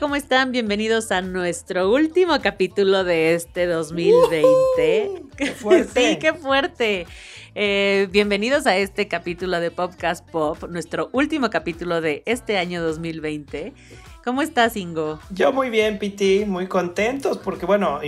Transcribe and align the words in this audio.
¿Cómo 0.00 0.16
están? 0.16 0.50
Bienvenidos 0.50 1.12
a 1.12 1.20
nuestro 1.20 1.92
último 1.92 2.40
capítulo 2.40 3.04
de 3.04 3.34
este 3.34 3.66
2020. 3.66 5.22
¡Qué 5.36 5.46
fuerte! 5.48 6.00
sí, 6.12 6.18
qué 6.18 6.32
fuerte. 6.32 7.06
Eh, 7.54 8.08
bienvenidos 8.10 8.66
a 8.66 8.78
este 8.78 9.08
capítulo 9.08 9.60
de 9.60 9.70
Popcast 9.70 10.26
Pop, 10.30 10.64
nuestro 10.70 11.10
último 11.12 11.50
capítulo 11.50 12.00
de 12.00 12.22
este 12.24 12.56
año 12.56 12.82
2020. 12.82 13.74
¿Cómo 14.24 14.40
estás, 14.40 14.74
Ingo? 14.76 15.20
Yo 15.30 15.52
muy 15.52 15.68
bien, 15.68 15.98
Piti, 15.98 16.44
muy 16.46 16.66
contentos 16.66 17.36
porque, 17.36 17.66
bueno, 17.66 18.00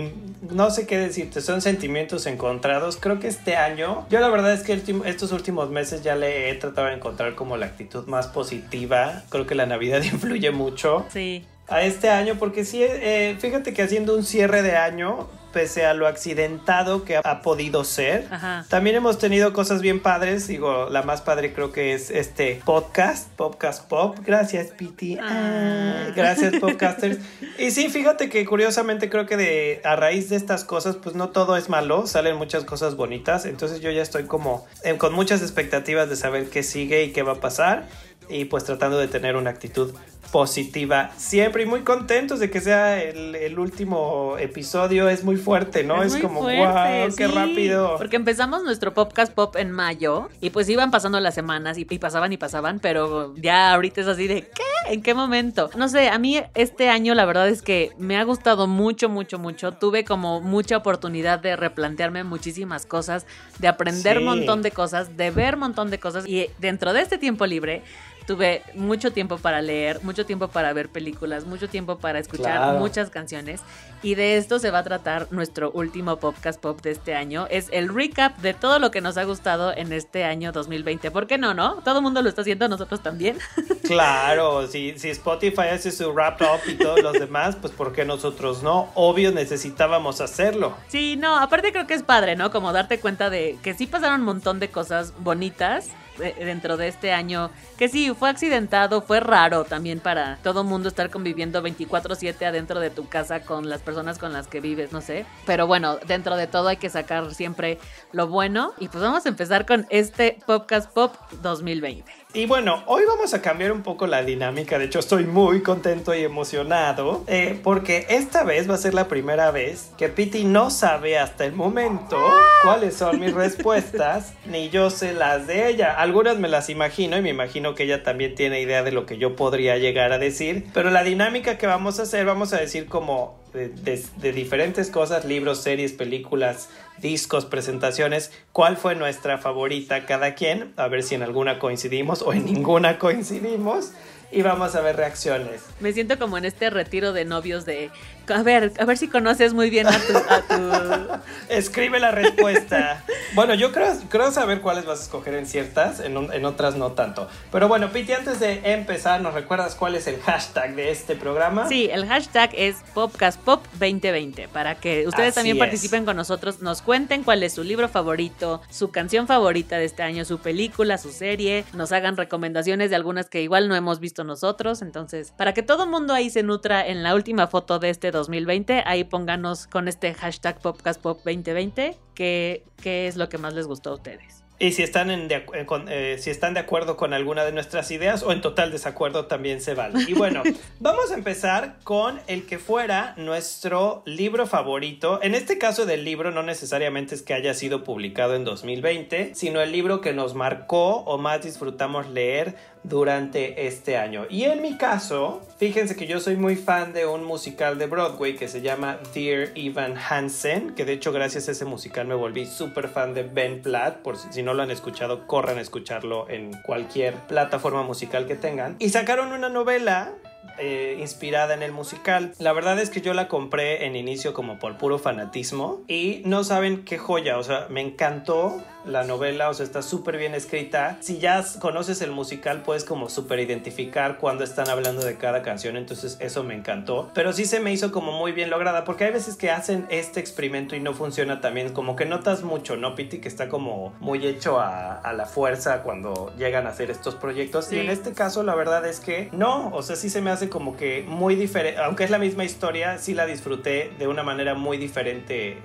no 0.51 0.71
sé 0.71 0.87
qué 0.87 0.97
decirte, 0.97 1.43
son 1.43 1.61
sentimientos 1.61 2.25
encontrados. 2.25 2.97
Creo 2.97 3.21
que 3.21 3.29
este 3.29 3.57
año, 3.57 4.07
yo 4.09 4.21
la 4.21 4.31
verdad 4.31 4.55
es 4.55 4.63
que 4.63 4.73
estos 5.05 5.31
últimos 5.31 5.69
meses 5.69 6.03
ya 6.03 6.17
le 6.17 6.49
he 6.49 6.55
tratado 6.55 6.87
de 6.87 6.95
encontrar 6.95 7.35
como 7.35 7.59
la 7.59 7.67
actitud 7.67 8.07
más 8.07 8.29
positiva. 8.29 9.25
Creo 9.29 9.47
que 9.47 9.55
la 9.55 9.67
Navidad 9.67 10.03
influye 10.11 10.51
mucho. 10.53 11.05
Sí 11.11 11.45
a 11.73 11.83
este 11.83 12.11
año, 12.11 12.37
porque 12.39 12.65
sí, 12.65 12.83
eh, 12.83 13.37
fíjate 13.41 13.73
que 13.73 13.83
haciendo 13.83 14.17
un 14.17 14.25
cierre 14.25 14.63
de 14.63 14.77
año, 14.77 15.29
pese 15.53 15.85
a 15.85 15.95
lo 15.95 16.07
accidentado 16.07 17.05
que 17.05 17.21
ha 17.23 17.43
podido 17.43 17.85
ser, 17.85 18.27
también 18.69 18.97
hemos 18.97 19.19
tenido 19.19 19.53
cosas 19.53 19.83
bien 19.83 20.01
padres. 20.01 20.49
Digo, 20.49 20.89
la 20.91 21.03
más 21.03 21.21
padre 21.21 21.53
creo 21.53 21.73
que 21.73 21.95
es 21.95 22.11
este 22.11 22.61
podcast, 22.65 23.29
Podcast 23.37 23.87
Pop. 23.89 24.19
Gracias, 24.25 24.69
Piti. 24.69 25.19
Ah. 25.21 26.09
gracias, 26.17 26.55
podcasters. 26.61 27.19
y 27.59 27.71
sí, 27.71 27.89
fíjate 27.89 28.29
que 28.29 28.45
curiosamente 28.45 29.11
creo 29.11 29.27
que 29.27 29.37
de, 29.37 29.81
a 29.85 29.95
raíz 29.97 30.29
de 30.31 30.37
estas 30.37 30.65
cosas, 30.65 30.97
pues 30.97 31.15
no 31.15 31.29
todo 31.29 31.57
es 31.57 31.69
malo, 31.69 32.07
salen 32.07 32.37
muchas 32.37 32.65
cosas 32.65 32.97
bonitas. 32.97 33.45
Entonces 33.45 33.81
yo 33.81 33.91
ya 33.91 34.03
estoy 34.03 34.25
como 34.25 34.67
eh, 34.85 34.97
con 34.97 35.13
muchas 35.13 35.43
expectativas 35.43 36.09
de 36.09 36.17
saber 36.17 36.49
qué 36.49 36.63
sigue 36.63 37.05
y 37.05 37.13
qué 37.13 37.23
va 37.23 37.33
a 37.33 37.41
pasar. 37.41 37.87
Y 38.29 38.47
pues 38.47 38.65
tratando 38.65 38.99
de 38.99 39.09
tener 39.09 39.37
una 39.37 39.51
actitud 39.51 39.93
positiva 40.33 41.11
siempre 41.19 41.63
y 41.63 41.67
muy 41.67 41.83
contentos 41.83 42.41
de 42.41 42.51
que 42.51 42.61
sea 42.61 43.01
el, 43.01 43.59
último 43.59 44.37
episodio. 44.39 45.09
Es 45.11 45.23
muy 45.23 45.37
fuerte, 45.37 45.85
¿no? 45.85 46.03
Es, 46.03 46.17
como, 46.17 46.41
wow, 46.41 47.15
qué 47.15 47.29
rápido. 47.29 47.97
Porque 47.99 48.17
empezamos 48.17 48.65
nuestro 48.65 48.95
podcast 48.95 49.33
pop 49.33 49.55
en 49.57 49.71
mayo 49.71 50.31
y 50.41 50.49
pues 50.51 50.69
iban 50.71 50.91
pasando 50.91 51.21
las 51.21 51.35
semanas 51.35 51.77
y, 51.77 51.85
pasaban 51.85 52.33
y 52.33 52.39
pasaban, 52.39 52.81
pero 52.81 53.35
ya 53.37 53.75
ahorita 53.75 54.01
es 54.01 54.07
así 54.07 54.27
de 54.27 54.43
¿qué? 54.43 54.63
¿En 54.93 55.03
qué 55.03 55.13
momento? 55.13 55.71
No 55.77 55.89
sé, 55.89 56.09
a 56.09 56.19
mí 56.19 56.41
este 56.55 56.89
año 56.89 57.15
la 57.15 57.27
verdad 57.27 57.49
es 57.49 57.61
que 57.61 57.91
me 57.99 58.17
ha 58.17 58.25
gustado 58.25 58.67
mucho, 58.67 59.11
mucho, 59.11 59.39
mucho. 59.39 59.73
Tuve 59.73 60.05
como 60.05 60.41
mucha 60.41 60.79
oportunidad 60.79 61.41
de 61.41 61.57
replantearme 61.57 62.25
muchísimas 62.25 62.87
cosas, 62.87 63.27
de 63.59 63.69
aprender 63.69 64.19
un 64.19 64.25
montón 64.25 64.63
de 64.63 64.71
cosas, 64.71 65.15
de 65.17 65.31
ver 65.31 65.55
un 65.55 65.61
montón 65.61 65.91
de 65.91 65.99
cosas 65.99 66.27
y 66.27 66.49
dentro 66.59 66.95
de 66.95 67.03
este 67.03 67.19
tiempo 67.19 67.45
libre 67.45 67.83
tuve 68.27 68.63
mucho 68.75 69.13
tiempo 69.13 69.39
para 69.39 69.61
leer, 69.63 70.03
mucho 70.03 70.27
tiempo 70.27 70.49
para 70.49 70.73
ver 70.73 70.89
películas, 70.89 71.45
mucho 71.45 71.69
tiempo 71.69 71.99
para 71.99 72.19
escuchar 72.19 72.79
muchas 72.79 73.11
canciones. 73.11 73.61
Y 74.03 74.17
de 74.17 74.37
esto 74.37 74.59
se 74.59 74.73
va 74.73 74.81
a 74.81 74.83
tratar 74.83 75.29
nuestro 75.31 75.71
último 75.71 76.17
podcast 76.17 76.61
pop 76.61 76.81
de 76.83 76.91
este 76.91 77.15
año. 77.15 77.47
Es 77.51 77.69
el 77.71 77.89
recap 77.89 78.37
de 78.39 78.53
todo 78.53 78.81
lo 78.81 78.91
que 78.91 79.01
nos 79.01 79.17
ha 79.17 79.23
gustado 79.23 79.73
en 79.77 79.93
este 79.93 80.25
año 80.25 80.51
2020. 80.51 81.13
¿Por 81.13 81.29
qué 81.29 81.39
no, 81.39 81.55
no? 81.55 81.77
Todo 81.85 81.99
el 81.99 82.03
mundo 82.03 82.21
lo 82.21 82.29
está 82.29 82.41
haciendo, 82.41 82.69
nosotros 82.69 83.03
también. 83.03 83.39
Claro, 83.83 84.69
si, 84.69 84.99
si 84.99 85.11
Spotify 85.11 85.69
hace 85.73 85.91
su 85.91 86.13
wrap 86.13 86.41
up 86.41 86.61
y 86.67 86.75
todos 86.77 87.03
los 87.03 87.13
demás, 87.13 87.57
pues 87.61 87.75
¿por 87.75 87.93
qué 87.93 88.07
nosotros 88.07 88.63
no? 88.63 88.91
Obvio 88.95 89.33
necesitábamos 89.33 90.23
hacerlo. 90.23 90.75
Sí, 90.89 91.17
no, 91.17 91.37
aparte 91.37 91.73
creo 91.73 91.87
que 91.87 91.95
es 91.95 92.03
padre, 92.03 92.35
¿no? 92.35 92.51
Como 92.51 92.73
darte 92.73 93.01
cuenta 93.01 93.29
de 93.29 93.59
que 93.63 93.75
sí 93.75 93.87
pasaron 93.87 94.21
un 94.21 94.27
montón 94.27 94.61
de 94.61 94.71
cosas 94.71 95.13
bonitas 95.19 95.91
eh, 96.21 96.45
dentro 96.45 96.77
de 96.77 96.89
este 96.89 97.13
año, 97.13 97.51
que 97.79 97.89
sí, 97.89 98.13
fue 98.19 98.29
accidentado, 98.29 99.01
fue 99.01 99.19
raro 99.19 99.65
también 99.65 99.99
para 99.99 100.37
todo 100.43 100.63
mundo 100.63 100.89
estar 100.89 101.09
conviviendo 101.09 101.63
24/7 101.63 102.45
adentro 102.45 102.81
de 102.81 102.91
tu 102.91 103.09
casa 103.09 103.41
con 103.41 103.71
las 103.71 103.81
personas 103.81 103.92
con 104.19 104.33
las 104.33 104.49
que 104.49 104.61
vives, 104.61 104.93
no 104.93 105.01
sé. 105.01 105.27
Pero 105.47 105.67
bueno, 105.67 105.99
dentro 106.07 106.37
de 106.37 106.47
todo 106.47 106.69
hay 106.69 106.77
que 106.77 106.91
sacar 106.91 107.35
siempre 107.35 107.79
lo 108.13 108.29
bueno. 108.29 108.73
Y 108.79 108.89
pues 108.89 109.03
vamos 109.03 109.27
a 109.27 109.29
empezar 109.29 109.67
con 109.67 109.87
este 109.91 110.39
Podcast 110.47 110.91
Pop 110.91 111.15
2020. 111.43 112.23
Y 112.35 112.47
bueno, 112.47 112.83
hoy 112.87 113.03
vamos 113.07 113.35
a 113.35 113.43
cambiar 113.43 113.73
un 113.73 113.83
poco 113.83 114.07
la 114.07 114.23
dinámica. 114.23 114.79
De 114.79 114.87
hecho, 114.87 115.01
estoy 115.01 115.25
muy 115.25 115.63
contento 115.63 116.15
y 116.15 116.23
emocionado 116.25 117.25
eh, 117.27 117.61
porque 117.63 118.07
esta 118.09 118.43
vez 118.43 118.71
va 118.71 118.75
a 118.75 118.79
ser 118.79 118.95
la 118.95 119.07
primera 119.07 119.51
vez 119.51 119.91
que 119.99 120.09
Piti 120.09 120.45
no 120.45 120.71
sabe 120.71 121.19
hasta 121.19 121.45
el 121.45 121.53
momento 121.53 122.17
cuáles 122.63 122.97
son 122.97 123.21
mis 123.21 123.35
respuestas, 123.35 124.33
ni 124.47 124.71
yo 124.71 124.89
sé 124.89 125.13
las 125.13 125.47
de 125.47 125.69
ella. 125.69 125.93
Algunas 125.93 126.39
me 126.39 126.49
las 126.49 126.71
imagino 126.71 127.19
y 127.19 127.23
me 127.23 127.29
imagino 127.29 127.75
que 127.75 127.83
ella 127.83 128.03
también 128.03 128.35
tiene 128.35 128.63
idea 128.63 128.83
de 128.83 128.93
lo 128.93 129.05
que 129.05 129.19
yo 129.19 129.37
podría 129.37 129.77
llegar 129.77 130.13
a 130.13 130.19
decir. 130.19 130.65
Pero 130.73 130.91
la 130.91 131.05
dinámica 131.05 131.59
que 131.59 131.67
vamos 131.67 131.99
a 131.99 132.05
hacer, 132.05 132.25
vamos 132.25 132.55
a 132.55 132.59
decir 132.59 132.87
como 132.87 133.42
de, 133.53 134.33
diferentes 134.33 134.91
cosas, 134.91 135.25
libros, 135.25 135.63
series, 135.63 135.93
películas, 135.93 136.69
discos, 136.99 137.45
presentaciones, 137.45 138.33
cuál 138.53 138.77
fue 138.77 138.95
nuestra 138.95 139.39
favorita 139.39 140.07
cada 140.07 140.35
quien, 140.35 140.73
a 140.77 140.89
ver 140.89 141.03
si 141.03 141.15
en 141.15 141.23
alguna 141.23 141.59
coincidimos 141.59 142.23
o 142.23 142.33
en 142.33 142.45
ninguna 142.45 142.99
coincidimos. 142.99 143.93
Y 144.35 144.41
vamos 144.41 144.75
a 144.75 144.81
ver 144.81 144.97
reacciones. 144.97 145.61
Me 145.81 145.93
siento 145.93 146.19
como 146.19 146.39
en 146.39 146.47
este 146.47 146.71
retiro 146.71 147.13
de 147.13 147.27
novios 147.27 147.67
de 147.67 147.91
a 148.29 148.43
ver, 148.43 148.73
a 148.79 148.85
ver 148.85 148.97
si 148.97 149.09
conoces 149.09 149.55
muy 149.55 149.71
bien 149.71 149.87
a 149.87 149.99
tu... 149.99 151.23
Escribe 151.49 152.01
la 152.01 152.11
respuesta. 152.11 153.05
bueno, 153.35 153.55
yo 153.55 153.73
creo, 153.73 153.93
creo 154.09 154.31
saber 154.31 154.61
cuáles 154.61 154.85
vas 154.85 155.01
a 155.01 155.03
escoger 155.03 155.35
en 155.35 155.47
ciertas, 155.47 156.01
en, 156.01 156.17
en 156.17 156.45
otras 156.45 156.77
no 156.77 156.93
tanto. 156.93 157.29
Pero 157.51 157.69
bueno, 157.69 157.91
Piti, 157.91 158.13
antes 158.13 158.41
de 158.41 158.61
empezar, 158.73 159.21
¿nos 159.21 159.35
recuerdas 159.35 159.75
cuál 159.75 159.95
es 159.95 160.07
el 160.07 160.21
hashtag 160.21 160.75
de 160.75 160.91
este 160.91 161.17
programa? 161.17 161.69
Sí, 161.69 161.89
el 161.93 162.07
hashtag 162.07 162.51
es 162.55 162.77
PopcastPop2020, 162.95 164.49
para 164.49 164.77
que 164.77 165.07
ustedes 165.07 165.35
también 165.35 165.59
participen 165.59 166.05
con 166.05 166.17
nosotros, 166.17 166.61
nos 166.61 166.83
cuenten 166.83 167.25
cuál 167.25 167.43
es 167.43 167.55
su 167.55 167.65
libro 167.65 167.89
favorito, 167.89 168.63
su 168.71 168.91
canción 168.91 169.27
favorita 169.27 169.79
de 169.79 169.85
este 169.85 170.03
año, 170.03 170.25
su 170.25 170.39
película, 170.39 170.99
su 170.99 171.11
serie, 171.11 171.65
nos 171.75 171.93
hagan 171.93 172.17
recomendaciones 172.17 172.91
de 172.91 172.97
algunas 172.97 173.29
que 173.29 173.43
igual 173.43 173.69
no 173.69 173.75
hemos 173.75 174.01
visto 174.01 174.25
nosotros, 174.25 174.83
entonces, 174.83 175.33
para 175.37 175.55
que 175.55 175.63
todo 175.63 175.85
el 175.85 175.91
mundo 175.91 176.15
ahí 176.15 176.31
se 176.31 176.43
nutra 176.43 176.87
en 176.87 177.03
la 177.03 177.15
última 177.15 177.47
foto 177.47 177.79
de 177.79 177.91
este 177.91 178.12
2020. 178.13 178.83
Ahí 178.87 179.05
pónganos 179.05 179.67
con 179.67 179.89
este 179.89 180.15
hashtag 180.15 180.61
PopcastPop2020 180.61 181.97
qué, 182.15 182.65
qué 182.81 183.09
es 183.09 183.17
lo 183.17 183.29
que 183.29 183.39
más 183.39 183.55
les 183.55 183.67
gustó 183.67 183.91
a 183.91 183.95
ustedes. 183.95 184.43
Y 184.63 184.71
si 184.71 184.85
están, 184.85 185.11
en 185.11 185.27
de, 185.27 185.37
eh, 185.55 185.67
eh, 185.89 186.17
si 186.21 186.31
están 186.31 186.55
de 186.55 186.61
acuerdo 186.61 186.97
con 186.97 187.13
alguna 187.13 187.45
de 187.45 187.51
nuestras 187.51 187.91
ideas 187.91 188.23
o 188.23 188.31
en 188.31 188.41
total 188.41 188.71
desacuerdo 188.71 189.27
también 189.27 189.61
se 189.61 189.75
vale. 189.75 190.05
Y 190.07 190.15
bueno, 190.15 190.45
vamos 190.79 191.11
a 191.11 191.15
empezar 191.15 191.79
con 191.83 192.21
el 192.29 192.47
que 192.47 192.61
fuera 192.61 193.15
nuestro 193.17 194.05
libro 194.07 194.47
favorito. 194.47 195.19
En 195.21 195.35
este 195.35 195.59
caso 195.59 195.85
del 195.85 196.05
libro 196.05 196.31
no 196.31 196.45
necesariamente 196.45 197.17
es 197.17 197.23
que 197.23 197.35
haya 197.35 197.55
sido 197.55 197.83
publicado 197.83 198.37
en 198.37 198.45
2020, 198.45 199.35
sino 199.35 199.61
el 199.61 199.73
libro 199.73 200.01
que 200.01 200.13
nos 200.13 200.35
marcó 200.35 200.99
o 200.99 201.19
más 201.19 201.43
disfrutamos 201.43 202.09
leer 202.09 202.55
durante 202.85 203.67
este 203.67 203.97
año. 203.97 204.27
Y 204.29 204.45
en 204.45 204.63
mi 204.63 204.77
caso, 204.77 205.43
fíjense 205.59 205.97
que 205.97 206.07
yo 206.07 206.21
soy 206.21 206.37
muy 206.37 206.57
fan 206.57 206.93
de 206.93 207.07
un 207.07 207.25
musical 207.25 207.79
de 207.79 207.87
Broadway 207.87 208.37
que 208.37 208.49
se 208.49 208.61
llama 208.61 208.99
Dear 209.15 209.51
Evan 209.55 209.97
Hansen, 209.97 210.75
que 210.75 210.85
de 210.85 210.95
hecho 210.95 211.13
gracias 211.13 211.49
a 211.49 211.53
ese 211.53 211.65
musical 211.65 212.07
me 212.07 212.15
volví 212.15 212.47
súper 212.47 212.89
fan 212.89 213.15
de 213.15 213.23
Ben 213.23 213.63
Platt, 213.63 213.99
por 213.99 214.17
si 214.17 214.43
no 214.43 214.55
lo 214.55 214.63
han 214.63 214.71
escuchado, 214.71 215.27
corran 215.27 215.59
a 215.59 215.61
escucharlo 215.61 216.29
en 216.29 216.53
cualquier 216.63 217.15
plataforma 217.29 217.83
musical 217.83 218.27
que 218.27 218.35
tengan. 218.35 218.77
Y 218.79 218.89
sacaron 218.89 219.33
una 219.33 219.49
novela 219.49 220.15
eh, 220.59 220.97
inspirada 221.01 221.55
en 221.55 221.63
el 221.63 221.73
musical. 221.73 222.35
La 222.39 222.53
verdad 222.53 222.79
es 222.79 222.91
que 222.91 223.01
yo 223.01 223.15
la 223.15 223.29
compré 223.29 223.87
en 223.87 223.97
inicio 223.97 224.35
como 224.35 224.59
por 224.59 224.77
puro 224.77 224.99
fanatismo 224.99 225.83
y 225.89 226.23
no 226.25 226.45
saben 226.45 226.85
qué 226.85 226.99
joya, 226.99 227.39
o 227.39 227.43
sea, 227.43 227.67
me 227.71 227.81
encantó 227.81 228.63
la 228.85 229.05
novela, 229.05 229.51
o 229.51 229.55
sea, 229.55 229.65
está 229.65 229.83
súper 229.83 230.17
bien 230.17 230.35
escrita. 230.35 230.97
Si 231.01 231.19
ya 231.19 231.45
conoces 231.61 232.03
el 232.03 232.11
musical, 232.11 232.63
puedes 232.63 232.85
como 232.85 233.09
súper 233.09 233.41
identificar 233.41 234.19
cuando 234.19 234.45
están 234.45 234.69
hablando 234.69 235.05
de 235.05 235.17
cada 235.17 235.43
canción, 235.43 235.77
entonces 235.77 236.17
eso 236.21 236.43
me 236.43 236.55
encantó. 236.55 237.11
Pero 237.15 237.33
sí 237.33 237.45
se 237.45 237.61
me 237.61 237.73
hizo 237.73 237.93
como 237.93 238.13
muy 238.13 238.33
bien 238.33 238.51
lograda, 238.51 238.85
porque 238.85 239.05
hay 239.05 239.13
veces 239.13 239.37
que 239.37 239.51
hacen 239.51 239.87
este 239.91 240.21
experimento 240.21 240.77
y 240.77 240.81
no 240.81 240.95
funciona 240.95 241.41
también, 241.41 241.73
como 241.73 241.97
que 241.97 242.05
notas 242.07 242.43
mucho, 242.43 242.77
¿no, 242.77 242.95
Piti? 242.95 243.19
Que 243.19 243.29
está 243.29 243.49
como 243.49 243.95
muy 244.01 244.27
hecho 244.27 244.61
a, 244.61 245.01
la 245.13 245.27
fuerza 245.27 245.83
cuando 245.83 246.33
llegan 246.39 246.67
a 246.67 246.71
hacer 246.71 246.91
estos 246.91 247.15
proyectos. 247.15 247.71
Y 247.71 247.79
en 247.79 247.91
este 247.91 248.13
caso, 248.13 248.43
la 248.43 248.55
verdad 248.55 248.87
es 248.87 248.99
que 249.01 249.29
no, 249.33 249.71
o 249.75 249.83
sea, 249.83 249.97
sí 249.97 250.09
se 250.09 250.23
me 250.23 250.31
hace 250.31 250.49
como 250.49 250.77
que 250.77 251.05
muy 251.07 251.35
diferente, 251.35 251.81
aunque 251.81 252.05
es 252.05 252.11
la 252.11 252.19
misma 252.19 252.45
historia, 252.45 252.99
sí 252.99 253.15
la 253.15 253.27
disfruté 253.27 253.93
de 253.99 254.07
una 254.07 254.23
manera 254.23 254.55
muy 254.55 254.79
diferente 254.79 255.59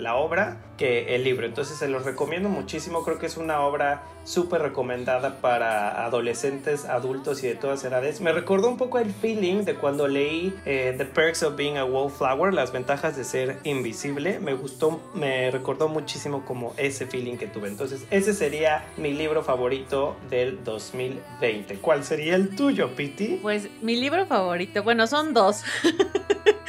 la 0.00 0.16
obra 0.16 0.58
que 0.76 1.14
el 1.14 1.24
libro. 1.24 1.46
Entonces 1.46 1.76
se 1.76 1.88
los 1.88 2.04
recomiendo 2.04 2.48
muchísimo. 2.48 3.04
Creo 3.04 3.18
que 3.18 3.26
es 3.26 3.36
una 3.36 3.60
obra 3.60 4.02
súper 4.24 4.62
recomendada 4.62 5.40
para 5.40 6.04
adolescentes, 6.04 6.84
adultos 6.84 7.42
y 7.44 7.48
de 7.48 7.54
todas 7.54 7.84
edades. 7.84 8.20
Me 8.20 8.32
recordó 8.32 8.68
un 8.68 8.76
poco 8.76 8.98
el 8.98 9.12
feeling 9.12 9.64
de 9.64 9.74
cuando 9.74 10.08
leí 10.08 10.54
eh, 10.64 10.94
The 10.96 11.04
Perks 11.04 11.42
of 11.42 11.56
Being 11.56 11.76
a 11.76 11.84
Wallflower, 11.84 12.54
las 12.54 12.72
ventajas 12.72 13.16
de 13.16 13.24
ser 13.24 13.58
invisible. 13.64 14.40
Me 14.40 14.54
gustó, 14.54 15.00
me 15.14 15.50
recordó 15.50 15.88
muchísimo 15.88 16.44
como 16.44 16.74
ese 16.76 17.06
feeling 17.06 17.36
que 17.36 17.46
tuve. 17.46 17.68
Entonces 17.68 18.06
ese 18.10 18.32
sería 18.34 18.84
mi 18.96 19.12
libro 19.12 19.42
favorito 19.42 20.16
del 20.30 20.62
2020. 20.64 21.76
¿Cuál 21.76 22.04
sería 22.04 22.36
el 22.36 22.56
tuyo, 22.56 22.94
Piti? 22.94 23.38
Pues 23.42 23.68
mi 23.82 23.96
libro 23.96 24.26
favorito, 24.26 24.82
bueno, 24.82 25.06
son 25.06 25.34
dos. 25.34 25.62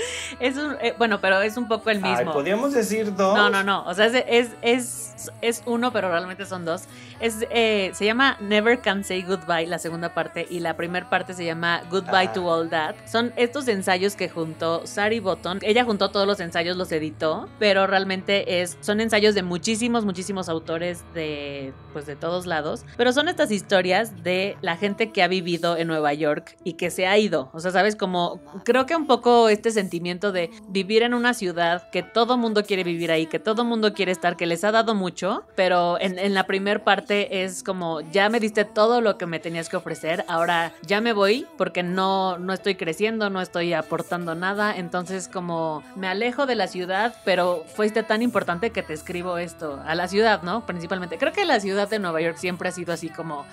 es 0.41 0.57
un, 0.57 0.75
eh, 0.81 0.95
bueno, 0.97 1.21
pero 1.21 1.41
es 1.41 1.55
un 1.55 1.67
poco 1.67 1.89
el 1.89 2.01
mismo. 2.01 2.33
¿Podríamos 2.33 2.73
decir 2.73 3.15
dos? 3.15 3.35
No, 3.35 3.49
no, 3.49 3.63
no. 3.63 3.83
O 3.85 3.93
sea, 3.93 4.07
es, 4.07 4.49
es, 4.61 5.31
es, 5.41 5.63
uno, 5.65 5.93
pero 5.93 6.09
realmente 6.09 6.45
son 6.45 6.65
dos. 6.65 6.83
Es, 7.21 7.45
eh, 7.51 7.91
se 7.93 8.05
llama 8.05 8.35
Never 8.39 8.79
Can 8.79 9.03
Say 9.03 9.21
Goodbye, 9.21 9.67
la 9.67 9.77
segunda 9.77 10.15
parte, 10.15 10.47
y 10.49 10.59
la 10.59 10.75
primera 10.75 11.07
parte 11.07 11.35
se 11.35 11.45
llama 11.45 11.83
Goodbye 11.91 12.29
to 12.33 12.49
ah. 12.49 12.55
All 12.55 12.69
That. 12.69 12.95
Son 13.05 13.31
estos 13.35 13.67
ensayos 13.67 14.15
que 14.15 14.27
juntó 14.27 14.87
Sari 14.87 15.19
Botton. 15.19 15.59
Ella 15.61 15.83
juntó 15.83 16.09
todos 16.09 16.25
los 16.25 16.39
ensayos, 16.39 16.77
los 16.77 16.91
editó, 16.91 17.47
pero 17.59 17.85
realmente 17.85 18.61
es, 18.61 18.75
son 18.81 19.01
ensayos 19.01 19.35
de 19.35 19.43
muchísimos, 19.43 20.03
muchísimos 20.03 20.49
autores 20.49 21.03
de, 21.13 21.73
pues, 21.93 22.07
de 22.07 22.15
todos 22.15 22.47
lados. 22.47 22.85
Pero 22.97 23.13
son 23.13 23.29
estas 23.29 23.51
historias 23.51 24.23
de 24.23 24.57
la 24.61 24.75
gente 24.75 25.11
que 25.11 25.21
ha 25.21 25.27
vivido 25.27 25.77
en 25.77 25.87
Nueva 25.87 26.15
York 26.15 26.57
y 26.63 26.73
que 26.73 26.89
se 26.89 27.05
ha 27.05 27.19
ido. 27.19 27.51
O 27.53 27.59
sea, 27.59 27.69
sabes, 27.69 27.95
como 27.95 28.41
creo 28.65 28.87
que 28.87 28.95
un 28.95 29.05
poco 29.05 29.47
este 29.47 29.69
sentimiento 29.69 30.31
de 30.31 30.49
vivir 30.69 31.03
en 31.03 31.13
una 31.13 31.35
ciudad 31.35 31.87
que 31.91 32.01
todo 32.01 32.35
mundo 32.35 32.63
quiere 32.63 32.83
vivir 32.83 33.11
ahí, 33.11 33.27
que 33.27 33.37
todo 33.37 33.63
mundo 33.63 33.93
quiere 33.93 34.11
estar, 34.11 34.37
que 34.37 34.47
les 34.47 34.63
ha 34.63 34.71
dado 34.71 34.95
mucho, 34.95 35.43
pero 35.55 36.01
en, 36.01 36.17
en 36.17 36.33
la 36.33 36.45
primera 36.45 36.83
parte 36.83 37.10
es 37.11 37.63
como, 37.63 38.01
ya 38.01 38.29
me 38.29 38.39
diste 38.39 38.65
todo 38.65 39.01
lo 39.01 39.17
que 39.17 39.25
me 39.25 39.39
tenías 39.39 39.69
que 39.69 39.77
ofrecer, 39.77 40.25
ahora 40.27 40.73
ya 40.85 41.01
me 41.01 41.13
voy 41.13 41.45
porque 41.57 41.83
no, 41.83 42.37
no 42.37 42.53
estoy 42.53 42.75
creciendo, 42.75 43.29
no 43.29 43.41
estoy 43.41 43.73
aportando 43.73 44.35
nada, 44.35 44.75
entonces 44.75 45.27
como 45.27 45.83
me 45.95 46.07
alejo 46.07 46.45
de 46.45 46.55
la 46.55 46.67
ciudad, 46.67 47.15
pero 47.25 47.63
fuiste 47.75 48.03
tan 48.03 48.21
importante 48.21 48.71
que 48.71 48.83
te 48.83 48.93
escribo 48.93 49.37
esto, 49.37 49.81
a 49.85 49.95
la 49.95 50.07
ciudad, 50.07 50.41
¿no? 50.43 50.65
Principalmente. 50.65 51.17
Creo 51.17 51.33
que 51.33 51.45
la 51.45 51.59
ciudad 51.59 51.89
de 51.89 51.99
Nueva 51.99 52.21
York 52.21 52.37
siempre 52.37 52.69
ha 52.69 52.71
sido 52.71 52.93
así 52.93 53.09
como, 53.09 53.45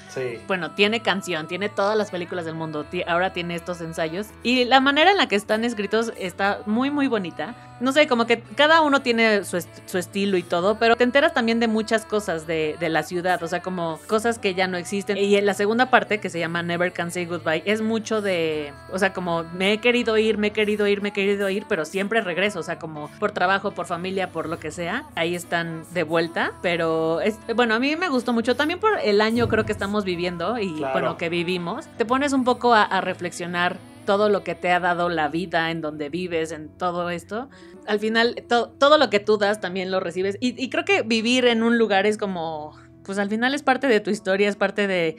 bueno, 0.46 0.72
tiene 0.72 1.00
canción, 1.00 1.48
tiene 1.48 1.68
todas 1.68 1.96
las 1.96 2.10
películas 2.10 2.44
del 2.44 2.54
mundo, 2.54 2.86
ahora 3.06 3.32
tiene 3.32 3.54
estos 3.54 3.80
ensayos 3.80 4.28
y 4.42 4.64
la 4.64 4.80
manera 4.80 5.10
en 5.10 5.16
la 5.16 5.28
que 5.28 5.36
están 5.36 5.64
escritos 5.64 6.12
está 6.18 6.60
muy, 6.66 6.90
muy 6.90 7.06
bonita. 7.08 7.54
No 7.80 7.92
sé, 7.92 8.08
como 8.08 8.26
que 8.26 8.40
cada 8.40 8.80
uno 8.80 9.02
tiene 9.02 9.44
su, 9.44 9.64
su 9.86 9.98
estilo 9.98 10.36
y 10.36 10.42
todo, 10.42 10.78
pero 10.80 10.96
te 10.96 11.04
enteras 11.04 11.32
también 11.32 11.60
de 11.60 11.68
muchas 11.68 12.04
cosas 12.04 12.46
de, 12.46 12.76
de 12.80 12.88
la 12.88 13.04
ciudad, 13.04 13.40
o 13.42 13.47
sea, 13.48 13.60
como 13.60 13.98
cosas 14.06 14.38
que 14.38 14.54
ya 14.54 14.66
no 14.66 14.76
existen. 14.76 15.16
Y 15.16 15.36
en 15.36 15.46
la 15.46 15.54
segunda 15.54 15.90
parte, 15.90 16.20
que 16.20 16.30
se 16.30 16.38
llama 16.38 16.62
Never 16.62 16.92
Can 16.92 17.10
Say 17.10 17.26
Goodbye, 17.26 17.62
es 17.64 17.82
mucho 17.82 18.22
de, 18.22 18.72
o 18.92 18.98
sea, 18.98 19.12
como 19.12 19.44
me 19.54 19.72
he 19.72 19.78
querido 19.78 20.16
ir, 20.18 20.38
me 20.38 20.48
he 20.48 20.52
querido 20.52 20.86
ir, 20.86 21.02
me 21.02 21.10
he 21.10 21.12
querido 21.12 21.48
ir, 21.48 21.66
pero 21.68 21.84
siempre 21.84 22.20
regreso, 22.20 22.60
o 22.60 22.62
sea, 22.62 22.78
como 22.78 23.08
por 23.18 23.32
trabajo, 23.32 23.72
por 23.72 23.86
familia, 23.86 24.30
por 24.30 24.48
lo 24.48 24.58
que 24.58 24.70
sea, 24.70 25.04
ahí 25.14 25.34
están 25.34 25.84
de 25.92 26.02
vuelta. 26.02 26.52
Pero 26.62 27.20
es, 27.20 27.38
bueno, 27.54 27.74
a 27.74 27.78
mí 27.78 27.96
me 27.96 28.08
gustó 28.08 28.32
mucho 28.32 28.56
también 28.56 28.78
por 28.80 28.98
el 29.02 29.20
año 29.20 29.48
creo 29.48 29.64
que 29.64 29.72
estamos 29.72 30.04
viviendo 30.04 30.58
y 30.58 30.80
bueno, 30.80 31.16
que 31.16 31.28
vivimos. 31.28 31.86
Te 31.96 32.04
pones 32.04 32.32
un 32.32 32.44
poco 32.44 32.74
a, 32.74 33.00
reflexionar 33.00 33.78
todo 34.06 34.28
lo 34.28 34.42
que 34.42 34.54
te 34.54 34.70
ha 34.70 34.80
dado 34.80 35.08
la 35.08 35.28
vida, 35.28 35.70
en 35.70 35.80
donde 35.80 36.08
vives, 36.08 36.52
en 36.52 36.68
todo 36.68 37.10
esto. 37.10 37.48
Al 37.86 38.00
final, 38.00 38.44
todo 38.48 38.98
lo 38.98 39.10
que 39.10 39.20
tú 39.20 39.38
das 39.38 39.60
también 39.60 39.90
lo 39.90 40.00
recibes. 40.00 40.36
y, 40.40 40.70
creo 40.70 40.84
que 40.84 41.02
vivir 41.02 41.46
en 41.46 41.62
un 41.62 41.78
lugar 41.78 42.06
es 42.06 42.18
como 42.18 42.74
pues 43.08 43.16
al 43.16 43.30
final 43.30 43.54
es 43.54 43.62
parte 43.62 43.86
de 43.86 44.00
tu 44.00 44.10
historia, 44.10 44.50
es 44.50 44.56
parte 44.56 44.86
de 44.86 45.16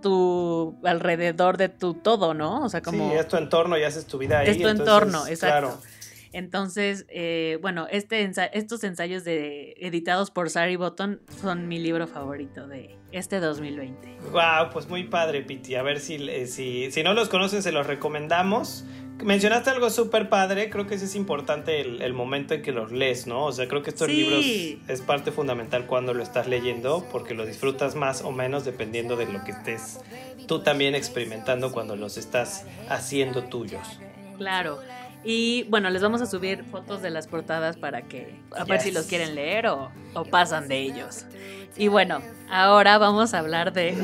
tu 0.00 0.78
alrededor 0.84 1.56
de 1.56 1.68
tu 1.68 1.94
todo, 1.94 2.32
¿no? 2.32 2.62
O 2.62 2.68
sea, 2.68 2.80
como... 2.80 3.10
Sí, 3.10 3.16
es 3.16 3.26
tu 3.26 3.36
entorno 3.36 3.76
y 3.76 3.82
haces 3.82 4.06
tu 4.06 4.18
vida 4.18 4.38
ahí. 4.38 4.50
Es 4.50 4.62
tu 4.62 4.68
entorno, 4.68 5.26
exacto. 5.26 5.80
Entonces, 6.30 7.06
eh, 7.08 7.58
bueno, 7.60 7.88
este 7.90 8.30
estos 8.52 8.84
ensayos 8.84 9.24
de, 9.24 9.74
editados 9.80 10.30
por 10.30 10.48
Sari 10.48 10.76
Botton 10.76 11.20
son 11.40 11.66
mi 11.66 11.80
libro 11.80 12.06
favorito 12.06 12.68
de 12.68 12.96
este 13.10 13.40
2020. 13.40 14.16
Wow, 14.30 14.70
pues 14.72 14.88
muy 14.88 15.02
padre, 15.02 15.42
Piti. 15.42 15.74
A 15.74 15.82
ver 15.82 15.98
si, 15.98 16.46
si, 16.46 16.92
si 16.92 17.02
no 17.02 17.14
los 17.14 17.28
conocen, 17.28 17.64
se 17.64 17.72
los 17.72 17.88
recomendamos. 17.88 18.84
Mencionaste 19.22 19.70
algo 19.70 19.90
súper 19.90 20.28
padre, 20.28 20.70
creo 20.70 20.86
que 20.86 20.96
ese 20.96 21.04
es 21.04 21.14
importante 21.14 21.80
el, 21.80 22.12
momento 22.12 22.54
en 22.54 22.62
que 22.62 22.72
los 22.72 22.90
lees, 22.90 23.26
¿no? 23.26 23.44
O 23.44 23.52
sea, 23.52 23.68
creo 23.68 23.82
que 23.82 23.90
estos 23.90 24.08
libros 24.08 24.44
es 24.88 25.00
parte 25.02 25.30
fundamental 25.30 25.86
cuando 25.86 26.14
lo 26.14 26.22
estás 26.22 26.48
leyendo 26.48 27.06
porque 27.12 27.32
lo 27.32 27.46
disfrutas 27.46 27.94
más 27.94 28.22
o 28.22 28.32
menos 28.32 28.64
dependiendo 28.64 29.16
de 29.16 29.26
lo 29.26 29.44
que 29.44 29.52
estés 29.52 30.00
tú 30.46 30.60
también 30.60 30.94
experimentando 30.94 31.72
cuando 31.72 31.96
los 31.96 32.16
estás 32.16 32.64
haciendo 32.88 33.44
tuyos. 33.44 34.00
Claro. 34.36 34.80
Y 35.24 35.62
bueno, 35.64 35.88
les 35.88 36.02
vamos 36.02 36.20
a 36.20 36.26
subir 36.26 36.64
fotos 36.64 37.00
de 37.00 37.10
las 37.10 37.26
portadas 37.26 37.76
para 37.76 38.02
que 38.02 38.40
a 38.54 38.64
ver 38.64 38.80
si 38.80 38.90
los 38.90 39.06
quieren 39.06 39.34
leer 39.34 39.68
o, 39.68 39.90
o, 40.12 40.24
pasan 40.24 40.68
de 40.68 40.80
ellos. 40.80 41.24
Y 41.76 41.88
bueno, 41.88 42.20
ahora 42.50 42.98
vamos 42.98 43.32
a 43.32 43.38
hablar 43.38 43.72
de 43.72 43.94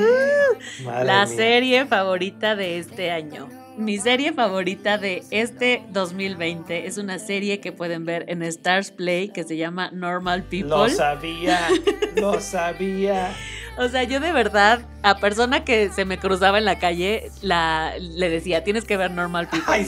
la 0.87 1.27
serie 1.27 1.85
favorita 1.85 2.57
de 2.57 2.79
este 2.79 3.11
año 3.11 3.49
mi 3.81 3.99
serie 3.99 4.33
favorita 4.33 4.99
de 4.99 5.25
este 5.31 5.83
2020 5.91 6.87
es 6.87 6.99
una 6.99 7.19
serie 7.19 7.61
que 7.61 7.73
pueden 7.73 8.05
ver 8.05 8.27
en 8.29 8.43
Stars 8.43 8.91
Play 8.91 9.31
que 9.31 9.43
se 9.45 9.57
llama 9.57 9.91
Normal 9.91 10.43
People. 10.43 10.69
Lo 10.69 10.89
sabía, 10.89 11.69
lo 12.15 12.41
sabía. 12.41 13.35
O 13.79 13.89
sea, 13.89 14.03
yo 14.03 14.21
de 14.21 14.33
verdad, 14.33 14.81
a 15.03 15.17
persona 15.17 15.65
que 15.65 15.89
se 15.89 16.05
me 16.05 16.19
cruzaba 16.19 16.59
en 16.59 16.67
la 16.67 16.79
calle, 16.79 17.31
la, 17.41 17.95
le 17.99 18.29
decía, 18.29 18.63
tienes 18.63 18.85
que 18.85 18.99
ver 18.99 19.11
Normal 19.11 19.49
People. 19.49 19.87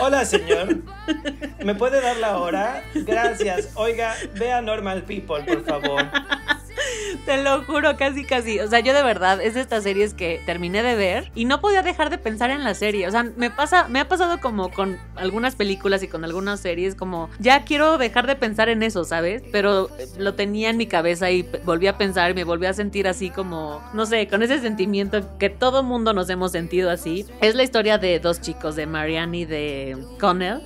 Hola, 0.00 0.24
señor. 0.26 0.82
¿Me 1.64 1.74
puede 1.74 2.02
dar 2.02 2.18
la 2.18 2.36
hora? 2.38 2.82
Gracias. 2.94 3.70
Oiga, 3.74 4.14
vea 4.34 4.60
Normal 4.60 5.04
People, 5.04 5.42
por 5.44 5.64
favor. 5.64 6.06
Te 7.26 7.42
lo 7.42 7.62
juro, 7.64 7.96
casi, 7.96 8.24
casi. 8.24 8.60
O 8.60 8.68
sea, 8.68 8.80
yo 8.80 8.94
de 8.94 9.02
verdad, 9.02 9.40
es 9.40 9.54
de 9.54 9.60
estas 9.60 9.82
series 9.82 10.14
que 10.14 10.42
terminé 10.46 10.82
de 10.82 10.94
ver 10.94 11.30
y 11.34 11.44
no 11.44 11.60
podía 11.60 11.82
dejar 11.82 12.10
de 12.10 12.18
pensar 12.18 12.50
en 12.50 12.64
la 12.64 12.74
serie. 12.74 13.06
O 13.06 13.10
sea, 13.10 13.24
me 13.36 13.50
pasa, 13.50 13.88
me 13.88 14.00
ha 14.00 14.08
pasado 14.08 14.40
como 14.40 14.70
con 14.70 14.98
algunas 15.16 15.56
películas 15.56 16.02
y 16.02 16.08
con 16.08 16.24
algunas 16.24 16.60
series, 16.60 16.94
como 16.94 17.30
ya 17.38 17.64
quiero 17.64 17.98
dejar 17.98 18.26
de 18.26 18.36
pensar 18.36 18.68
en 18.68 18.82
eso, 18.82 19.04
¿sabes? 19.04 19.42
Pero 19.52 19.88
lo 20.18 20.34
tenía 20.34 20.70
en 20.70 20.76
mi 20.76 20.86
cabeza 20.86 21.30
y 21.30 21.48
volví 21.64 21.86
a 21.86 21.98
pensar 21.98 22.30
y 22.30 22.34
me 22.34 22.44
volví 22.44 22.66
a 22.66 22.74
sentir 22.74 23.06
así 23.08 23.30
como, 23.30 23.82
no 23.94 24.06
sé, 24.06 24.28
con 24.28 24.42
ese 24.42 24.60
sentimiento 24.60 25.38
que 25.38 25.50
todo 25.50 25.82
mundo 25.82 26.12
nos 26.12 26.28
hemos 26.30 26.52
sentido 26.52 26.90
así. 26.90 27.26
Es 27.40 27.54
la 27.54 27.62
historia 27.62 27.98
de 27.98 28.18
dos 28.20 28.40
chicos, 28.40 28.76
de 28.76 28.86
Marianne 28.86 29.38
y 29.38 29.44
de 29.44 29.96
Connell 30.18 30.60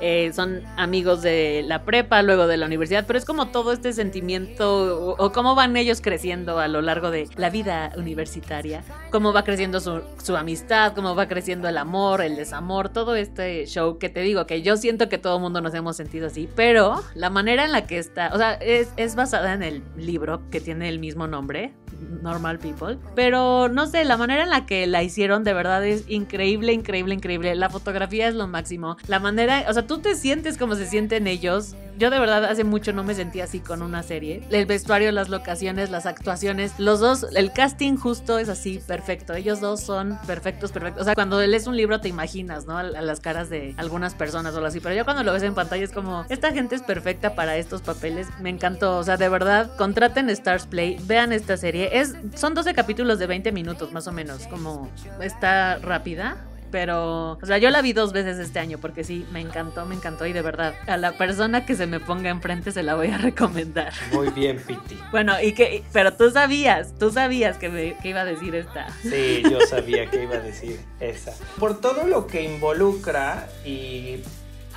eh, 0.00 0.32
son 0.34 0.62
amigos 0.76 1.22
de 1.22 1.62
la 1.66 1.84
prepa, 1.84 2.22
luego 2.22 2.46
de 2.46 2.56
la 2.56 2.66
universidad, 2.66 3.04
pero 3.06 3.18
es 3.18 3.24
como 3.24 3.48
todo 3.48 3.72
este 3.72 3.92
sentimiento 3.92 5.16
o, 5.18 5.32
cómo 5.32 5.54
van 5.54 5.76
ellos 5.76 6.00
creciendo 6.00 6.58
a 6.58 6.68
lo 6.68 6.82
largo 6.82 7.10
de 7.10 7.28
la 7.36 7.50
vida 7.50 7.92
universitaria, 7.96 8.82
cómo 9.10 9.32
va 9.32 9.44
creciendo 9.44 9.80
su, 9.80 10.02
su, 10.22 10.36
amistad, 10.36 10.94
cómo 10.94 11.14
va 11.14 11.28
creciendo 11.28 11.68
el 11.68 11.78
amor, 11.78 12.22
el 12.22 12.36
desamor, 12.36 12.88
todo 12.88 13.14
este 13.14 13.66
show 13.66 13.98
que 13.98 14.08
te 14.08 14.20
digo, 14.20 14.46
que 14.46 14.62
yo 14.62 14.76
siento 14.76 15.08
que 15.08 15.18
todo 15.18 15.36
el 15.36 15.42
mundo 15.42 15.60
nos 15.60 15.74
hemos 15.74 15.96
sentido 15.96 16.26
así, 16.28 16.48
pero 16.54 17.02
la 17.14 17.30
manera 17.30 17.64
en 17.64 17.72
la 17.72 17.86
que 17.86 17.98
está, 17.98 18.30
o 18.32 18.38
sea, 18.38 18.54
es, 18.54 18.92
es 18.96 19.14
basada 19.14 19.52
en 19.52 19.62
el 19.62 19.82
libro 19.96 20.42
que 20.50 20.60
tiene 20.60 20.88
el 20.88 20.98
mismo 20.98 21.26
nombre, 21.26 21.74
Normal 22.22 22.58
People. 22.58 22.98
Pero 23.14 23.68
no 23.68 23.86
sé, 23.86 24.04
la 24.04 24.16
manera 24.16 24.42
en 24.42 24.50
la 24.50 24.66
que 24.66 24.86
la 24.86 25.02
hicieron 25.02 25.44
de 25.44 25.52
verdad 25.52 25.84
es 25.84 26.04
increíble, 26.08 26.72
increíble, 26.72 27.14
increíble. 27.14 27.54
La 27.54 27.70
fotografía 27.70 28.28
es 28.28 28.34
lo 28.34 28.46
máximo. 28.46 28.96
La 29.06 29.20
manera, 29.20 29.64
o 29.68 29.72
sea, 29.72 29.86
tú 29.90 29.98
te 29.98 30.14
sientes 30.14 30.56
como 30.56 30.76
se 30.76 30.86
sienten 30.86 31.26
ellos. 31.26 31.74
Yo 31.98 32.10
de 32.10 32.20
verdad 32.20 32.44
hace 32.44 32.62
mucho 32.62 32.92
no 32.92 33.02
me 33.02 33.12
sentía 33.16 33.42
así 33.42 33.58
con 33.58 33.82
una 33.82 34.04
serie. 34.04 34.40
El 34.48 34.64
vestuario, 34.64 35.10
las 35.10 35.28
locaciones, 35.28 35.90
las 35.90 36.06
actuaciones, 36.06 36.78
los 36.78 37.00
dos, 37.00 37.26
el 37.34 37.52
casting 37.52 37.96
justo 37.96 38.38
es 38.38 38.48
así, 38.48 38.80
perfecto. 38.86 39.34
Ellos 39.34 39.60
dos 39.60 39.80
son 39.80 40.16
perfectos, 40.28 40.70
perfectos. 40.70 41.02
O 41.02 41.04
sea, 41.04 41.16
cuando 41.16 41.44
lees 41.44 41.66
un 41.66 41.76
libro 41.76 42.00
te 42.00 42.06
imaginas, 42.06 42.66
¿no? 42.66 42.78
A, 42.78 42.84
las 42.84 43.18
caras 43.18 43.50
de 43.50 43.74
algunas 43.78 44.14
personas 44.14 44.54
o 44.54 44.64
así. 44.64 44.78
Pero 44.78 44.94
yo 44.94 45.04
cuando 45.04 45.24
lo 45.24 45.32
ves 45.32 45.42
en 45.42 45.54
pantalla 45.54 45.82
es 45.82 45.90
como, 45.90 46.24
esta 46.28 46.52
gente 46.52 46.76
es 46.76 46.82
perfecta 46.82 47.34
para 47.34 47.56
estos 47.56 47.82
papeles. 47.82 48.28
Me 48.40 48.50
encantó. 48.50 48.96
O 48.96 49.02
sea, 49.02 49.16
de 49.16 49.28
verdad, 49.28 49.76
contraten 49.76 50.30
Stars 50.30 50.66
Play, 50.66 50.98
vean 51.02 51.32
esta 51.32 51.56
serie. 51.56 51.98
Es, 51.98 52.14
son 52.36 52.54
12 52.54 52.74
capítulos 52.74 53.18
de 53.18 53.26
20 53.26 53.50
minutos 53.50 53.90
más 53.90 54.06
o 54.06 54.12
menos. 54.12 54.46
Como 54.46 54.88
está 55.20 55.78
rápida 55.78 56.46
pero, 56.70 57.32
o 57.32 57.46
sea, 57.46 57.58
yo 57.58 57.70
la 57.70 57.82
vi 57.82 57.92
dos 57.92 58.12
veces 58.12 58.38
este 58.38 58.58
año 58.58 58.78
porque 58.78 59.04
sí, 59.04 59.26
me 59.32 59.40
encantó, 59.40 59.86
me 59.86 59.94
encantó 59.94 60.26
y 60.26 60.32
de 60.32 60.42
verdad, 60.42 60.74
a 60.86 60.96
la 60.96 61.12
persona 61.12 61.66
que 61.66 61.74
se 61.74 61.86
me 61.86 62.00
ponga 62.00 62.30
enfrente 62.30 62.72
se 62.72 62.82
la 62.82 62.94
voy 62.94 63.08
a 63.08 63.18
recomendar. 63.18 63.92
Muy 64.12 64.28
bien, 64.30 64.62
Piti. 64.66 64.98
bueno, 65.10 65.40
y 65.40 65.52
que, 65.52 65.82
pero 65.92 66.14
tú 66.14 66.30
sabías, 66.30 66.94
tú 66.98 67.10
sabías 67.10 67.56
que, 67.58 67.68
me, 67.68 67.96
que 67.98 68.10
iba 68.10 68.20
a 68.20 68.24
decir 68.24 68.54
esta. 68.54 68.88
Sí, 69.02 69.42
yo 69.50 69.60
sabía 69.66 70.08
que 70.10 70.22
iba 70.22 70.36
a 70.36 70.40
decir 70.40 70.80
esa. 71.00 71.32
Por 71.58 71.80
todo 71.80 72.06
lo 72.06 72.26
que 72.26 72.42
involucra 72.42 73.48
y 73.64 74.20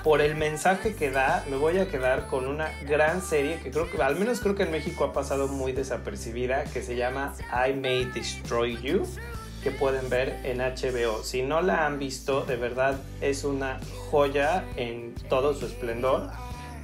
por 0.04 0.20
el 0.20 0.36
mensaje 0.36 0.96
que 0.96 1.12
da, 1.12 1.46
me 1.50 1.56
voy 1.56 1.78
a 1.78 1.88
quedar 1.88 2.28
con 2.28 2.46
una 2.48 2.70
gran 2.86 3.22
serie 3.22 3.60
que 3.64 3.72
creo 3.72 3.90
que, 3.90 4.02
al 4.02 4.18
menos 4.18 4.42
creo 4.42 4.54
que 4.54 4.64
en 4.64 4.72
México 4.72 5.06
ha 5.06 5.14
pasado 5.14 5.48
muy 5.48 5.72
desapercibida, 5.72 6.66
que 6.66 6.82
se 6.82 6.98
llama 6.98 7.34
I 7.50 7.74
May 7.74 8.06
Destroy 8.06 8.78
You 8.82 9.08
que 9.64 9.72
pueden 9.72 10.10
ver 10.10 10.40
en 10.44 10.60
HBO. 10.60 11.24
Si 11.24 11.42
no 11.42 11.62
la 11.62 11.86
han 11.86 11.98
visto, 11.98 12.44
de 12.44 12.58
verdad 12.58 13.00
es 13.22 13.44
una 13.44 13.80
joya 14.12 14.66
en 14.76 15.16
todo 15.30 15.54
su 15.54 15.66
esplendor. 15.66 16.30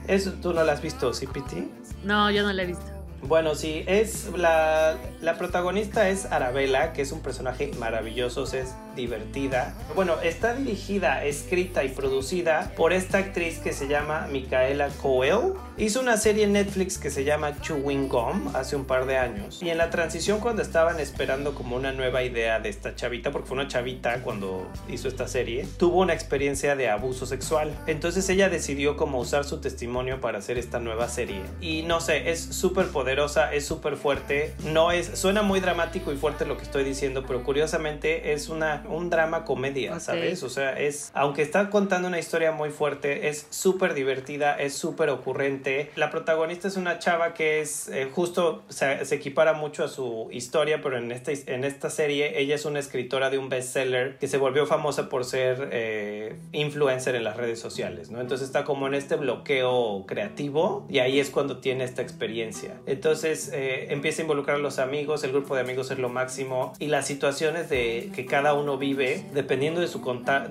Eso 0.08 0.32
tú 0.42 0.54
no 0.54 0.64
la 0.64 0.74
has 0.74 0.82
visto, 0.82 1.14
¿sí, 1.14 1.28
Piti? 1.28 1.70
No, 2.04 2.32
yo 2.32 2.44
no 2.44 2.54
la 2.54 2.64
he 2.64 2.66
visto. 2.66 2.86
Bueno, 3.22 3.54
sí, 3.54 3.84
es 3.86 4.30
la, 4.36 4.98
la 5.20 5.38
protagonista 5.38 6.08
es 6.08 6.26
Arabella, 6.26 6.94
que 6.94 7.02
es 7.02 7.12
un 7.12 7.20
personaje 7.20 7.70
maravilloso, 7.78 8.44
es 8.44 8.74
divertida. 8.96 9.76
Bueno, 9.94 10.22
está 10.22 10.54
dirigida, 10.54 11.26
escrita 11.26 11.84
y 11.84 11.90
producida 11.90 12.72
por 12.78 12.94
esta 12.94 13.18
actriz 13.18 13.60
que 13.60 13.74
se 13.74 13.90
llama 13.90 14.28
Micaela 14.32 14.88
Coel. 15.02 15.54
Hizo 15.80 16.02
una 16.02 16.18
serie 16.18 16.44
en 16.44 16.52
Netflix 16.52 16.98
que 16.98 17.10
se 17.10 17.24
llama 17.24 17.62
Chewing 17.62 18.10
Gum 18.10 18.54
hace 18.54 18.76
un 18.76 18.84
par 18.84 19.06
de 19.06 19.16
años. 19.16 19.64
Y 19.64 19.70
en 19.70 19.78
la 19.78 19.90
transición 19.90 20.42
cuando 20.42 20.62
estaban 20.62 21.00
esperando 21.00 21.56
como 21.56 21.78
una 21.78 21.94
nueva 21.94 22.22
idea 22.22 22.60
de 22.60 22.68
esta 22.68 22.96
chavita, 22.96 23.32
porque 23.32 23.48
fue 23.48 23.56
una 23.56 23.70
chavita 23.70 24.22
cuando 24.22 24.68
hizo 24.90 25.08
esta 25.08 25.30
serie, 25.30 25.66
tuvo 25.78 26.00
una 26.02 26.14
experiencia 26.14 26.76
de 26.76 26.90
abuso 26.90 27.26
sexual. 27.26 27.74
Entonces 27.88 28.28
ella 28.28 28.50
decidió 28.50 28.98
como 28.98 29.20
usar 29.20 29.46
su 29.46 29.62
testimonio 29.62 30.20
para 30.20 30.40
hacer 30.40 30.58
esta 30.58 30.82
nueva 30.82 31.08
serie. 31.08 31.44
Y 31.62 31.84
no 31.84 32.02
sé, 32.02 32.30
es 32.30 32.42
súper 32.42 32.88
poderosa, 32.88 33.54
es 33.54 33.66
súper 33.66 33.96
fuerte. 33.96 34.54
No 34.66 34.92
es, 34.92 35.18
suena 35.18 35.44
muy 35.44 35.62
dramático 35.62 36.12
y 36.12 36.18
fuerte 36.18 36.46
lo 36.46 36.58
que 36.58 36.64
estoy 36.64 36.84
diciendo, 36.84 37.24
pero 37.26 37.42
curiosamente 37.44 38.34
es 38.34 38.50
una 38.50 38.84
un 38.90 39.10
drama 39.10 39.46
comedia, 39.46 39.98
¿sabes? 40.02 40.44
O 40.44 40.50
sea, 40.50 40.78
es, 40.78 41.10
aunque 41.14 41.42
está 41.42 41.70
contando 41.70 42.10
una 42.10 42.20
historia 42.20 42.52
muy 42.52 42.70
fuerte, 42.70 43.30
es 43.30 43.48
súper 43.50 43.94
divertida, 43.94 44.56
es 44.56 44.74
súper 44.74 45.08
ocurrente. 45.10 45.69
La 45.96 46.10
protagonista 46.10 46.68
es 46.68 46.78
una 46.78 47.00
chava 47.00 47.34
que 47.34 47.62
es 47.62 47.88
eh, 47.90 48.10
justo, 48.12 48.64
se, 48.70 49.06
se, 49.06 49.16
equipara 49.16 49.54
mucho 49.54 49.84
a 49.84 49.88
su 49.88 50.28
historia, 50.32 50.82
pero 50.82 50.98
en 50.98 51.12
esta, 51.12 51.32
en 51.32 51.64
esta 51.64 51.90
serie 51.90 52.40
ella 52.40 52.56
es 52.56 52.66
una 52.66 52.80
escritora 52.80 53.30
de 53.30 53.38
un 53.38 53.50
bestseller 53.50 54.18
que 54.18 54.28
se 54.28 54.38
volvió 54.38 54.66
famosa 54.66 55.10
por 55.10 55.26
ser 55.26 55.70
eh, 55.72 56.36
influencer 56.52 57.16
en 57.16 57.24
las 57.24 57.38
redes 57.38 57.60
sociales, 57.60 58.10
¿no? 58.10 58.22
Entonces 58.22 58.48
está 58.48 58.64
como 58.64 58.88
en 58.88 58.94
este 58.94 59.16
bloqueo 59.16 60.06
creativo 60.08 60.86
y 60.90 61.00
ahí 61.00 61.20
es 61.20 61.30
cuando 61.30 61.58
tiene 61.58 61.84
esta 61.84 62.02
experiencia. 62.02 62.76
Entonces 62.86 63.52
eh, 63.54 63.88
empieza 63.92 64.22
a 64.22 64.24
involucrar 64.24 64.58
a 64.58 64.60
los 64.60 64.80
amigos, 64.80 65.24
el 65.24 65.32
grupo 65.32 65.56
de 65.56 65.62
amigos 65.62 65.92
es 65.92 66.00
lo 66.00 66.10
máximo 66.10 66.74
y 66.80 66.88
las 66.88 67.08
situaciones 67.08 67.70
de 67.70 68.12
que 68.16 68.26
cada 68.26 68.54
uno 68.54 68.78
vive, 68.78 69.26
dependiendo 69.34 69.82
de 69.82 69.88
su, 69.88 70.02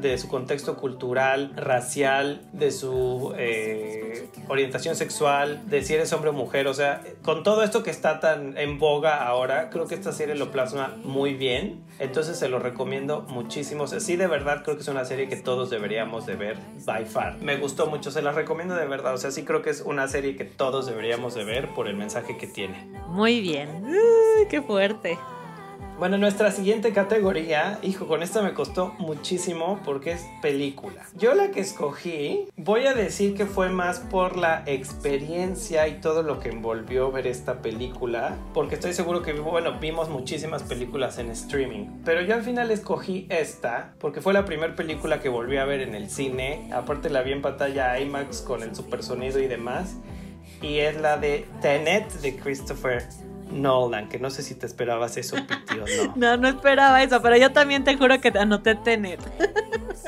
de 0.01 0.19
su 0.19 0.29
contexto 0.29 0.77
cultural, 0.77 1.53
racial, 1.57 2.43
de 2.53 2.71
su 2.71 3.35
eh, 3.37 4.29
orientación 4.49 4.97
sexual, 4.97 5.08
de 5.67 5.83
si 5.83 5.95
eres 5.95 6.13
hombre 6.13 6.31
o 6.31 6.33
mujer, 6.33 6.67
o 6.69 6.75
sea, 6.75 7.03
con 7.23 7.43
todo 7.43 7.63
esto 7.63 7.83
que 7.83 7.91
está 7.91 8.21
tan 8.21 8.57
en 8.59 8.79
boga 8.79 9.27
ahora, 9.27 9.71
creo 9.71 9.87
que 9.87 9.95
esta 9.95 10.13
serie 10.13 10.35
lo 10.35 10.51
plasma 10.51 10.95
muy 11.03 11.35
bien, 11.35 11.85
entonces 11.99 12.39
se 12.39 12.49
lo 12.49 12.59
recomiendo 12.59 13.23
muchísimo, 13.23 13.85
o 13.85 13.87
sea, 13.87 14.01
sí 14.01 14.17
de 14.17 14.27
verdad 14.27 14.63
creo 14.63 14.77
que 14.77 14.83
es 14.83 14.89
una 14.89 15.05
serie 15.05 15.29
que 15.29 15.37
todos 15.37 15.71
deberíamos 15.71 16.27
de 16.27 16.37
ver 16.37 16.59
by 16.85 17.05
far. 17.07 17.39
Me 17.39 17.57
gustó 17.57 17.87
mucho, 17.87 18.11
se 18.11 18.23
la 18.23 18.33
recomiendo 18.33 18.75
de 18.75 18.87
verdad, 18.87 19.15
o 19.15 19.19
sea, 19.19 19.31
sí 19.31 19.45
creo 19.45 19.63
que 19.63 19.71
es 19.71 19.81
una 19.81 20.09
serie 20.09 20.37
que 20.37 20.45
todos 20.45 20.87
deberíamos 20.87 21.35
de 21.35 21.45
ver 21.45 21.69
por 21.75 21.89
el 21.89 21.97
mensaje 21.97 22.37
que 22.37 22.47
tiene. 22.47 22.87
Muy 23.09 23.41
bien, 23.41 23.85
Uy, 23.85 24.47
qué 24.49 24.63
fuerte. 24.63 25.19
Bueno, 25.99 26.17
nuestra 26.17 26.53
siguiente 26.53 26.93
categoría, 26.93 27.81
hijo, 27.83 28.07
con 28.07 28.23
esta 28.23 28.41
me 28.41 28.55
costó 28.55 28.95
muchísimo 29.01 29.81
porque 29.85 30.13
es 30.13 30.25
película. 30.41 31.05
Yo 31.17 31.35
la 31.35 31.51
que 31.51 31.59
escogí, 31.59 32.47
voy 32.57 32.87
a 32.87 32.95
decir 32.95 33.35
que 33.35 33.47
fue 33.47 33.69
más 33.69 33.99
por 33.99 34.37
la 34.37 34.63
experiencia 34.67 35.89
y 35.89 36.01
todo 36.01 36.23
lo 36.23 36.39
que 36.39 36.51
envolvió 36.51 37.11
ver 37.11 37.27
esta 37.27 37.63
película, 37.63 38.37
porque 38.55 38.77
estoy 38.77 38.93
seguro 38.93 39.23
que, 39.23 39.33
bueno, 39.33 39.81
vimos 39.81 40.09
muchísimas 40.09 40.63
películas 40.63 41.19
en 41.19 41.31
streaming, 41.31 41.87
pero 42.05 42.23
yo 42.23 42.37
al 42.37 42.45
final 42.45 42.71
escogí 42.71 43.27
esta 43.29 43.95
porque 43.99 44.21
fue 44.21 44.33
la 44.33 44.45
primera 44.45 44.77
película 44.77 45.19
que 45.19 45.29
volví 45.29 45.57
a 45.57 45.65
ver 45.65 45.81
en 45.81 45.97
el 45.97 46.11
cine, 46.11 46.71
aparte 46.73 47.11
la 47.11 47.23
vi 47.23 47.33
en 47.33 47.43
pantalla 47.43 47.99
IMAX 47.99 48.43
con 48.43 48.63
el 48.63 48.77
super 48.77 49.03
sonido 49.03 49.41
y 49.41 49.49
demás, 49.49 49.97
y 50.63 50.79
es 50.79 50.97
la 51.01 51.17
de 51.17 51.45
Tenet 51.61 52.09
de 52.21 52.37
Christopher 52.37 53.03
Nolan, 53.53 54.09
que 54.09 54.19
no 54.19 54.31
sé 54.31 54.43
si 54.43 54.55
te 54.55 54.67
esperabas 54.67 55.17
eso, 55.17 55.37
Piti, 55.49 55.79
o 55.79 56.07
no. 56.07 56.13
No, 56.17 56.37
no 56.37 56.49
esperaba 56.49 57.03
eso, 57.03 57.21
pero 57.23 57.37
yo 57.37 57.53
también 57.53 57.85
te 57.85 57.97
juro 57.97 58.21
que 58.21 58.31
te 58.31 58.39
anoté 58.39 58.75
Tenet. 58.75 59.21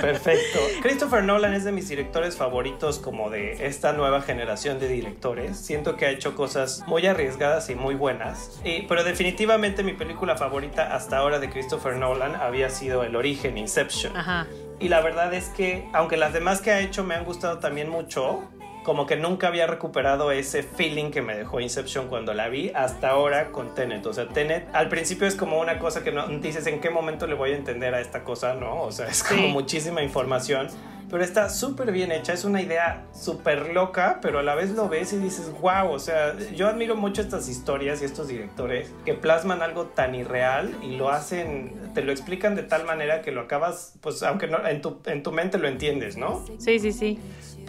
Perfecto. 0.01 0.59
Christopher 0.83 1.23
Nolan 1.23 1.55
es 1.55 1.65
de 1.65 1.73
mis 1.73 1.89
directores 1.89 2.37
favoritos 2.37 2.99
como 2.99 3.31
de 3.31 3.67
esta 3.67 3.93
nueva 3.93 4.23
generación 4.23 4.79
de 4.79 4.89
directores. 4.89 5.57
Siento 5.59 5.97
que 5.97 6.07
ha 6.07 6.11
hecho 6.11 6.35
cosas 6.35 6.85
muy 6.87 7.07
arriesgadas 7.07 7.71
y 7.71 7.75
muy 7.75 7.95
buenas. 7.95 8.61
Y, 8.65 8.83
pero 8.83 9.05
definitivamente 9.05 9.83
mi 9.83 9.93
película 9.93 10.37
favorita 10.37 10.95
hasta 10.95 11.19
ahora 11.19 11.39
de 11.39 11.51
Christopher 11.51 11.97
Nolan 11.97 12.35
había 12.37 12.71
sido 12.71 13.05
El 13.05 13.17
origen, 13.17 13.59
Inception. 13.59 14.17
Ajá. 14.17 14.47
Y 14.79 14.89
la 14.89 15.03
verdad 15.03 15.35
es 15.35 15.51
que, 15.51 15.87
aunque 15.93 16.17
las 16.17 16.33
demás 16.33 16.63
que 16.63 16.71
ha 16.71 16.81
hecho 16.81 17.05
me 17.05 17.15
han 17.15 17.25
gustado 17.25 17.59
también 17.59 17.91
mucho, 17.91 18.49
como 18.83 19.07
que 19.07 19.17
nunca 19.17 19.49
había 19.49 19.67
recuperado 19.67 20.33
ese 20.33 20.63
feeling 20.63 21.11
que 21.11 21.23
me 21.23 21.37
dejó 21.37 21.61
Inception 21.61 22.09
cuando 22.09 22.35
la 22.35 22.49
vi 22.49 22.73
hasta 22.75 23.11
ahora 23.11 23.53
con 23.53 23.75
Tenet. 23.75 24.07
O 24.07 24.13
sea, 24.13 24.29
Tenet 24.29 24.69
al 24.73 24.89
principio 24.89 25.27
es 25.27 25.35
como 25.35 25.61
una 25.61 25.79
cosa 25.79 26.03
que 26.03 26.13
no 26.13 26.27
dices 26.29 26.67
en 26.67 26.81
qué 26.81 26.91
momento 26.91 27.27
le 27.27 27.35
voy 27.35 27.53
a 27.53 27.57
entender 27.57 27.95
a 27.95 28.01
esta 28.01 28.25
cosa, 28.25 28.55
¿no? 28.55 28.83
O 28.83 28.93
sea, 28.93 29.09
es 29.09 29.23
como 29.23 29.43
sí. 29.43 29.49
muchísima 29.49 30.03
información 30.03 30.69
pero 31.11 31.25
está 31.25 31.51
súper 31.51 31.91
bien 31.91 32.13
hecha, 32.13 32.33
es 32.33 32.45
una 32.45 32.63
idea 32.63 33.05
súper 33.13 33.73
loca, 33.73 34.21
pero 34.23 34.39
a 34.39 34.43
la 34.43 34.55
vez 34.55 34.71
lo 34.71 34.89
ves 34.89 35.13
y 35.13 35.17
dices, 35.17 35.51
wow, 35.61 35.91
o 35.91 35.99
sea, 35.99 36.39
yo 36.55 36.69
admiro 36.69 36.95
mucho 36.95 37.21
estas 37.21 37.49
historias 37.49 38.01
y 38.01 38.05
estos 38.05 38.29
directores 38.29 38.93
que 39.05 39.15
plasman 39.15 39.61
algo 39.61 39.87
tan 39.87 40.15
irreal 40.15 40.73
y 40.83 40.97
lo 40.97 41.11
hacen, 41.11 41.93
te 41.95 42.03
lo 42.03 42.13
explican 42.13 42.55
de 42.55 42.63
tal 42.63 42.85
manera 42.85 43.23
que 43.23 43.33
lo 43.33 43.41
acabas, 43.41 43.95
pues 44.01 44.23
aunque 44.23 44.47
no, 44.47 44.65
en 44.67 44.81
tu, 44.81 45.01
en 45.07 45.23
tu 45.25 45.33
mente 45.33 45.59
lo 45.59 45.67
entiendes, 45.67 46.17
¿no? 46.17 46.45
Sí, 46.59 46.79
sí, 46.79 46.93
sí. 46.93 47.19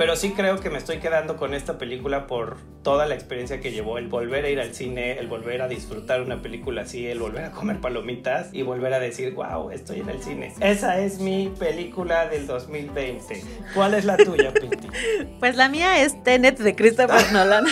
Pero 0.01 0.15
sí 0.15 0.31
creo 0.31 0.59
que 0.59 0.71
me 0.71 0.79
estoy 0.79 0.97
quedando 0.97 1.37
con 1.37 1.53
esta 1.53 1.77
película 1.77 2.25
por 2.25 2.57
toda 2.81 3.05
la 3.05 3.13
experiencia 3.13 3.61
que 3.61 3.71
llevó, 3.71 3.99
el 3.99 4.07
volver 4.07 4.45
a 4.45 4.49
ir 4.49 4.59
al 4.59 4.73
cine, 4.73 5.19
el 5.19 5.27
volver 5.27 5.61
a 5.61 5.67
disfrutar 5.67 6.21
una 6.21 6.41
película 6.41 6.81
así, 6.81 7.05
el 7.05 7.19
volver 7.19 7.45
a 7.45 7.51
comer 7.51 7.77
palomitas 7.77 8.51
y 8.51 8.63
volver 8.63 8.95
a 8.95 8.99
decir, 8.99 9.35
wow, 9.35 9.69
estoy 9.69 9.99
en 9.99 10.09
el 10.09 10.23
cine. 10.23 10.55
Esa 10.59 10.97
es 10.97 11.19
mi 11.19 11.53
película 11.59 12.27
del 12.27 12.47
2020. 12.47 13.43
¿Cuál 13.75 13.93
es 13.93 14.05
la 14.05 14.17
tuya, 14.17 14.51
Pinti? 14.59 14.87
Pues 15.39 15.55
la 15.55 15.69
mía 15.69 16.01
es 16.01 16.23
Tenet 16.23 16.57
de 16.57 16.75
Christopher 16.75 17.31
Nolan. 17.31 17.65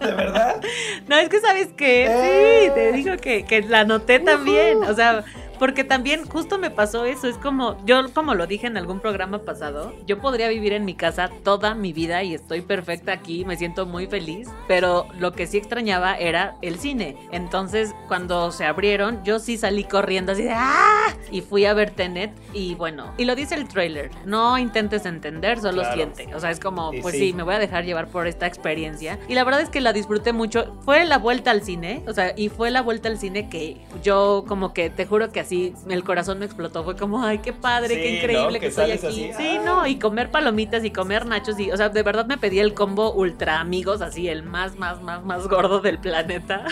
¿De 0.00 0.12
verdad? 0.12 0.60
No, 1.06 1.16
es 1.18 1.28
que 1.28 1.38
sabes 1.38 1.68
que 1.68 2.08
sí, 2.08 2.70
te 2.74 2.90
digo 2.90 3.16
que, 3.18 3.44
que 3.44 3.62
la 3.62 3.84
noté 3.84 4.18
también. 4.18 4.78
O 4.82 4.92
sea, 4.92 5.24
porque 5.58 5.84
también 5.84 6.26
justo 6.26 6.58
me 6.58 6.70
pasó 6.70 7.04
eso, 7.04 7.28
es 7.28 7.36
como, 7.38 7.76
yo 7.84 8.12
como 8.12 8.34
lo 8.34 8.46
dije 8.46 8.66
en 8.66 8.76
algún 8.76 9.00
programa 9.00 9.38
pasado, 9.38 9.94
yo 10.06 10.20
podría 10.20 10.48
vivir 10.48 10.72
en 10.72 10.84
mi 10.84 10.94
casa 10.94 11.30
toda 11.42 11.74
mi 11.74 11.92
vida 11.92 12.22
y 12.22 12.34
estoy 12.34 12.60
perfecta 12.60 13.12
aquí, 13.12 13.44
me 13.44 13.56
siento 13.56 13.86
muy 13.86 14.06
feliz, 14.06 14.48
pero 14.68 15.06
lo 15.18 15.32
que 15.32 15.46
sí 15.46 15.58
extrañaba 15.58 16.14
era 16.14 16.56
el 16.62 16.78
cine. 16.78 17.16
Entonces, 17.32 17.94
cuando 18.08 18.50
se 18.52 18.64
abrieron, 18.64 19.22
yo 19.24 19.38
sí 19.38 19.56
salí 19.56 19.84
corriendo 19.84 20.32
así 20.32 20.42
de 20.42 20.52
¡ah! 20.52 21.14
Y 21.30 21.40
fui 21.40 21.64
a 21.64 21.74
ver 21.74 21.90
Tenet 21.90 22.32
y 22.52 22.74
bueno, 22.74 23.12
y 23.16 23.24
lo 23.24 23.34
dice 23.34 23.54
el 23.54 23.68
trailer, 23.68 24.10
no 24.24 24.58
intentes 24.58 25.06
entender, 25.06 25.60
solo 25.60 25.82
claro. 25.82 25.94
siente. 25.94 26.34
O 26.34 26.40
sea, 26.40 26.50
es 26.50 26.60
como, 26.60 26.92
pues 27.02 27.14
sí. 27.14 27.28
sí, 27.28 27.32
me 27.32 27.42
voy 27.42 27.54
a 27.54 27.58
dejar 27.58 27.84
llevar 27.84 28.08
por 28.08 28.26
esta 28.26 28.46
experiencia. 28.46 29.18
Y 29.28 29.34
la 29.34 29.44
verdad 29.44 29.60
es 29.60 29.70
que 29.70 29.80
la 29.80 29.92
disfruté 29.92 30.32
mucho. 30.32 30.76
Fue 30.84 31.04
la 31.04 31.18
vuelta 31.18 31.50
al 31.50 31.62
cine, 31.62 32.02
o 32.06 32.12
sea, 32.12 32.32
y 32.36 32.48
fue 32.48 32.70
la 32.70 32.82
vuelta 32.82 33.08
al 33.08 33.18
cine 33.18 33.48
que 33.48 33.80
yo 34.02 34.44
como 34.46 34.72
que 34.72 34.90
te 34.90 35.06
juro 35.06 35.30
que 35.30 35.40
así 35.46 35.72
el 35.88 36.04
corazón 36.04 36.38
me 36.38 36.44
explotó. 36.44 36.84
Fue 36.84 36.96
como, 36.96 37.22
ay, 37.22 37.38
qué 37.38 37.52
padre, 37.52 37.94
sí, 37.94 37.94
qué 37.94 38.16
increíble 38.18 38.58
¿no? 38.58 38.60
que, 38.60 38.66
estoy 38.66 38.90
aquí. 38.90 39.06
Así, 39.06 39.30
sí, 39.36 39.56
ah. 39.58 39.62
no, 39.64 39.86
y 39.86 39.98
comer 39.98 40.30
palomitas 40.30 40.84
y 40.84 40.90
comer 40.90 41.24
nachos. 41.26 41.58
Y, 41.58 41.70
o 41.70 41.76
sea, 41.76 41.88
de 41.88 42.02
verdad 42.02 42.26
me 42.26 42.36
pedí 42.36 42.58
el 42.58 42.74
combo 42.74 43.12
ultra 43.12 43.60
amigos, 43.60 44.02
así, 44.02 44.28
el 44.28 44.42
más, 44.42 44.76
más, 44.76 45.00
más, 45.02 45.24
más 45.24 45.48
gordo 45.48 45.80
del 45.80 45.98
planeta. 45.98 46.64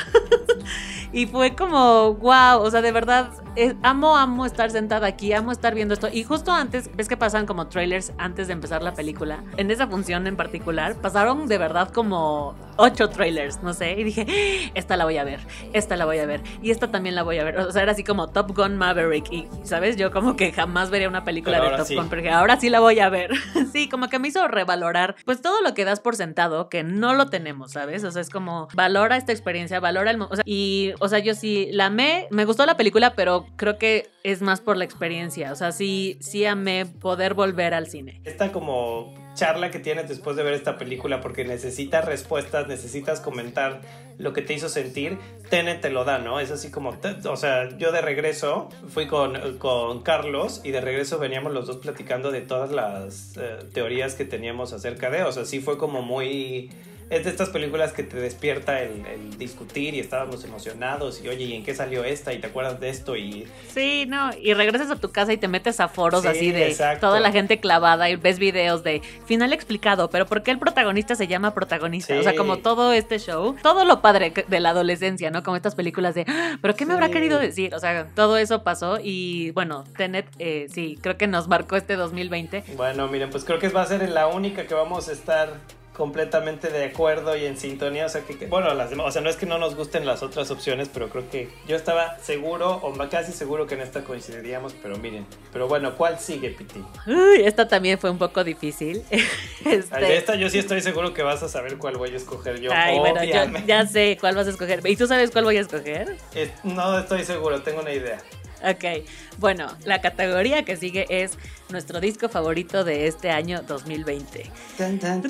y 1.12 1.26
fue 1.26 1.54
como, 1.54 2.14
wow, 2.14 2.60
o 2.60 2.70
sea, 2.70 2.82
de 2.82 2.92
verdad, 2.92 3.30
es, 3.56 3.74
amo, 3.82 4.16
amo 4.16 4.44
estar 4.46 4.70
sentada 4.70 5.06
aquí, 5.06 5.32
amo 5.32 5.52
estar 5.52 5.74
viendo 5.74 5.94
esto. 5.94 6.08
Y 6.12 6.24
justo 6.24 6.50
antes, 6.50 6.90
ves 6.94 7.08
que 7.08 7.16
pasan 7.16 7.46
como 7.46 7.68
trailers 7.68 8.12
antes 8.18 8.48
de 8.48 8.52
empezar 8.52 8.82
la 8.82 8.94
película. 8.94 9.42
En 9.56 9.70
esa 9.70 9.86
función 9.86 10.26
en 10.26 10.36
particular, 10.36 10.96
pasaron 10.96 11.46
de 11.46 11.58
verdad 11.58 11.90
como 11.90 12.54
ocho 12.76 13.08
trailers, 13.08 13.62
no 13.62 13.72
sé, 13.74 13.92
y 13.92 14.04
dije, 14.04 14.72
esta 14.74 14.96
la 14.96 15.04
voy 15.04 15.18
a 15.18 15.24
ver, 15.24 15.40
esta 15.72 15.96
la 15.96 16.04
voy 16.04 16.18
a 16.18 16.26
ver, 16.26 16.42
y 16.62 16.70
esta 16.70 16.90
también 16.90 17.14
la 17.14 17.22
voy 17.22 17.38
a 17.38 17.44
ver. 17.44 17.58
O 17.58 17.72
sea, 17.72 17.82
era 17.82 17.92
así 17.92 18.04
como 18.04 18.28
Top 18.28 18.54
Gun 18.56 18.76
Maverick, 18.76 19.30
y, 19.32 19.48
¿sabes? 19.62 19.96
Yo 19.96 20.10
como 20.10 20.36
que 20.36 20.52
jamás 20.52 20.90
vería 20.90 21.08
una 21.08 21.24
película 21.24 21.60
de 21.60 21.76
Top 21.76 21.88
Gun, 21.88 22.08
porque 22.08 22.30
ahora 22.30 22.58
sí 22.58 22.70
la 22.70 22.80
voy 22.80 23.00
a 23.00 23.08
ver. 23.08 23.30
sí, 23.72 23.88
como 23.88 24.08
que 24.08 24.18
me 24.18 24.28
hizo 24.28 24.46
revalorar, 24.48 25.16
pues 25.24 25.42
todo 25.42 25.62
lo 25.62 25.74
que 25.74 25.84
das 25.84 26.00
por 26.00 26.16
sentado, 26.16 26.68
que 26.68 26.82
no 26.82 27.14
lo 27.14 27.26
tenemos, 27.26 27.72
¿sabes? 27.72 28.04
O 28.04 28.10
sea, 28.10 28.22
es 28.22 28.30
como, 28.30 28.68
valora 28.74 29.16
esta 29.16 29.32
experiencia, 29.32 29.80
valora 29.80 30.10
el... 30.10 30.20
O 30.20 30.34
sea, 30.34 30.44
y, 30.46 30.92
o 31.00 31.08
sea, 31.08 31.18
yo 31.18 31.34
sí 31.34 31.68
la 31.72 31.86
amé, 31.86 32.26
me 32.30 32.44
gustó 32.44 32.66
la 32.66 32.76
película, 32.76 33.14
pero 33.14 33.46
creo 33.56 33.78
que 33.78 34.08
es 34.22 34.42
más 34.42 34.60
por 34.60 34.76
la 34.76 34.84
experiencia. 34.84 35.52
O 35.52 35.54
sea, 35.54 35.72
sí, 35.72 36.16
sí 36.20 36.44
amé 36.44 36.86
poder 36.86 37.34
volver 37.34 37.74
al 37.74 37.86
cine. 37.86 38.20
Esta 38.24 38.52
como 38.52 39.14
charla 39.34 39.70
que 39.70 39.78
tienes 39.78 40.08
después 40.08 40.36
de 40.36 40.42
ver 40.42 40.54
esta 40.54 40.78
película 40.78 41.20
porque 41.20 41.44
necesitas 41.44 42.04
respuestas, 42.04 42.66
necesitas 42.68 43.20
comentar 43.20 43.80
lo 44.18 44.32
que 44.32 44.42
te 44.42 44.54
hizo 44.54 44.68
sentir, 44.68 45.18
Tenet 45.50 45.80
te 45.80 45.90
lo 45.90 46.04
da, 46.04 46.18
¿no? 46.18 46.40
Es 46.40 46.50
así 46.50 46.70
como, 46.70 46.96
o 47.24 47.36
sea, 47.36 47.76
yo 47.76 47.92
de 47.92 48.00
regreso 48.00 48.68
fui 48.88 49.06
con, 49.06 49.58
con 49.58 50.02
Carlos 50.02 50.60
y 50.64 50.70
de 50.70 50.80
regreso 50.80 51.18
veníamos 51.18 51.52
los 51.52 51.66
dos 51.66 51.78
platicando 51.78 52.30
de 52.30 52.40
todas 52.40 52.70
las 52.70 53.36
eh, 53.36 53.58
teorías 53.72 54.14
que 54.14 54.24
teníamos 54.24 54.72
acerca 54.72 55.10
de, 55.10 55.22
o 55.24 55.32
sea, 55.32 55.44
sí 55.44 55.60
fue 55.60 55.78
como 55.78 56.02
muy 56.02 56.70
es 57.10 57.24
de 57.24 57.30
estas 57.30 57.50
películas 57.50 57.92
que 57.92 58.02
te 58.02 58.16
despierta 58.16 58.80
el, 58.80 59.36
discutir 59.38 59.94
y 59.94 60.00
estábamos 60.00 60.44
emocionados 60.44 61.22
y 61.22 61.28
oye, 61.28 61.44
¿y 61.44 61.52
en 61.54 61.64
qué 61.64 61.74
salió 61.74 62.04
esta? 62.04 62.32
Y 62.32 62.38
te 62.38 62.46
acuerdas 62.46 62.80
de 62.80 62.88
esto 62.88 63.16
y... 63.16 63.46
Sí, 63.68 64.06
no, 64.08 64.30
y 64.40 64.54
regresas 64.54 64.90
a 64.90 64.96
tu 64.96 65.10
casa 65.10 65.32
y 65.32 65.36
te 65.36 65.48
metes 65.48 65.80
a 65.80 65.88
foros 65.88 66.24
así 66.24 66.52
de 66.52 66.76
toda 67.00 67.20
la 67.20 67.32
gente 67.32 67.60
clavada 67.60 68.08
y 68.10 68.16
ves 68.16 68.38
videos 68.38 68.82
de 68.84 69.02
final 69.26 69.52
explicado, 69.52 70.08
pero 70.10 70.26
¿por 70.26 70.42
qué 70.42 70.50
el 70.50 70.58
protagonista 70.58 71.14
se 71.14 71.26
llama 71.26 71.54
protagonista? 71.54 72.18
O 72.18 72.22
sea, 72.22 72.34
como 72.34 72.58
todo 72.58 72.92
este 72.92 73.18
show, 73.18 73.56
todo 73.62 73.84
lo 73.84 74.00
padre 74.00 74.32
de 74.46 74.60
la 74.60 74.70
adolescencia, 74.70 75.30
¿no? 75.30 75.42
Como 75.42 75.56
estas 75.56 75.74
películas 75.74 76.14
de, 76.14 76.24
ah, 76.28 76.58
¿pero 76.62 76.74
qué 76.74 76.86
me 76.86 76.94
habrá 76.94 77.10
querido 77.10 77.38
decir? 77.38 77.74
O 77.74 77.78
sea, 77.78 78.06
todo 78.14 78.38
eso 78.38 78.62
pasó 78.62 78.98
y 79.02 79.50
bueno, 79.52 79.84
Tenet, 79.96 80.26
eh, 80.38 80.66
sí, 80.70 80.98
creo 81.00 81.16
que 81.16 81.26
nos 81.26 81.48
marcó 81.48 81.76
este 81.76 81.96
2020. 81.96 82.64
Bueno, 82.76 83.08
miren, 83.08 83.30
pues 83.30 83.44
creo 83.44 83.58
que 83.58 83.68
va 83.68 83.82
a 83.82 83.86
ser 83.86 84.08
la 84.08 84.26
única 84.26 84.66
que 84.66 84.74
vamos 84.74 85.08
a 85.08 85.12
estar 85.12 85.54
completamente 85.94 86.70
de 86.70 86.84
acuerdo 86.84 87.36
y 87.36 87.46
en 87.46 87.56
sintonía. 87.56 88.06
O 88.06 88.08
sea, 88.08 88.22
que, 88.22 88.46
bueno, 88.46 88.74
las 88.74 88.90
demás, 88.90 89.06
o 89.06 89.10
sea, 89.10 89.22
no 89.22 89.30
es 89.30 89.36
que 89.36 89.46
no 89.46 89.58
nos 89.58 89.76
gusten 89.76 90.04
las 90.04 90.22
otras 90.22 90.50
opciones, 90.50 90.90
pero 90.92 91.08
creo 91.08 91.30
que 91.30 91.48
yo 91.66 91.76
estaba 91.76 92.18
seguro 92.18 92.80
o 92.82 92.92
casi 93.08 93.32
seguro 93.32 93.66
que 93.66 93.74
en 93.74 93.80
esta 93.80 94.02
coincidiríamos, 94.02 94.74
pero 94.82 94.96
miren. 94.96 95.26
Pero 95.52 95.68
bueno, 95.68 95.94
¿cuál 95.96 96.18
sigue, 96.18 96.50
Piti? 96.50 96.84
Uy, 97.06 97.42
esta 97.44 97.68
también 97.68 97.98
fue 97.98 98.10
un 98.10 98.18
poco 98.18 98.42
difícil. 98.42 99.04
este... 99.64 100.16
Esta 100.16 100.34
yo 100.34 100.50
sí 100.50 100.58
estoy 100.58 100.80
seguro 100.80 101.14
que 101.14 101.22
vas 101.22 101.42
a 101.42 101.48
saber 101.48 101.78
cuál 101.78 101.96
voy 101.96 102.10
a 102.10 102.16
escoger 102.16 102.60
yo. 102.60 102.70
Ay, 102.74 102.98
bueno, 102.98 103.22
yo 103.22 103.44
ya 103.66 103.86
sé 103.86 104.18
cuál 104.20 104.34
vas 104.34 104.46
a 104.46 104.50
escoger. 104.50 104.80
¿Y 104.86 104.96
tú 104.96 105.06
sabes 105.06 105.30
cuál 105.30 105.44
voy 105.44 105.56
a 105.56 105.60
escoger? 105.60 106.16
no 106.64 106.98
estoy 106.98 107.24
seguro, 107.24 107.62
tengo 107.62 107.80
una 107.80 107.92
idea. 107.92 108.18
Ok, 108.64 109.04
bueno, 109.38 109.68
la 109.84 110.00
categoría 110.00 110.64
que 110.64 110.76
sigue 110.76 111.06
es 111.10 111.32
nuestro 111.68 112.00
disco 112.00 112.28
favorito 112.30 112.82
de 112.82 113.06
este 113.06 113.30
año 113.30 113.62
2020. 113.66 114.50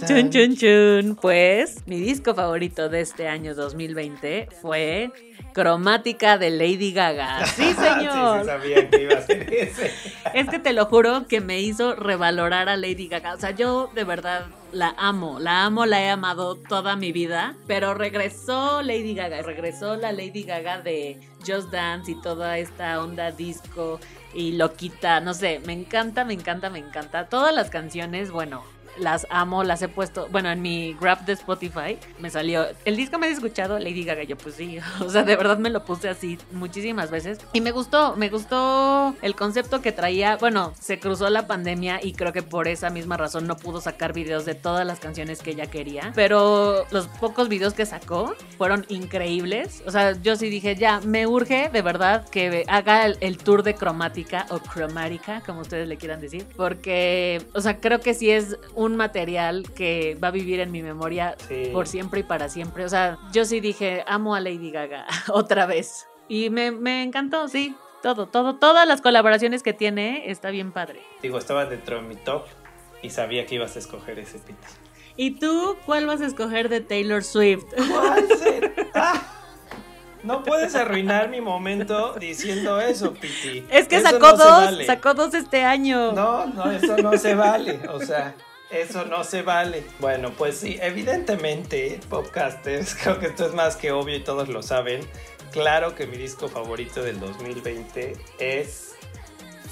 Chun, 0.07 0.31
chun, 0.31 0.57
chun. 0.57 1.19
Pues 1.21 1.79
mi 1.87 1.99
disco 1.99 2.35
favorito 2.35 2.89
de 2.89 3.01
este 3.01 3.27
año 3.27 3.55
2020 3.55 4.49
fue 4.63 5.11
Cromática 5.53 6.39
de 6.39 6.51
Lady 6.51 6.93
Gaga. 6.93 7.45
Sí, 7.57 7.73
señor. 7.75 8.41
sí, 8.43 8.47
sabía 8.47 8.91
que 8.91 9.03
iba 9.03 9.19
a 9.19 9.23
ser 9.23 9.53
ese. 9.53 9.91
es 10.35 10.49
que 10.49 10.59
te 10.59 10.73
lo 10.73 10.87
juro 10.87 11.27
que 11.27 11.41
me 11.41 11.61
hizo 11.61 11.95
revalorar 11.95 12.69
a 12.69 12.77
Lady 12.77 13.09
Gaga. 13.09 13.35
O 13.35 13.41
sea, 13.41 13.51
yo 13.51 13.91
de 13.95 14.05
verdad 14.05 14.47
la 14.75 14.95
amo, 14.99 15.39
la 15.39 15.65
amo, 15.65 15.87
la 15.87 16.03
he 16.03 16.11
amado 16.11 16.57
toda 16.57 16.97
mi 16.97 17.13
vida, 17.13 17.55
pero 17.67 17.95
regresó 17.95 18.83
Lady 18.83 19.15
Gaga, 19.15 19.43
regresó 19.43 19.97
la 19.97 20.13
Lady 20.13 20.43
Gaga 20.43 20.81
de 20.81 21.21
Just 21.47 21.71
Dance 21.71 22.11
y 22.11 22.21
toda 22.21 22.59
esta 22.59 23.01
onda 23.01 23.31
disco 23.31 24.01
y 24.35 24.53
loquita, 24.53 25.21
no 25.21 25.33
sé, 25.33 25.61
me 25.65 25.73
encanta, 25.73 26.25
me 26.25 26.35
encanta, 26.35 26.71
me 26.71 26.81
encanta. 26.81 27.29
Todas 27.29 27.55
las 27.55 27.71
canciones, 27.71 28.33
bueno, 28.33 28.65
las 28.99 29.27
amo, 29.31 29.65
las 29.65 29.83
he 29.83 29.89
puesto, 29.89 30.29
bueno, 30.31 30.51
en 30.51 30.63
mi 30.63 30.95
grab 31.01 31.25
de 31.25 31.33
Spotify 31.33 31.99
me 32.19 32.31
salió, 32.31 32.67
el 32.85 32.97
disco 32.97 33.19
me 33.19 33.29
he 33.29 33.31
escuchado, 33.31 33.79
Lady 33.79 34.05
Gaga, 34.05 34.25
yo 34.25 34.37
pues 34.37 34.55
sí, 34.55 34.79
o 35.01 35.09
sea, 35.09 35.23
de 35.23 35.37
verdad 35.37 35.59
me 35.59 35.71
lo 35.71 35.85
puse 35.85 36.09
así 36.09 36.39
muchísimas 36.53 37.11
veces. 37.11 37.39
Y 37.53 37.61
me 37.61 37.71
gustó, 37.71 38.17
me 38.17 38.29
gustó 38.29 39.15
el 39.23 39.35
concepto 39.35 39.81
que 39.81 39.93
traía, 39.93 40.37
bueno, 40.37 40.73
se 40.81 40.99
cruzó 40.99 41.29
la 41.31 41.47
pandemia 41.47 42.01
y 42.03 42.13
creo 42.13 42.33
que 42.33 42.43
por 42.43 42.69
esa 42.69 42.91
misma 42.91 43.17
razón 43.17 43.47
no 43.47 43.57
pudo 43.57 43.81
sacar 43.81 44.13
videos 44.13 44.45
de 44.45 44.55
todas 44.55 44.87
las 44.87 45.01
canciones 45.01 45.41
que 45.41 45.51
ella 45.51 45.67
quería, 45.67 46.13
pero 46.15 46.85
los 46.91 47.07
pocos 47.07 47.49
videos 47.49 47.75
que 47.75 47.87
sacó 47.87 48.35
fueron 48.57 48.87
increíbles, 48.89 49.83
o 49.87 49.91
sea, 49.91 50.13
yo 50.21 50.37
sí 50.37 50.49
dije, 50.49 50.77
ya, 50.77 51.01
me 51.01 51.27
urge 51.27 51.69
de 51.73 51.83
verdad 51.83 52.29
que 52.29 52.65
haga 52.69 53.07
el, 53.07 53.39
tour 53.39 53.63
de 53.63 53.75
cromática 53.75 54.47
o 54.51 54.59
cromática, 54.59 55.43
como 55.45 55.61
ustedes 55.61 55.89
le 55.89 55.97
quieran 55.97 56.21
decir, 56.21 56.47
porque, 56.57 57.43
o 57.53 57.61
sea, 57.61 57.79
creo 57.81 58.01
que 58.01 58.15
sí 58.15 58.31
es 58.31 58.57
un 58.75 58.84
un 58.85 58.97
material 58.97 59.65
que 59.75 60.17
va 60.23 60.29
a 60.29 60.31
vivir 60.31 60.61
en 60.61 60.71
mi 60.71 60.83
memoria 60.83 61.37
por 61.73 61.89
siempre 61.89 62.21
y 62.21 62.23
para 62.23 62.49
siempre. 62.49 62.85
O 62.85 62.89
sea, 62.89 63.19
yo 63.33 63.45
sí 63.45 63.61
dije, 63.61 64.05
amo 64.07 64.35
a 64.35 64.41
Lady 64.41 64.71
Gaga 64.71 65.07
otra 65.29 65.67
vez. 65.67 66.07
Y 66.29 66.51
me, 66.51 66.71
me 66.71 67.03
encantó, 67.03 67.49
sí. 67.49 67.75
Todo, 68.03 68.27
todo, 68.27 68.57
todas 68.57 68.87
las 68.87 69.01
colaboraciones 69.01 69.63
que 69.63 69.73
tiene 69.73 70.31
está 70.31 70.51
bien 70.51 70.73
padre. 70.73 71.01
Digo, 71.23 71.39
estaba 71.39 71.65
dentro 71.65 71.97
de 71.97 72.03
mi 72.03 72.17
top 72.17 72.45
y 73.03 73.11
sabía 73.11 73.47
que 73.47 73.55
ibas 73.55 73.77
a 73.77 73.79
escoger 73.79 74.19
ese 74.19 74.39
pita. 74.39 74.69
¿Y 75.17 75.33
tú 75.33 75.77
cuál 75.87 76.07
vas 76.07 76.21
a 76.21 76.27
escoger 76.27 76.69
de 76.69 76.81
Taylor 76.81 77.23
Swift? 77.23 77.65
¿Cuál 77.77 78.27
ah, 78.95 79.23
no 80.25 80.43
puedes 80.43 80.75
arruinar 80.75 81.29
mi 81.29 81.41
momento 81.41 82.15
diciendo 82.15 82.81
eso, 82.81 83.13
Piti. 83.13 83.65
Es 83.71 83.87
que 83.87 84.01
sacó 84.01 84.33
dos, 84.33 84.87
sacó 84.87 85.13
dos 85.13 85.35
este 85.35 85.65
año. 85.65 86.13
No, 86.13 86.47
no, 86.47 86.71
eso 86.71 86.97
no 86.97 87.17
se 87.19 87.35
vale. 87.35 87.81
O 87.91 88.01
sea, 88.01 88.35
eso 88.75 89.05
no 89.05 89.25
se 89.25 89.43
vale. 89.43 89.85
Bueno, 90.01 90.33
pues 90.37 90.59
sí, 90.59 90.79
evidentemente, 90.81 92.01
podcasters, 92.09 92.95
creo 93.03 93.19
que 93.19 93.27
esto 93.27 93.47
es 93.47 93.55
más 93.55 93.77
que 93.77 93.93
obvio 93.93 94.17
y 94.17 94.21
todos 94.21 94.49
lo 94.49 94.63
saben. 94.63 95.01
Claro 95.53 95.95
que 95.95 96.07
mi 96.07 96.17
disco 96.17 96.49
favorito 96.49 97.03
del 97.03 97.21
2020 97.21 98.17
es 98.39 98.95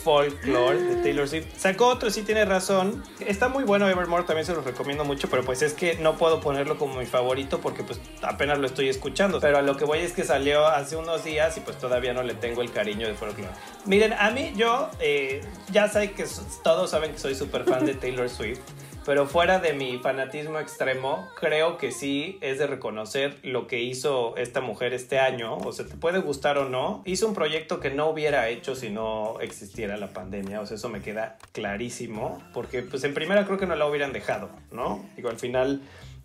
Folklore 0.03 0.81
de 0.81 1.03
Taylor 1.03 1.29
Swift. 1.29 1.47
Sacó 1.57 1.87
otro, 1.87 2.11
sí 2.11 2.23
tiene 2.23 2.45
razón. 2.45 3.03
Está 3.21 3.49
muy 3.49 3.65
bueno 3.65 3.89
Evermore, 3.89 4.25
también 4.25 4.47
se 4.47 4.55
los 4.55 4.65
recomiendo 4.65 5.05
mucho, 5.05 5.29
pero 5.29 5.45
pues 5.45 5.63
es 5.63 5.75
que 5.75 5.97
no 5.97 6.17
puedo 6.17 6.41
ponerlo 6.41 6.79
como 6.79 6.97
mi 6.97 7.07
favorito 7.07 7.61
porque 7.61 7.83
pues 7.83 8.01
apenas 8.23 8.59
lo 8.59 8.67
estoy 8.67 8.89
escuchando. 8.89 9.41
Pero 9.41 9.59
a 9.59 9.63
lo 9.63 9.77
que 9.77 9.85
voy 9.85 10.01
es 10.01 10.13
que 10.13 10.25
salió 10.25 10.67
hace 10.67 10.97
unos 10.97 11.25
días 11.25 11.57
y 11.57 11.61
pues 11.61 11.79
todavía 11.79 12.13
no 12.13 12.23
le 12.23 12.35
tengo 12.35 12.63
el 12.63 12.73
cariño 12.73 13.07
de 13.07 13.15
Folklore. 13.15 13.53
Miren, 13.85 14.13
a 14.13 14.31
mí 14.31 14.53
yo 14.57 14.91
eh, 15.01 15.43
ya 15.71 15.89
sé 15.89 16.13
que 16.13 16.27
todos 16.63 16.91
saben 16.91 17.13
que 17.13 17.19
soy 17.19 17.35
súper 17.35 17.65
fan 17.65 17.87
de 17.87 17.95
Taylor 18.03 18.29
Swift. 18.29 18.61
Pero 19.05 19.27
fuera 19.27 19.59
de 19.59 19.73
mi 19.73 19.99
fanatismo 19.99 20.61
extremo, 20.61 21.29
creo 21.35 21.77
que 21.77 21.91
sí 21.91 22.39
es 22.41 22.61
de 22.61 22.69
reconocer 22.69 23.37
lo 23.43 23.67
que 23.67 23.81
hizo 23.81 24.37
esta 24.37 24.61
mujer 24.61 24.95
este 24.95 25.19
año. 25.19 25.57
O 25.57 25.73
sea, 25.73 25.87
te 25.87 25.97
puede 25.97 26.21
gustar 26.21 26.57
o 26.57 26.69
no. 26.69 27.03
Hizo 27.05 27.27
un 27.27 27.35
proyecto 27.35 27.81
que 27.81 27.91
no 27.91 28.09
hubiera 28.09 28.49
hecho 28.49 28.77
si 28.77 28.91
no 28.91 29.41
existiera 29.41 29.97
la 29.97 30.13
pandemia. 30.13 30.61
O 30.61 30.67
sea, 30.67 30.77
eso 30.77 30.89
me 30.89 31.01
queda 31.01 31.37
clarísimo. 31.51 32.41
Porque, 32.55 32.83
pues, 32.83 33.03
en 33.03 33.13
primera 33.13 33.45
creo 33.45 33.59
que 33.59 33.67
no 33.67 33.75
la 33.75 33.87
hubieran 33.87 34.13
dejado, 34.13 34.51
¿no? 34.71 35.05
Digo, 35.17 35.31
al 35.31 35.39
final 35.39 35.83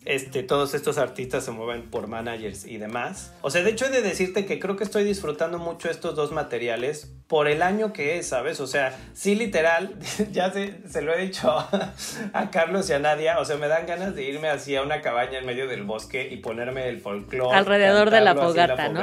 este, 0.07 0.41
todos 0.41 0.73
estos 0.73 0.97
artistas 0.97 1.43
se 1.43 1.51
mueven 1.51 1.83
por 1.83 2.07
managers 2.07 2.65
y 2.65 2.77
demás. 2.77 3.33
O 3.41 3.49
sea, 3.49 3.61
de 3.63 3.71
hecho 3.71 3.87
he 3.87 3.89
de 3.89 4.01
decirte 4.01 4.45
que 4.45 4.57
creo 4.57 4.77
que 4.77 4.85
estoy 4.85 5.03
disfrutando 5.03 5.59
mucho 5.59 5.89
estos 5.89 6.15
dos 6.15 6.31
materiales 6.31 7.11
por 7.27 7.49
el 7.49 7.61
año 7.61 7.91
que 7.91 8.17
es, 8.17 8.29
¿sabes? 8.29 8.61
O 8.61 8.67
sea, 8.67 8.97
sí 9.13 9.35
literal, 9.35 9.95
ya 10.31 10.49
se, 10.51 10.75
se 10.87 11.01
lo 11.01 11.13
he 11.13 11.21
dicho 11.21 11.51
a, 12.33 12.51
Carlos 12.51 12.89
y 12.89 12.93
a 12.93 12.99
Nadia, 12.99 13.37
o 13.39 13.43
sea, 13.43 13.57
me 13.57 13.67
dan 13.67 13.85
ganas 13.85 14.15
de 14.15 14.23
irme 14.23 14.47
así 14.47 14.77
a 14.77 14.81
una 14.81 15.01
cabaña 15.01 15.39
en 15.39 15.45
medio 15.45 15.67
del 15.67 15.83
bosque 15.83 16.29
y 16.31 16.37
ponerme 16.37 16.87
el 16.87 17.01
folclore. 17.01 17.53
Alrededor 17.53 18.09
de 18.09 18.21
la 18.21 18.33
fogata, 18.33 18.87
¿no? 18.87 19.01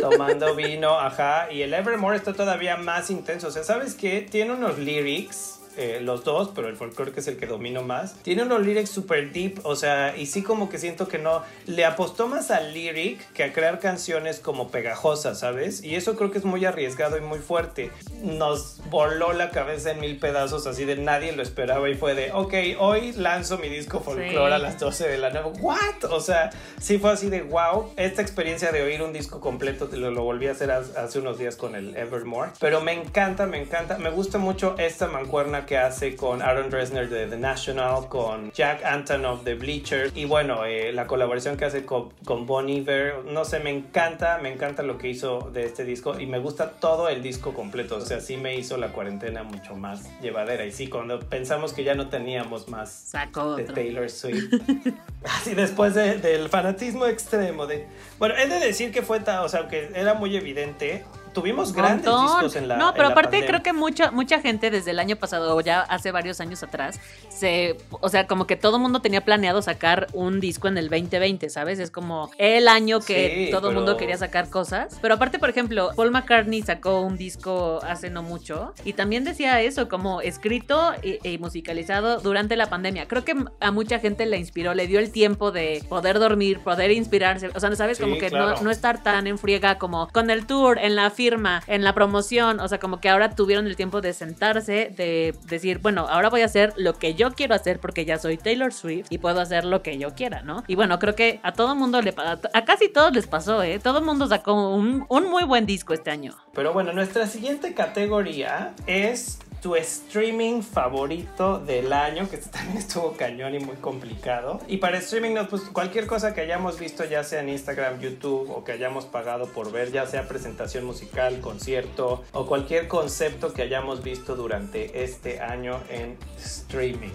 tomando 0.00 0.54
vino, 0.54 1.00
ajá. 1.00 1.50
Y 1.50 1.62
el 1.62 1.74
Evermore 1.74 2.16
está 2.16 2.32
todavía 2.32 2.76
más 2.76 3.10
intenso. 3.10 3.48
O 3.48 3.50
sea, 3.50 3.64
¿sabes 3.64 3.94
qué? 3.94 4.20
Tiene 4.20 4.52
unos 4.52 4.78
lyrics 4.78 5.59
eh, 5.76 6.00
los 6.00 6.24
dos, 6.24 6.50
pero 6.54 6.68
el 6.68 6.76
folclore 6.76 7.12
que 7.12 7.20
es 7.20 7.28
el 7.28 7.36
que 7.36 7.46
domino 7.46 7.82
más. 7.82 8.14
Tiene 8.22 8.42
unos 8.42 8.64
lyrics 8.64 8.90
super 8.90 9.32
deep, 9.32 9.60
o 9.64 9.76
sea, 9.76 10.16
y 10.16 10.26
sí 10.26 10.42
como 10.42 10.68
que 10.68 10.78
siento 10.78 11.08
que 11.08 11.18
no, 11.18 11.42
le 11.66 11.84
apostó 11.84 12.28
más 12.28 12.50
al 12.50 12.74
lyric 12.74 13.32
que 13.32 13.44
a 13.44 13.52
crear 13.52 13.78
canciones 13.78 14.40
como 14.40 14.70
pegajosas, 14.70 15.40
¿sabes? 15.40 15.82
Y 15.82 15.96
eso 15.96 16.16
creo 16.16 16.30
que 16.30 16.38
es 16.38 16.44
muy 16.44 16.64
arriesgado 16.64 17.16
y 17.16 17.20
muy 17.20 17.38
fuerte. 17.38 17.90
Nos 18.22 18.80
voló 18.90 19.32
la 19.32 19.50
cabeza 19.50 19.92
en 19.92 20.00
mil 20.00 20.18
pedazos, 20.18 20.66
así 20.66 20.84
de 20.84 20.96
nadie 20.96 21.32
lo 21.32 21.42
esperaba 21.42 21.88
y 21.88 21.94
fue 21.94 22.14
de, 22.14 22.32
ok, 22.32 22.54
hoy 22.78 23.12
lanzo 23.12 23.58
mi 23.58 23.68
disco 23.68 24.00
folclore 24.00 24.54
a 24.54 24.58
las 24.58 24.78
12 24.78 25.08
de 25.08 25.18
la 25.18 25.30
noche. 25.30 25.60
¿What? 25.60 26.04
O 26.10 26.20
sea, 26.20 26.50
sí 26.80 26.98
fue 26.98 27.12
así 27.12 27.30
de, 27.30 27.42
wow, 27.42 27.92
esta 27.96 28.22
experiencia 28.22 28.72
de 28.72 28.82
oír 28.82 29.02
un 29.02 29.12
disco 29.12 29.40
completo 29.40 29.88
lo, 29.92 30.10
lo 30.10 30.22
volví 30.22 30.48
a 30.48 30.52
hacer 30.52 30.70
hace 30.70 31.18
unos 31.18 31.38
días 31.38 31.56
con 31.56 31.74
el 31.74 31.96
Evermore, 31.96 32.52
pero 32.58 32.80
me 32.80 32.92
encanta, 32.92 33.46
me 33.46 33.60
encanta, 33.60 33.98
me 33.98 34.10
gusta 34.10 34.38
mucho 34.38 34.74
esta 34.78 35.06
mancuerna 35.06 35.59
que 35.66 35.78
hace 35.78 36.16
con 36.16 36.42
Aaron 36.42 36.70
Dresner 36.70 37.08
de 37.08 37.26
The 37.26 37.36
National, 37.36 38.08
con 38.08 38.50
Jack 38.52 38.84
Antonoff 38.84 39.44
de 39.44 39.54
Bleachers 39.54 40.12
y 40.14 40.24
bueno, 40.24 40.64
eh, 40.64 40.92
la 40.92 41.06
colaboración 41.06 41.56
que 41.56 41.64
hace 41.64 41.84
con, 41.84 42.10
con 42.24 42.46
Bon 42.46 42.68
Iver, 42.68 43.24
no 43.26 43.44
sé, 43.44 43.60
me 43.60 43.70
encanta, 43.70 44.38
me 44.38 44.52
encanta 44.52 44.82
lo 44.82 44.98
que 44.98 45.08
hizo 45.08 45.50
de 45.52 45.64
este 45.64 45.84
disco 45.84 46.18
y 46.18 46.26
me 46.26 46.38
gusta 46.38 46.72
todo 46.72 47.08
el 47.08 47.22
disco 47.22 47.54
completo, 47.54 47.96
o 47.96 48.00
sea, 48.00 48.20
sí 48.20 48.36
me 48.36 48.56
hizo 48.56 48.76
la 48.76 48.88
cuarentena 48.88 49.42
mucho 49.42 49.74
más 49.74 50.08
llevadera. 50.20 50.64
Y 50.64 50.72
sí, 50.72 50.88
cuando 50.88 51.20
pensamos 51.20 51.72
que 51.72 51.84
ya 51.84 51.94
no 51.94 52.08
teníamos 52.08 52.68
más 52.68 53.12
de 53.56 53.64
Taylor 53.64 54.10
Swift, 54.10 54.52
así 55.24 55.54
después 55.54 55.94
del 55.94 56.48
fanatismo 56.48 57.06
extremo 57.06 57.66
de... 57.66 57.86
Bueno, 58.18 58.34
he 58.36 58.46
de 58.46 58.58
decir 58.58 58.92
que 58.92 59.02
fue, 59.02 59.18
o 59.18 59.48
sea, 59.48 59.68
que 59.68 59.90
era 59.94 60.14
muy 60.14 60.36
evidente 60.36 61.04
tuvimos 61.32 61.72
grandes 61.72 62.06
discos 62.06 62.56
en 62.56 62.68
la 62.68 62.76
No, 62.76 62.94
pero 62.94 63.08
aparte 63.08 63.44
creo 63.46 63.62
que 63.62 63.72
mucha 63.72 64.10
mucha 64.10 64.40
gente 64.40 64.70
desde 64.70 64.90
el 64.90 64.98
año 64.98 65.16
pasado 65.16 65.56
o 65.56 65.60
ya 65.60 65.80
hace 65.82 66.12
varios 66.12 66.40
años 66.40 66.62
atrás 66.62 67.00
se 67.28 67.76
o 68.00 68.08
sea, 68.08 68.26
como 68.26 68.46
que 68.46 68.56
todo 68.56 68.76
el 68.76 68.82
mundo 68.82 69.00
tenía 69.00 69.22
planeado 69.22 69.62
sacar 69.62 70.08
un 70.12 70.40
disco 70.40 70.68
en 70.68 70.78
el 70.78 70.88
2020, 70.88 71.48
¿sabes? 71.50 71.78
Es 71.78 71.90
como 71.90 72.30
el 72.38 72.68
año 72.68 73.00
que 73.00 73.48
todo 73.50 73.70
el 73.70 73.74
mundo 73.74 73.96
quería 73.96 74.16
sacar 74.16 74.48
cosas, 74.48 74.98
pero 75.02 75.14
aparte, 75.14 75.38
por 75.38 75.50
ejemplo, 75.50 75.90
Paul 75.96 76.10
McCartney 76.10 76.62
sacó 76.62 77.00
un 77.00 77.16
disco 77.16 77.80
hace 77.82 78.10
no 78.10 78.22
mucho 78.22 78.74
y 78.84 78.92
también 78.94 79.24
decía 79.24 79.60
eso 79.60 79.88
como 79.88 80.20
escrito 80.20 80.92
y, 81.02 81.38
musicalizado 81.38 82.20
durante 82.20 82.56
la 82.56 82.68
pandemia. 82.68 83.08
Creo 83.08 83.24
que 83.24 83.34
a 83.60 83.70
mucha 83.70 83.98
gente 83.98 84.26
le 84.26 84.36
inspiró, 84.36 84.74
le 84.74 84.86
dio 84.86 84.98
el 84.98 85.10
tiempo 85.10 85.52
de 85.52 85.82
poder 85.88 86.18
dormir, 86.18 86.60
poder 86.60 86.90
inspirarse, 86.90 87.50
o 87.54 87.60
sea, 87.60 87.74
¿sabes? 87.76 87.98
Como 87.98 88.18
que 88.18 88.30
no, 88.30 88.60
no 88.60 88.70
estar 88.70 89.02
tan 89.02 89.26
en 89.26 89.38
friega 89.38 89.78
como 89.78 90.08
con 90.08 90.30
el 90.30 90.46
tour, 90.46 90.78
en 90.78 90.96
la 90.96 91.10
firma, 91.20 91.62
en 91.66 91.84
la 91.84 91.92
promoción, 91.92 92.60
o 92.60 92.66
sea, 92.66 92.78
como 92.78 92.98
que 92.98 93.10
ahora 93.10 93.34
tuvieron 93.34 93.66
el 93.66 93.76
tiempo 93.76 94.00
de 94.00 94.14
sentarse, 94.14 94.90
de 94.96 95.34
decir, 95.48 95.78
bueno, 95.80 96.06
ahora 96.08 96.30
voy 96.30 96.40
a 96.40 96.46
hacer 96.46 96.72
lo 96.78 96.94
que 96.94 97.12
yo 97.12 97.32
quiero 97.32 97.54
hacer 97.54 97.78
porque 97.78 98.06
ya 98.06 98.18
soy 98.18 98.38
Taylor 98.38 98.72
Swift 98.72 99.08
y 99.10 99.18
puedo 99.18 99.38
hacer 99.38 99.66
lo 99.66 99.82
que 99.82 99.98
yo 99.98 100.14
quiera, 100.14 100.40
¿no? 100.40 100.64
Y 100.66 100.76
bueno, 100.76 100.98
creo 100.98 101.14
que 101.14 101.38
a 101.42 101.52
todo 101.52 101.76
mundo 101.76 102.00
le 102.00 102.14
a 102.16 102.64
casi 102.64 102.88
todos 102.88 103.12
les 103.12 103.26
pasó, 103.26 103.62
¿eh? 103.62 103.78
Todo 103.78 104.00
mundo 104.00 104.28
sacó 104.28 104.74
un 104.74 105.30
muy 105.30 105.44
buen 105.44 105.66
disco 105.66 105.92
este 105.92 106.10
año. 106.10 106.34
Pero 106.54 106.72
bueno, 106.72 106.94
nuestra 106.94 107.26
siguiente 107.26 107.74
categoría 107.74 108.74
es 108.86 109.40
tu 109.60 109.76
streaming 109.76 110.62
favorito 110.62 111.58
del 111.58 111.92
año, 111.92 112.28
que 112.28 112.38
también 112.38 112.78
estuvo 112.78 113.12
cañón 113.12 113.54
y 113.54 113.58
muy 113.58 113.76
complicado. 113.76 114.60
Y 114.68 114.78
para 114.78 114.98
streaming, 114.98 115.36
pues 115.48 115.62
cualquier 115.72 116.06
cosa 116.06 116.34
que 116.34 116.40
hayamos 116.40 116.78
visto, 116.78 117.04
ya 117.04 117.24
sea 117.24 117.40
en 117.40 117.48
Instagram, 117.50 118.00
YouTube 118.00 118.50
o 118.50 118.64
que 118.64 118.72
hayamos 118.72 119.06
pagado 119.06 119.46
por 119.46 119.72
ver, 119.72 119.92
ya 119.92 120.06
sea 120.06 120.26
presentación 120.28 120.84
musical, 120.84 121.40
concierto 121.40 122.24
o 122.32 122.46
cualquier 122.46 122.88
concepto 122.88 123.52
que 123.52 123.62
hayamos 123.62 124.02
visto 124.02 124.36
durante 124.36 125.04
este 125.04 125.40
año 125.40 125.80
en 125.88 126.16
streaming. 126.38 127.12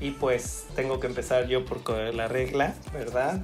Y 0.00 0.10
pues 0.10 0.66
tengo 0.74 1.00
que 1.00 1.06
empezar 1.06 1.46
yo 1.48 1.64
por 1.64 1.88
la 2.14 2.28
regla, 2.28 2.74
¿verdad? 2.92 3.40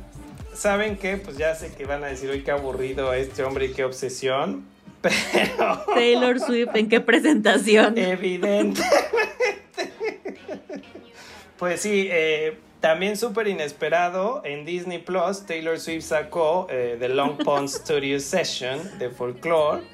¿Saben 0.55 0.99
qué? 0.99 1.17
Pues 1.17 1.39
ya 1.39 1.55
sé 1.55 1.73
que 1.73 1.87
van 1.87 2.05
a 2.05 2.09
decir, 2.09 2.29
hoy 2.29 2.43
qué 2.43 2.51
aburrido 2.51 3.15
este 3.15 3.43
hombre 3.43 3.67
y 3.67 3.73
qué 3.73 3.85
obsesión. 3.85 4.67
Pero. 5.03 5.85
Taylor 5.95 6.41
Swift, 6.41 6.75
¿en 6.75 6.89
qué 6.89 7.01
presentación? 7.01 7.99
Evidentemente. 7.99 8.83
Pues 11.59 11.81
sí, 11.81 12.09
eh, 12.11 12.59
también 12.81 13.17
súper 13.17 13.47
inesperado, 13.47 14.43
en 14.45 14.65
Disney 14.65 14.99
Plus, 14.99 15.47
Taylor 15.47 15.79
Swift 15.79 16.03
sacó 16.03 16.67
eh, 16.69 16.97
The 16.99 17.09
Long 17.09 17.37
Pond 17.37 17.69
Studio 17.69 18.19
Session 18.19 18.99
de 18.99 19.11
Folklore. 19.11 19.85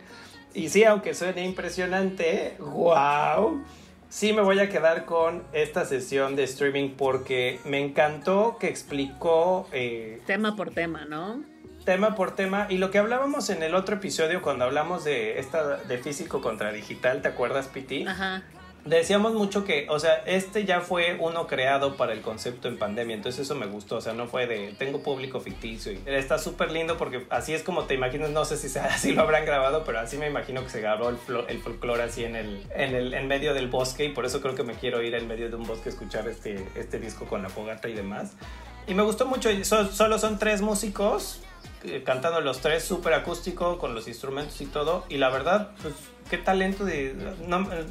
Y 0.55 0.71
sí, 0.71 0.85
aunque 0.85 1.13
suene 1.13 1.45
impresionante, 1.45 2.55
wow, 2.59 3.63
sí 4.09 4.33
me 4.33 4.41
voy 4.41 4.59
a 4.61 4.71
quedar 4.71 5.05
con 5.05 5.45
esta 5.53 5.85
sesión 5.85 6.35
de 6.35 6.45
streaming 6.45 6.93
porque 6.97 7.61
me 7.67 7.79
encantó 7.79 8.57
que 8.59 8.69
explicó... 8.69 9.69
Eh, 9.73 10.23
tema 10.27 10.57
por 10.57 10.71
tema, 10.71 11.05
¿no? 11.05 11.45
Tema 11.89 12.15
por 12.15 12.37
tema 12.37 12.67
y 12.69 12.77
lo 12.77 12.91
que 12.91 12.99
hablábamos 12.99 13.49
en 13.49 13.63
el 13.63 13.75
otro 13.75 13.97
episodio 13.97 14.43
cuando 14.43 14.67
hablamos 14.67 15.05
de 15.05 15.39
esta 15.39 15.79
de 15.79 15.97
físico 15.97 16.43
contra 16.43 16.71
digital, 16.71 17.23
¿te 17.23 17.29
acuerdas, 17.29 17.69
Piti? 17.69 18.07
Ajá. 18.07 18.43
Decíamos 18.85 19.33
mucho 19.33 19.65
que, 19.65 19.87
o 19.89 19.99
sea, 19.99 20.17
este 20.27 20.67
ya 20.67 20.83
fue 20.83 21.17
uno 21.19 21.47
creado 21.47 21.97
para 21.97 22.13
el 22.13 22.21
concepto 22.21 22.69
en 22.69 22.77
pandemia, 22.79 23.17
entonces 23.17 23.47
eso 23.47 23.55
me 23.55 23.65
gustó, 23.65 23.97
o 23.97 24.01
sea, 24.03 24.13
no 24.13 24.27
fue 24.27 24.47
de 24.47 24.75
tengo 24.79 25.03
público 25.03 25.41
ficticio 25.41 25.93
y 25.93 25.99
está 26.05 26.37
súper 26.37 26.73
lindo 26.73 26.99
porque 26.99 27.27
así 27.31 27.55
es 27.55 27.63
como 27.63 27.85
te 27.85 27.95
imaginas, 27.95 28.29
no 28.33 28.45
sé 28.45 28.59
si 28.59 28.69
sea, 28.69 28.85
así 28.93 29.13
lo 29.13 29.23
habrán 29.23 29.47
grabado, 29.47 29.85
pero 29.85 29.99
así 30.01 30.19
me 30.19 30.27
imagino 30.27 30.63
que 30.63 30.69
se 30.69 30.83
grabó 30.83 31.09
el, 31.09 31.17
el 31.49 31.59
folclore 31.63 32.03
así 32.03 32.23
en 32.23 32.37
el, 32.37 32.67
en 32.75 32.95
el 32.95 33.15
en 33.15 33.27
medio 33.29 33.55
del 33.55 33.69
bosque 33.69 34.05
y 34.05 34.09
por 34.11 34.27
eso 34.27 34.43
creo 34.43 34.55
que 34.55 34.63
me 34.63 34.75
quiero 34.75 35.01
ir 35.01 35.15
en 35.15 35.27
medio 35.27 35.49
de 35.49 35.57
un 35.57 35.67
bosque 35.67 35.89
a 35.89 35.93
escuchar 35.93 36.29
este, 36.29 36.69
este 36.75 36.99
disco 36.99 37.25
con 37.25 37.41
la 37.41 37.49
fogata 37.49 37.89
y 37.89 37.95
demás. 37.95 38.33
Y 38.87 38.93
me 38.93 39.03
gustó 39.03 39.25
mucho, 39.25 39.49
solo 39.65 40.19
son 40.19 40.39
tres 40.39 40.63
músicos, 40.63 41.41
cantando 42.05 42.41
los 42.41 42.61
tres 42.61 42.85
súper 42.85 43.15
acústico 43.15 43.79
con 43.79 43.95
los 43.95 44.09
instrumentos 44.09 44.61
y 44.61 44.67
todo. 44.67 45.05
Y 45.09 45.19
la 45.19 45.31
verdad, 45.31 45.71
pues 45.83 45.95
qué 46.31 46.39
talento 46.39 46.85
de... 46.85 47.15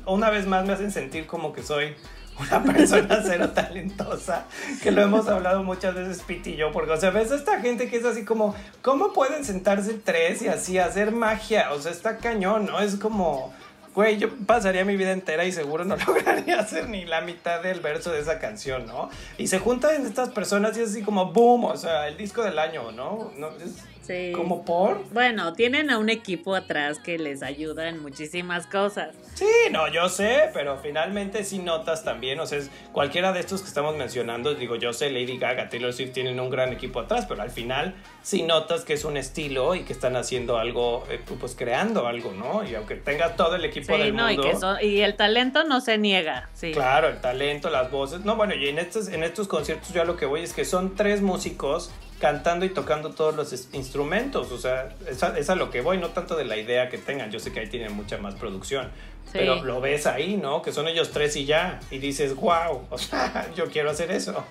una 0.06 0.30
vez 0.30 0.46
más 0.46 0.66
me 0.66 0.74
hacen 0.74 0.92
sentir 0.92 1.26
como 1.26 1.54
que 1.54 1.64
soy 1.64 1.96
una 2.40 2.64
persona 2.74 3.22
cero 3.26 3.50
talentosa, 3.54 4.46
que 4.82 4.92
lo 4.92 5.02
hemos 5.02 5.28
hablado 5.28 5.64
muchas 5.64 5.96
veces 5.96 6.22
Piti 6.24 6.52
y 6.52 6.56
yo, 6.56 6.72
porque, 6.72 6.92
o 6.92 6.98
sea, 6.98 7.10
ves 7.10 7.32
a 7.32 7.36
esta 7.36 7.60
gente 7.62 7.90
que 7.90 7.98
es 7.98 8.06
así 8.06 8.26
como, 8.26 8.56
¿cómo 8.82 9.14
pueden 9.14 9.44
sentarse 9.44 9.94
tres 9.94 10.42
y 10.42 10.48
así 10.48 10.78
hacer 10.78 11.12
magia? 11.12 11.74
O 11.74 11.82
sea, 11.82 11.92
está 11.92 12.18
cañón, 12.18 12.66
¿no? 12.66 12.80
Es 12.80 12.96
como 12.96 13.54
güey, 13.98 14.20
yo 14.20 14.30
pasaría 14.46 14.86
mi 14.86 14.96
vida 14.96 15.12
entera 15.12 15.44
y 15.46 15.52
seguro 15.52 15.84
no 15.84 15.96
lograría 16.08 16.60
hacer 16.60 16.88
ni 16.88 17.04
la 17.04 17.22
mitad 17.22 17.64
del 17.64 17.80
verso 17.80 18.12
de 18.12 18.20
esa 18.20 18.38
canción, 18.38 18.86
¿no? 18.86 19.10
Y 19.40 19.48
se 19.48 19.58
juntan 19.58 20.06
estas 20.06 20.30
personas 20.30 20.78
y 20.78 20.82
es 20.82 20.92
así 20.92 21.02
como 21.02 21.34
boom, 21.34 21.66
o 21.66 21.76
sea, 21.76 22.08
el 22.08 22.16
disco 22.16 22.44
del 22.44 22.60
año, 22.60 22.92
¿no? 22.92 23.32
no 23.38 23.48
es, 23.58 23.84
Sí. 24.08 24.32
¿Como 24.34 24.64
por? 24.64 25.04
Bueno, 25.12 25.52
tienen 25.52 25.90
a 25.90 25.98
un 25.98 26.10
equipo 26.10 26.56
atrás 26.56 26.98
que 27.00 27.20
les 27.20 27.44
ayuda 27.44 27.90
en 27.90 28.02
muchísimas 28.02 28.66
cosas. 28.66 29.14
Sí, 29.34 29.46
no, 29.70 29.90
yo 29.90 30.08
sé, 30.08 30.50
pero 30.54 30.78
finalmente 30.78 31.44
sí 31.44 31.60
notas 31.60 32.06
también, 32.06 32.40
o 32.40 32.46
sea, 32.46 32.60
cualquiera 32.94 33.34
de 33.34 33.42
estos 33.42 33.62
que 33.62 33.68
estamos 33.68 33.98
mencionando, 33.98 34.56
digo, 34.56 34.78
yo 34.78 34.94
sé, 34.94 35.12
Lady 35.12 35.38
Gaga, 35.38 35.68
Taylor 35.68 35.92
Swift 35.92 36.14
tienen 36.14 36.40
un 36.40 36.50
gran 36.50 36.72
equipo 36.72 37.02
atrás, 37.02 37.26
pero 37.28 37.42
al 37.42 37.52
final 37.52 37.96
sí 38.24 38.44
notas 38.44 38.86
que 38.86 38.94
es 38.94 39.04
un 39.04 39.18
estilo 39.18 39.76
y 39.76 39.82
que 39.82 39.92
están 39.92 40.16
haciendo 40.16 40.58
algo, 40.58 41.06
eh, 41.10 41.20
pues 41.40 41.56
creando 41.56 42.08
algo, 42.08 42.32
¿no? 42.32 42.64
Y 42.64 42.76
aunque 42.76 42.96
tenga 42.96 43.36
todo 43.36 43.58
el 43.58 43.66
equipo 43.66 43.98
del 43.98 44.16
no, 44.16 44.28
mundo. 44.28 44.78
Y, 44.82 44.86
y 44.86 45.02
el 45.02 45.18
talento 45.18 45.66
no 45.66 45.82
se 45.82 45.98
niega, 45.98 46.50
sí. 46.54 46.72
Claro, 46.72 47.10
el 47.10 47.20
talento, 47.20 47.70
las 47.70 47.92
voces. 47.92 48.22
No, 48.22 48.38
bueno, 48.38 48.56
y 48.56 48.70
en 48.70 48.80
estos, 48.80 49.10
en 49.10 49.24
estos 49.24 49.50
conciertos 49.50 49.94
yo 49.94 50.02
a 50.02 50.06
lo 50.06 50.16
que 50.16 50.26
voy 50.26 50.44
es 50.44 50.54
que 50.54 50.64
son 50.64 50.96
tres 50.96 51.22
músicos 51.22 51.92
cantando 52.20 52.66
y 52.66 52.70
tocando 52.70 53.12
todos 53.12 53.36
los 53.36 53.74
instrumentos. 53.74 54.52
O 54.52 54.58
sea, 54.58 54.96
es 55.08 55.50
a, 55.50 55.56
lo 55.56 55.70
que 55.70 55.82
voy, 55.82 55.98
no 55.98 56.10
tanto 56.10 56.36
de 56.36 56.46
la 56.46 56.58
idea 56.58 56.90
que 56.90 56.98
tengan. 56.98 57.32
Yo 57.32 57.40
sé 57.40 57.52
que 57.52 57.62
ahí 57.62 57.68
tienen 57.68 57.94
mucha 57.94 58.18
más 58.18 58.36
producción. 58.36 58.90
Pero 59.34 59.64
lo 59.64 59.82
ves 59.82 60.08
ahí, 60.08 60.38
¿no? 60.38 60.62
Que 60.62 60.72
son 60.72 60.88
ellos 60.88 61.12
tres 61.12 61.36
y 61.36 61.46
ya. 61.46 61.80
Y 61.92 62.00
dices, 62.00 62.36
wow, 62.36 62.88
o 62.90 62.98
sea, 62.98 63.50
yo 63.56 63.66
quiero 63.70 63.92
hacer 63.92 64.12
eso. 64.12 64.44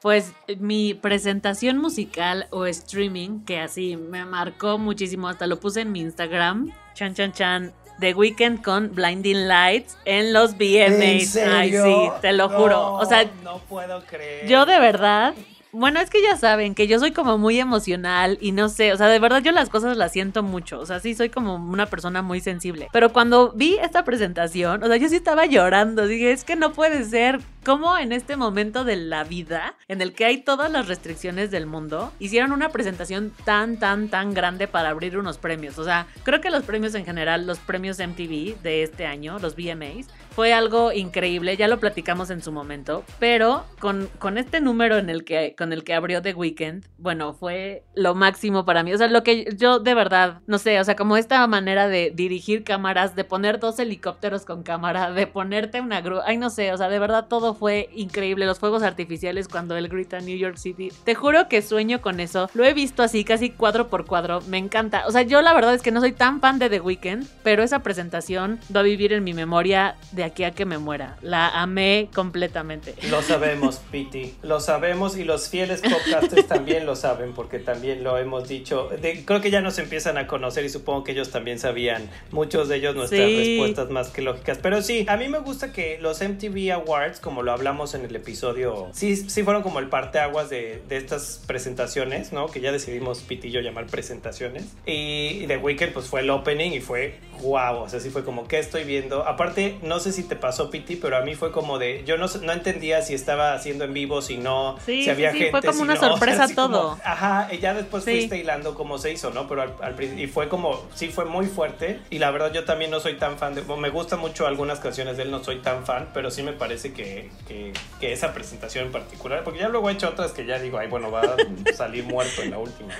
Pues 0.00 0.32
mi 0.58 0.94
presentación 0.94 1.78
musical 1.78 2.46
o 2.50 2.66
streaming, 2.66 3.44
que 3.44 3.58
así 3.58 3.96
me 3.96 4.24
marcó 4.24 4.78
muchísimo, 4.78 5.28
hasta 5.28 5.46
lo 5.46 5.58
puse 5.58 5.80
en 5.80 5.92
mi 5.92 6.00
Instagram, 6.00 6.72
chan 6.94 7.14
chan 7.14 7.32
chan, 7.32 7.72
The 7.98 8.14
Weekend 8.14 8.62
con 8.62 8.94
Blinding 8.94 9.48
Lights 9.48 9.96
en 10.04 10.32
los 10.32 10.56
VMAs. 10.56 11.36
Ay, 11.36 11.72
sí, 11.72 12.10
te 12.20 12.32
lo 12.32 12.48
juro. 12.50 12.92
O 12.94 13.06
sea, 13.06 13.28
no 13.42 13.58
puedo 13.60 14.04
creer. 14.04 14.46
Yo 14.46 14.66
de 14.66 14.78
verdad 14.78 15.34
bueno, 15.78 16.00
es 16.00 16.08
que 16.08 16.22
ya 16.22 16.36
saben 16.36 16.74
que 16.74 16.86
yo 16.86 16.98
soy 16.98 17.12
como 17.12 17.36
muy 17.36 17.60
emocional 17.60 18.38
y 18.40 18.52
no 18.52 18.70
sé, 18.70 18.94
o 18.94 18.96
sea, 18.96 19.08
de 19.08 19.18
verdad 19.18 19.42
yo 19.42 19.52
las 19.52 19.68
cosas 19.68 19.96
las 19.96 20.12
siento 20.12 20.42
mucho, 20.42 20.80
o 20.80 20.86
sea, 20.86 21.00
sí 21.00 21.14
soy 21.14 21.28
como 21.28 21.56
una 21.56 21.84
persona 21.84 22.22
muy 22.22 22.40
sensible. 22.40 22.88
Pero 22.92 23.12
cuando 23.12 23.52
vi 23.52 23.76
esta 23.76 24.02
presentación, 24.02 24.82
o 24.82 24.86
sea, 24.86 24.96
yo 24.96 25.08
sí 25.08 25.16
estaba 25.16 25.44
llorando, 25.44 26.06
dije, 26.06 26.32
es 26.32 26.44
que 26.44 26.56
no 26.56 26.72
puede 26.72 27.04
ser, 27.04 27.40
como 27.64 27.98
en 27.98 28.12
este 28.12 28.36
momento 28.36 28.84
de 28.84 28.96
la 28.96 29.24
vida, 29.24 29.74
en 29.88 30.00
el 30.00 30.14
que 30.14 30.24
hay 30.24 30.38
todas 30.38 30.70
las 30.70 30.88
restricciones 30.88 31.50
del 31.50 31.66
mundo, 31.66 32.10
hicieron 32.18 32.52
una 32.52 32.70
presentación 32.70 33.32
tan, 33.44 33.78
tan, 33.78 34.08
tan 34.08 34.32
grande 34.32 34.68
para 34.68 34.88
abrir 34.88 35.18
unos 35.18 35.36
premios. 35.36 35.78
O 35.78 35.84
sea, 35.84 36.06
creo 36.22 36.40
que 36.40 36.50
los 36.50 36.64
premios 36.64 36.94
en 36.94 37.04
general, 37.04 37.46
los 37.46 37.58
premios 37.58 37.98
MTV 37.98 38.62
de 38.62 38.82
este 38.82 39.04
año, 39.04 39.38
los 39.40 39.56
VMAs, 39.56 40.08
fue 40.36 40.52
algo 40.52 40.92
increíble, 40.92 41.56
ya 41.56 41.66
lo 41.66 41.80
platicamos 41.80 42.28
en 42.28 42.42
su 42.42 42.52
momento, 42.52 43.04
pero 43.18 43.64
con, 43.80 44.10
con 44.18 44.36
este 44.36 44.60
número 44.60 44.98
en 44.98 45.08
el 45.08 45.24
que, 45.24 45.54
con 45.56 45.72
el 45.72 45.82
que 45.82 45.94
abrió 45.94 46.20
The 46.20 46.34
Weeknd, 46.34 46.84
bueno, 46.98 47.32
fue 47.32 47.84
lo 47.94 48.14
máximo 48.14 48.66
para 48.66 48.82
mí. 48.82 48.92
O 48.92 48.98
sea, 48.98 49.08
lo 49.08 49.22
que 49.22 49.48
yo 49.56 49.78
de 49.78 49.94
verdad, 49.94 50.40
no 50.46 50.58
sé, 50.58 50.78
o 50.78 50.84
sea, 50.84 50.94
como 50.94 51.16
esta 51.16 51.46
manera 51.46 51.88
de 51.88 52.12
dirigir 52.14 52.64
cámaras, 52.64 53.16
de 53.16 53.24
poner 53.24 53.58
dos 53.58 53.78
helicópteros 53.78 54.44
con 54.44 54.62
cámara, 54.62 55.10
de 55.10 55.26
ponerte 55.26 55.80
una 55.80 56.02
grúa, 56.02 56.24
ay, 56.26 56.36
no 56.36 56.50
sé, 56.50 56.70
o 56.70 56.76
sea, 56.76 56.90
de 56.90 56.98
verdad 56.98 57.28
todo 57.28 57.54
fue 57.54 57.88
increíble. 57.94 58.44
Los 58.44 58.58
fuegos 58.58 58.82
artificiales 58.82 59.48
cuando 59.48 59.74
él 59.74 59.88
grita 59.88 60.20
New 60.20 60.36
York 60.36 60.58
City. 60.58 60.92
Te 61.04 61.14
juro 61.14 61.48
que 61.48 61.62
sueño 61.62 62.02
con 62.02 62.20
eso. 62.20 62.50
Lo 62.52 62.66
he 62.66 62.74
visto 62.74 63.02
así, 63.02 63.24
casi 63.24 63.48
cuadro 63.48 63.88
por 63.88 64.04
cuadro. 64.04 64.42
Me 64.42 64.58
encanta. 64.58 65.06
O 65.06 65.12
sea, 65.12 65.22
yo 65.22 65.40
la 65.40 65.54
verdad 65.54 65.72
es 65.72 65.80
que 65.80 65.92
no 65.92 66.00
soy 66.00 66.12
tan 66.12 66.40
fan 66.40 66.58
de 66.58 66.68
The 66.68 66.80
Weeknd, 66.80 67.26
pero 67.42 67.62
esa 67.62 67.78
presentación 67.78 68.60
va 68.74 68.80
a 68.80 68.82
vivir 68.82 69.14
en 69.14 69.24
mi 69.24 69.32
memoria 69.32 69.96
de 70.12 70.25
aquí 70.26 70.44
a 70.44 70.50
que 70.50 70.64
me 70.64 70.78
muera. 70.78 71.16
La 71.22 71.48
amé 71.48 72.08
completamente. 72.14 72.94
Lo 73.10 73.22
sabemos, 73.22 73.80
Piti. 73.90 74.34
Lo 74.42 74.60
sabemos 74.60 75.16
y 75.16 75.24
los 75.24 75.48
fieles 75.48 75.80
podcasters 75.80 76.46
también 76.48 76.86
lo 76.86 76.96
saben 76.96 77.32
porque 77.32 77.58
también 77.58 78.04
lo 78.04 78.18
hemos 78.18 78.48
dicho. 78.48 78.90
creo 79.24 79.40
que 79.40 79.50
ya 79.50 79.60
nos 79.60 79.78
empiezan 79.78 80.18
a 80.18 80.26
conocer 80.26 80.64
y 80.64 80.68
supongo 80.68 81.04
que 81.04 81.12
ellos 81.12 81.30
también 81.30 81.58
sabían. 81.58 82.08
Muchos 82.30 82.68
de 82.68 82.76
ellos 82.76 82.94
nuestras 82.94 83.20
respuestas 83.20 83.90
más 83.90 84.08
que 84.08 84.22
lógicas. 84.22 84.58
Pero 84.62 84.82
sí, 84.82 85.06
a 85.08 85.16
mí 85.16 85.28
me 85.28 85.38
gusta 85.38 85.72
que 85.72 85.98
los 86.00 86.20
MTV 86.20 86.72
Awards, 86.72 87.20
como 87.20 87.42
lo 87.42 87.52
hablamos 87.52 87.94
en 87.94 88.04
el 88.04 88.14
episodio, 88.14 88.88
sí, 88.92 89.16
sí 89.16 89.42
fueron 89.42 89.62
como 89.62 89.78
el 89.78 89.88
parteaguas 89.88 90.50
de, 90.50 90.82
de 90.88 90.96
estas 90.96 91.42
presentaciones, 91.46 92.32
¿no? 92.32 92.46
Que 92.46 92.60
ya 92.60 92.72
decidimos 92.72 93.20
Piti 93.20 93.48
y 93.48 93.50
yo 93.50 93.60
llamar 93.60 93.86
presentaciones. 93.86 94.64
Y 94.84 95.46
The 95.46 95.58
Weeknd 95.58 95.92
pues 95.92 96.06
fue 96.06 96.20
el 96.20 96.30
opening 96.30 96.72
y 96.72 96.80
fue 96.80 97.18
wow, 97.42 97.82
o 97.82 97.88
sea, 97.88 98.00
sí 98.00 98.10
fue 98.10 98.24
como, 98.24 98.48
¿qué 98.48 98.58
estoy 98.58 98.84
viendo? 98.84 99.26
Aparte, 99.26 99.78
no 99.82 100.00
sé 100.00 100.12
si 100.12 100.15
te 100.22 100.36
pasó, 100.36 100.70
Piti, 100.70 100.96
pero 100.96 101.16
a 101.16 101.22
mí 101.22 101.34
fue 101.34 101.52
como 101.52 101.78
de, 101.78 102.04
yo 102.04 102.16
no, 102.16 102.26
no 102.42 102.52
entendía 102.52 103.02
si 103.02 103.14
estaba 103.14 103.54
haciendo 103.54 103.84
en 103.84 103.92
vivo, 103.92 104.22
si 104.22 104.36
no, 104.36 104.76
si 104.84 105.08
había 105.08 105.32
sí, 105.32 105.38
gente. 105.38 105.50
Fue 105.52 105.62
como 105.62 105.82
una 105.82 105.96
sorpresa 106.00 106.48
todo. 106.54 106.98
ajá, 107.04 107.48
y 107.52 107.58
ya 107.58 107.74
después 107.74 108.04
fuiste 108.04 108.38
hilando 108.38 108.74
cómo 108.74 108.98
se 108.98 109.12
hizo, 109.12 109.30
¿no? 109.30 109.48
Pero 109.48 109.62
al, 109.62 109.74
al, 109.80 110.20
y 110.20 110.26
fue 110.26 110.48
como, 110.48 110.86
sí, 110.94 111.08
fue 111.08 111.24
muy 111.24 111.46
fuerte. 111.46 112.00
Y 112.10 112.18
la 112.18 112.30
verdad, 112.30 112.52
yo 112.52 112.64
también 112.64 112.90
no 112.90 113.00
soy 113.00 113.14
tan 113.14 113.38
fan 113.38 113.54
de, 113.54 113.62
me 113.62 113.90
gustan 113.90 114.20
mucho 114.20 114.46
algunas 114.46 114.80
canciones 114.80 115.16
de 115.16 115.24
él, 115.24 115.30
no 115.30 115.42
soy 115.42 115.60
tan 115.60 115.84
fan, 115.84 116.08
pero 116.12 116.30
sí 116.30 116.42
me 116.42 116.52
parece 116.52 116.92
que, 116.92 117.30
que, 117.46 117.72
que 118.00 118.12
esa 118.12 118.32
presentación 118.32 118.86
en 118.86 118.92
particular, 118.92 119.44
porque 119.44 119.60
ya 119.60 119.68
luego 119.68 119.90
he 119.90 119.92
hecho 119.92 120.08
otras 120.08 120.32
que 120.32 120.46
ya 120.46 120.58
digo, 120.58 120.78
ay, 120.78 120.88
bueno, 120.88 121.10
va 121.10 121.22
a 121.22 121.72
salir 121.74 122.04
muerto 122.04 122.42
en 122.42 122.50
la 122.50 122.58
última. 122.58 122.94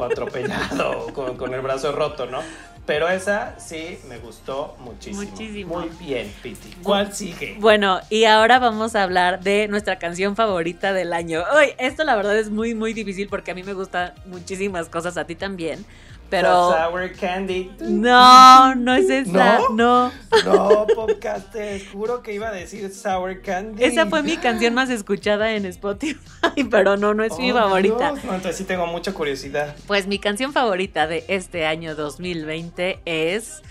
O 0.00 0.04
atropellado, 0.04 1.06
con, 1.14 1.36
con 1.36 1.54
el 1.54 1.60
brazo 1.60 1.92
roto, 1.92 2.26
¿no? 2.26 2.40
Pero 2.86 3.08
esa 3.08 3.54
sí 3.60 3.98
me 4.08 4.18
gustó 4.18 4.74
muchísimo. 4.80 5.22
Muchísimo. 5.22 5.78
Muy 5.78 5.90
bien, 6.00 6.32
Piti. 6.42 6.74
¿Cuál 6.82 7.14
sigue? 7.14 7.56
Bueno, 7.60 8.00
y 8.08 8.24
ahora 8.24 8.58
vamos 8.58 8.96
a 8.96 9.02
hablar 9.02 9.40
de 9.42 9.68
nuestra 9.68 9.98
canción 9.98 10.34
favorita 10.34 10.92
del 10.92 11.12
año. 11.12 11.44
Uy, 11.56 11.72
esto 11.78 12.02
la 12.04 12.16
verdad 12.16 12.36
es 12.36 12.50
muy, 12.50 12.74
muy 12.74 12.92
difícil 12.92 13.28
porque 13.28 13.52
a 13.52 13.54
mí 13.54 13.62
me 13.62 13.74
gustan 13.74 14.14
muchísimas 14.26 14.88
cosas, 14.88 15.16
a 15.18 15.24
ti 15.24 15.36
también. 15.36 15.84
Pero. 16.30 16.72
Sour 16.72 17.12
Candy. 17.12 17.70
No, 17.80 18.74
no 18.76 18.94
es 18.94 19.10
esa. 19.10 19.58
No. 19.74 20.12
No, 20.44 20.86
podcast, 20.94 21.52
te 21.52 21.84
juro 21.86 22.22
que 22.22 22.32
iba 22.32 22.48
a 22.48 22.52
decir 22.52 22.88
Sour 22.90 23.42
Candy. 23.42 23.82
Esa 23.82 24.06
fue 24.06 24.22
mi 24.22 24.36
canción 24.36 24.74
más 24.74 24.90
escuchada 24.90 25.52
en 25.52 25.66
Spotify, 25.66 26.20
pero 26.70 26.96
no, 26.96 27.14
no 27.14 27.24
es 27.24 27.36
mi 27.38 27.50
oh, 27.50 27.54
favorita. 27.54 28.12
No, 28.12 28.34
entonces 28.34 28.56
sí 28.56 28.64
tengo 28.64 28.86
mucha 28.86 29.12
curiosidad. 29.12 29.74
Pues 29.86 30.06
mi 30.06 30.18
canción 30.18 30.52
favorita 30.52 31.06
de 31.06 31.24
este 31.28 31.66
año 31.66 31.94
2020 31.96 33.00
es 33.04 33.62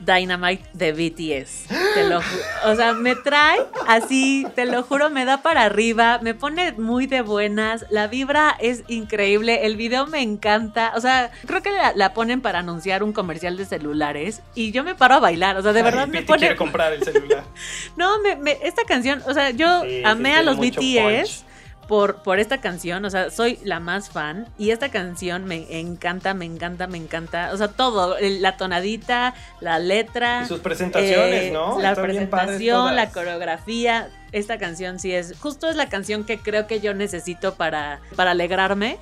Dynamite 0.00 0.64
de 0.74 0.92
BTS. 0.92 1.68
Te 1.94 2.08
lo 2.08 2.20
o 2.64 2.74
sea, 2.74 2.92
me 2.92 3.14
trae 3.14 3.60
así, 3.86 4.46
te 4.54 4.66
lo 4.66 4.82
juro, 4.82 5.10
me 5.10 5.24
da 5.24 5.42
para 5.42 5.62
arriba, 5.62 6.18
me 6.22 6.34
pone 6.34 6.72
muy 6.72 7.06
de 7.06 7.22
buenas, 7.22 7.86
la 7.90 8.06
vibra 8.06 8.56
es 8.60 8.84
increíble, 8.88 9.66
el 9.66 9.76
video 9.76 10.06
me 10.06 10.20
encanta, 10.20 10.92
o 10.96 11.00
sea, 11.00 11.30
creo 11.46 11.62
que 11.62 11.70
la, 11.94 12.12
ponen 12.12 12.40
para 12.40 12.58
anunciar 12.58 13.02
un 13.02 13.12
comercial 13.12 13.56
de 13.56 13.64
celulares 13.64 14.42
y 14.54 14.72
yo 14.72 14.84
me 14.84 14.94
paro 14.94 15.14
a 15.14 15.20
bailar, 15.20 15.56
o 15.56 15.62
sea, 15.62 15.72
de 15.72 15.82
verdad 15.82 16.08
me 16.08 16.22
pone... 16.22 16.54
comprar 16.56 16.92
el 16.92 17.02
celular. 17.02 17.44
no, 17.96 18.18
me, 18.20 18.58
esta 18.62 18.84
canción, 18.84 19.22
o 19.26 19.32
sea, 19.32 19.50
yo 19.50 19.82
amé 20.04 20.34
a 20.34 20.42
los 20.42 20.58
BTS 20.58 21.45
por, 21.88 22.22
por 22.22 22.38
esta 22.38 22.60
canción, 22.60 23.04
o 23.04 23.10
sea, 23.10 23.30
soy 23.30 23.58
la 23.64 23.80
más 23.80 24.10
fan 24.10 24.48
y 24.58 24.70
esta 24.70 24.90
canción 24.90 25.44
me 25.44 25.78
encanta, 25.78 26.34
me 26.34 26.44
encanta, 26.44 26.86
me 26.86 26.98
encanta, 26.98 27.50
o 27.52 27.56
sea, 27.56 27.68
todo, 27.68 28.16
la 28.20 28.56
tonadita, 28.56 29.34
la 29.60 29.78
letra. 29.78 30.42
Y 30.44 30.46
sus 30.46 30.60
presentaciones, 30.60 31.44
eh, 31.44 31.50
¿no? 31.52 31.80
La 31.80 31.94
presentación, 31.94 32.96
la 32.96 33.10
coreografía, 33.10 34.10
esta 34.32 34.58
canción 34.58 34.98
sí 34.98 35.12
es, 35.12 35.34
justo 35.38 35.68
es 35.68 35.76
la 35.76 35.88
canción 35.88 36.24
que 36.24 36.38
creo 36.38 36.66
que 36.66 36.80
yo 36.80 36.94
necesito 36.94 37.54
para, 37.54 38.00
para 38.16 38.32
alegrarme. 38.32 38.98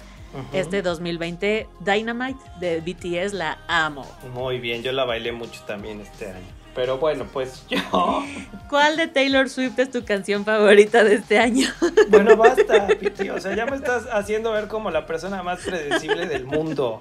Este 0.53 0.83
2020, 0.83 1.69
Dynamite 1.79 2.41
de 2.59 2.81
BTS, 2.81 3.35
la 3.35 3.59
amo. 3.69 4.05
Muy 4.33 4.59
bien, 4.59 4.83
yo 4.83 4.91
la 4.91 5.05
bailé 5.05 5.31
mucho 5.31 5.63
también 5.65 6.01
este 6.01 6.27
año. 6.27 6.54
Pero 6.75 6.99
bueno, 6.99 7.27
pues 7.33 7.65
yo. 7.69 8.25
¿Cuál 8.69 8.97
de 8.97 9.07
Taylor 9.07 9.49
Swift 9.49 9.79
es 9.79 9.91
tu 9.91 10.05
canción 10.05 10.45
favorita 10.45 11.05
de 11.05 11.15
este 11.15 11.39
año? 11.39 11.69
Bueno, 12.09 12.37
basta, 12.37 12.87
Piti. 12.87 13.31
O 13.31 13.41
sea, 13.41 13.55
ya 13.57 13.67
me 13.67 13.77
estás 13.77 14.05
haciendo 14.13 14.53
ver 14.53 14.69
como 14.69 14.91
la 14.91 15.07
persona 15.07 15.43
más 15.43 15.61
predecible 15.61 16.27
del 16.27 16.45
mundo. 16.45 17.01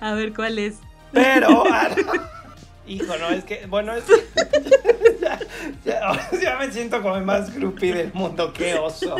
A 0.00 0.14
ver, 0.14 0.32
¿cuál 0.34 0.58
es? 0.58 0.76
Pero. 1.12 1.64
Ah, 1.72 1.90
hijo, 2.86 3.16
no, 3.16 3.30
es 3.30 3.44
que. 3.44 3.66
Bueno, 3.66 3.94
es. 3.94 4.04
ya, 5.84 6.30
ya, 6.42 6.56
me 6.58 6.70
siento 6.70 7.00
como 7.02 7.16
el 7.16 7.24
más 7.24 7.54
groupie 7.54 7.94
del 7.94 8.12
mundo. 8.12 8.52
¡Qué 8.52 8.74
oso! 8.74 9.16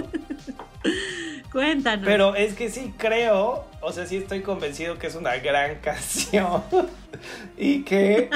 Cuéntanos. 1.51 2.05
Pero 2.05 2.35
es 2.35 2.55
que 2.55 2.69
sí 2.69 2.93
creo, 2.99 3.65
o 3.81 3.93
sea, 3.93 4.07
sí 4.07 4.17
estoy 4.19 4.43
convencido 4.43 4.99
que 4.99 5.07
es 5.07 5.15
una 5.15 5.37
gran 5.37 5.77
canción. 5.77 6.63
y 7.57 7.83
que. 7.83 8.29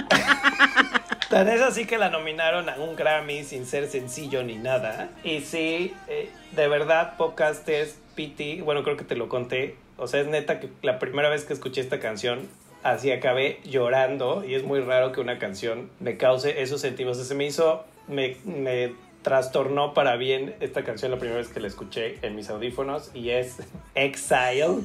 Tan 1.29 1.47
es 1.49 1.61
así 1.61 1.85
que 1.85 1.99
la 1.99 2.09
nominaron 2.09 2.71
a 2.71 2.77
un 2.77 2.97
Grammy 2.97 3.45
sin 3.45 3.67
ser 3.67 3.87
sencillo 3.89 4.43
ni 4.43 4.57
nada. 4.57 5.11
Y 5.23 5.41
sí, 5.43 5.93
eh, 6.09 6.31
de 6.53 6.69
verdad, 6.69 7.19
podcasters, 7.19 7.99
Pity, 8.15 8.63
bueno, 8.63 8.83
creo 8.83 8.97
que 8.97 9.05
te 9.05 9.15
lo 9.15 9.29
conté. 9.29 9.77
O 9.99 10.07
sea, 10.07 10.21
es 10.21 10.27
neta 10.27 10.59
que 10.59 10.71
la 10.81 10.99
primera 10.99 11.29
vez 11.29 11.45
que 11.45 11.53
escuché 11.53 11.83
esta 11.83 12.01
canción, 12.01 12.49
así 12.83 13.13
acabé 13.13 13.61
llorando. 13.65 14.43
Y 14.43 14.55
es 14.55 14.63
muy 14.63 14.81
raro 14.81 15.13
que 15.13 15.21
una 15.21 15.39
canción 15.39 15.91
me 16.01 16.17
cause 16.17 16.63
esos 16.63 16.81
sentimientos. 16.81 17.27
se 17.27 17.35
me 17.35 17.45
hizo, 17.45 17.85
me, 18.07 18.39
me 18.47 18.95
trastornó 19.21 19.93
para 19.93 20.17
bien 20.17 20.55
esta 20.61 20.83
canción 20.83 21.11
la 21.11 21.19
primera 21.19 21.39
vez 21.39 21.49
que 21.49 21.61
la 21.61 21.69
escuché 21.69 22.19
en 22.23 22.37
mis 22.37 22.49
audífonos. 22.49 23.11
Y 23.13 23.31
es 23.31 23.59
Exile 23.95 24.79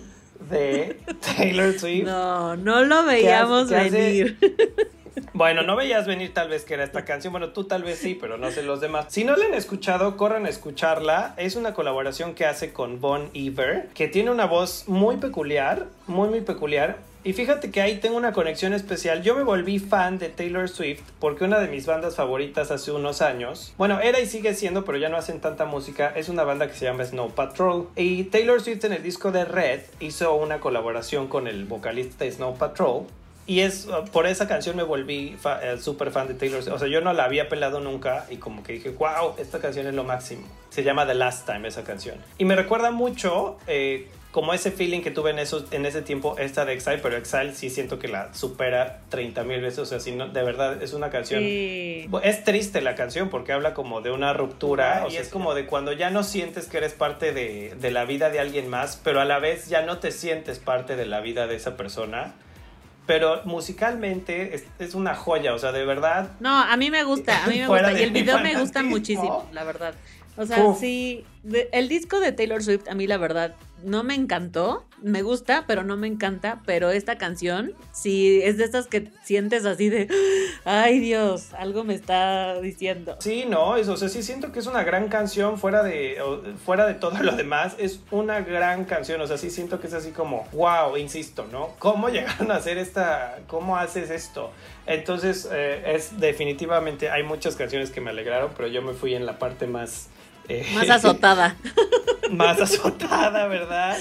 de 0.50 0.98
Taylor 1.38 1.80
Swift. 1.80 2.04
No, 2.04 2.58
no 2.58 2.84
lo 2.84 3.06
veíamos 3.06 3.70
venir. 3.70 4.38
Bueno, 5.34 5.64
no 5.64 5.76
veías 5.76 6.08
venir 6.08 6.34
tal 6.34 6.50
vez 6.50 6.64
que 6.66 6.76
era 6.76 6.84
esta 6.84 7.06
canción. 7.06 7.34
Bueno, 7.34 7.50
tú 7.50 7.66
tal 7.66 7.84
vez 7.84 8.00
sí, 8.00 8.18
pero 8.20 8.38
no 8.38 8.52
sé 8.52 8.64
los 8.64 8.82
demás. 8.82 9.08
Si 9.10 9.24
no 9.24 9.36
la 9.36 9.46
han 9.46 9.54
escuchado, 9.54 10.18
corran 10.18 10.46
a 10.46 10.50
escucharla. 10.50 11.34
Es 11.38 11.56
una 11.56 11.74
colaboración 11.74 12.36
que 12.36 12.46
hace 12.46 12.74
con 12.74 13.02
Bon 13.02 13.30
Iver, 13.34 13.90
que 13.94 14.08
tiene 14.08 14.32
una 14.32 14.46
voz 14.46 14.86
muy 14.88 15.18
peculiar, 15.18 15.88
muy, 16.08 16.30
muy 16.30 16.42
peculiar. 16.42 16.98
Y 17.26 17.32
fíjate 17.32 17.72
que 17.72 17.82
ahí 17.82 18.00
tengo 18.00 18.18
una 18.18 18.34
conexión 18.34 18.74
especial. 18.74 19.24
Yo 19.24 19.34
me 19.34 19.44
volví 19.44 19.80
fan 19.80 20.20
de 20.20 20.28
Taylor 20.28 20.68
Swift 20.68 21.04
porque 21.20 21.46
una 21.46 21.60
de 21.60 21.70
mis 21.70 21.86
bandas 21.86 22.18
favoritas 22.18 22.70
hace 22.70 22.92
unos 22.92 23.22
años, 23.22 23.74
bueno, 23.78 24.02
era 24.02 24.20
y 24.20 24.26
sigue 24.26 24.54
siendo, 24.54 24.84
pero 24.84 24.98
ya 24.98 25.08
no 25.08 25.16
hacen 25.16 25.40
tanta 25.40 25.64
música, 25.64 26.12
es 26.18 26.28
una 26.28 26.44
banda 26.44 26.68
que 26.68 26.74
se 26.74 26.84
llama 26.84 27.06
Snow 27.06 27.32
Patrol. 27.32 27.88
Y 27.96 28.26
Taylor 28.26 28.62
Swift 28.62 28.84
en 28.84 28.94
el 28.94 29.04
disco 29.04 29.32
de 29.32 29.46
Red 29.46 29.82
hizo 30.02 30.36
una 30.36 30.60
colaboración 30.60 31.30
con 31.30 31.48
el 31.48 31.64
vocalista 31.64 32.26
de 32.26 32.32
Snow 32.34 32.58
Patrol 32.58 33.06
y 33.46 33.60
es 33.60 33.88
uh, 33.88 34.06
por 34.12 34.26
esa 34.26 34.48
canción 34.48 34.76
me 34.76 34.84
volví 34.84 35.36
eh, 35.62 35.78
súper 35.80 36.12
fan 36.12 36.28
de 36.28 36.34
Taylor 36.34 36.64
Swift. 36.64 36.76
O 36.76 36.80
sea, 36.80 36.88
yo 36.88 37.02
no 37.02 37.14
la 37.14 37.26
había 37.26 37.50
pelado 37.50 37.80
nunca 37.80 38.26
y 38.30 38.38
como 38.38 38.64
que 38.64 38.74
dije, 38.74 38.90
wow, 38.92 39.36
esta 39.38 39.60
canción 39.60 39.88
es 39.88 39.94
lo 39.94 40.04
máximo. 40.04 40.48
Se 40.70 40.84
llama 40.84 41.06
The 41.06 41.16
Last 41.16 41.46
Time 41.46 41.68
esa 41.68 41.84
canción. 41.84 42.18
Y 42.38 42.46
me 42.46 42.56
recuerda 42.56 42.92
mucho 42.92 43.58
eh, 43.68 44.08
como 44.32 44.54
ese 44.54 44.72
feeling 44.72 45.02
que 45.02 45.12
tuve 45.12 45.32
en, 45.32 45.40
eso, 45.40 45.66
en 45.72 45.86
ese 45.86 46.02
tiempo 46.02 46.38
esta 46.40 46.64
de 46.64 46.74
Exile, 46.74 47.00
pero 47.00 47.18
Exile 47.18 47.54
sí 47.54 47.70
siento 47.70 48.00
que 48.00 48.08
la 48.08 48.34
supera 48.34 49.02
30 49.10 49.44
mil 49.44 49.62
veces. 49.62 49.80
O 49.80 49.86
sea, 49.86 50.00
si 50.00 50.14
no, 50.14 50.30
de 50.30 50.42
verdad 50.42 50.82
es 50.82 50.94
una 50.94 51.10
canción... 51.10 51.44
Es 51.44 52.44
triste 52.46 52.82
la 52.82 52.96
canción 52.96 53.30
porque 53.30 53.52
habla 53.52 53.74
como 53.74 54.00
de 54.00 54.12
una 54.12 54.32
ruptura 54.34 55.06
y 55.12 55.18
es 55.18 55.28
como 55.28 55.54
de 55.54 55.66
cuando 55.66 55.92
ya 55.92 56.10
no 56.10 56.24
sientes 56.24 56.68
que 56.68 56.78
eres 56.78 56.94
parte 56.94 57.34
de, 57.34 57.76
de 57.80 57.92
la 57.92 58.06
vida 58.06 58.30
de 58.30 58.40
alguien 58.40 58.70
más, 58.70 59.00
pero 59.04 59.20
a 59.20 59.26
la 59.26 59.40
vez 59.40 59.68
ya 59.68 59.82
no 59.82 60.00
te 60.00 60.12
sientes 60.12 60.60
parte 60.60 60.96
de 60.96 61.06
la 61.06 61.20
vida 61.20 61.46
de 61.46 61.58
esa 61.58 61.76
persona 61.76 62.34
pero 63.06 63.42
musicalmente 63.46 64.56
es, 64.80 64.96
una 64.96 65.16
joya, 65.16 65.54
o 65.54 65.60
sea, 65.60 65.72
de 65.72 65.86
verdad. 65.86 66.32
No, 66.40 66.58
a 66.58 66.78
mí 66.78 66.90
me 66.90 67.04
gusta, 67.04 67.44
a 67.44 67.48
mí 67.48 67.60
me 67.60 67.68
gusta. 67.68 67.94
Y 67.94 68.04
el 68.04 68.12
video 68.12 68.40
me 68.40 68.58
gusta 68.58 68.84
muchísimo, 68.84 69.48
la 69.52 69.64
verdad. 69.64 69.94
O 70.36 70.46
sea, 70.46 70.74
sí, 70.74 71.26
el 71.72 71.90
disco 71.90 72.20
de 72.20 72.32
Taylor 72.32 72.64
Swift, 72.64 72.88
a 72.88 72.96
mí 72.96 73.06
la 73.06 73.18
verdad, 73.18 73.56
no 73.84 74.04
me 74.04 74.16
encantó. 74.16 74.86
Me 75.02 75.22
gusta, 75.22 75.66
pero 75.68 75.84
no 75.84 75.98
me 75.98 76.08
encanta. 76.08 76.62
Pero 76.66 76.92
esta 76.92 77.18
canción, 77.18 77.74
sí, 77.92 78.42
es 78.44 78.58
de 78.58 78.64
estas 78.64 78.88
que 78.88 79.10
sientes 79.24 79.66
así 79.66 79.90
de, 79.90 80.08
ay 80.64 81.00
Dios, 81.00 81.54
algo 81.54 81.84
me 81.84 81.94
está 81.94 82.60
diciendo. 82.62 83.18
Sí, 83.20 83.46
no, 83.48 83.76
eso, 83.76 83.94
o 83.94 83.98
sea, 83.98 84.08
sí 84.08 84.24
siento 84.24 84.52
que 84.52 84.60
es 84.60 84.68
una 84.68 84.84
gran 84.84 85.10
canción 85.10 85.58
fuera 85.58 85.84
de, 85.84 86.18
fuera 86.66 86.86
de 86.86 86.94
todo 86.94 87.18
lo 87.22 87.36
demás. 87.36 87.76
Es 87.78 88.00
una 88.12 88.42
gran 88.42 88.86
canción, 88.86 89.20
o 89.22 89.28
sea, 89.28 89.38
sí 89.38 89.50
siento 89.50 89.80
que 89.80 89.88
es 89.88 89.94
así 89.94 90.12
como, 90.12 90.48
wow, 90.54 90.96
insisto, 90.98 91.46
¿no? 91.52 91.72
¿Cómo 91.80 92.10
llegaron 92.10 92.52
a 92.52 92.56
hacer 92.56 92.78
esta, 92.78 93.40
cómo 93.48 93.78
haces 93.78 94.10
esto? 94.10 94.52
Entonces, 94.86 95.50
eh, 95.52 95.96
es 95.96 96.20
definitivamente, 96.20 97.10
hay 97.10 97.24
muchas 97.24 97.56
canciones 97.56 97.92
que 97.92 98.02
me 98.02 98.10
alegraron, 98.10 98.52
pero 98.56 98.68
yo 98.68 98.82
me 98.82 98.94
fui 98.94 99.16
en 99.16 99.26
la 99.26 99.40
parte 99.40 99.68
más 99.68 100.10
eh, 100.48 100.66
más 100.74 100.90
azotada. 100.90 101.56
más 102.32 102.60
azotada, 102.60 103.48
¿verdad? 103.48 103.98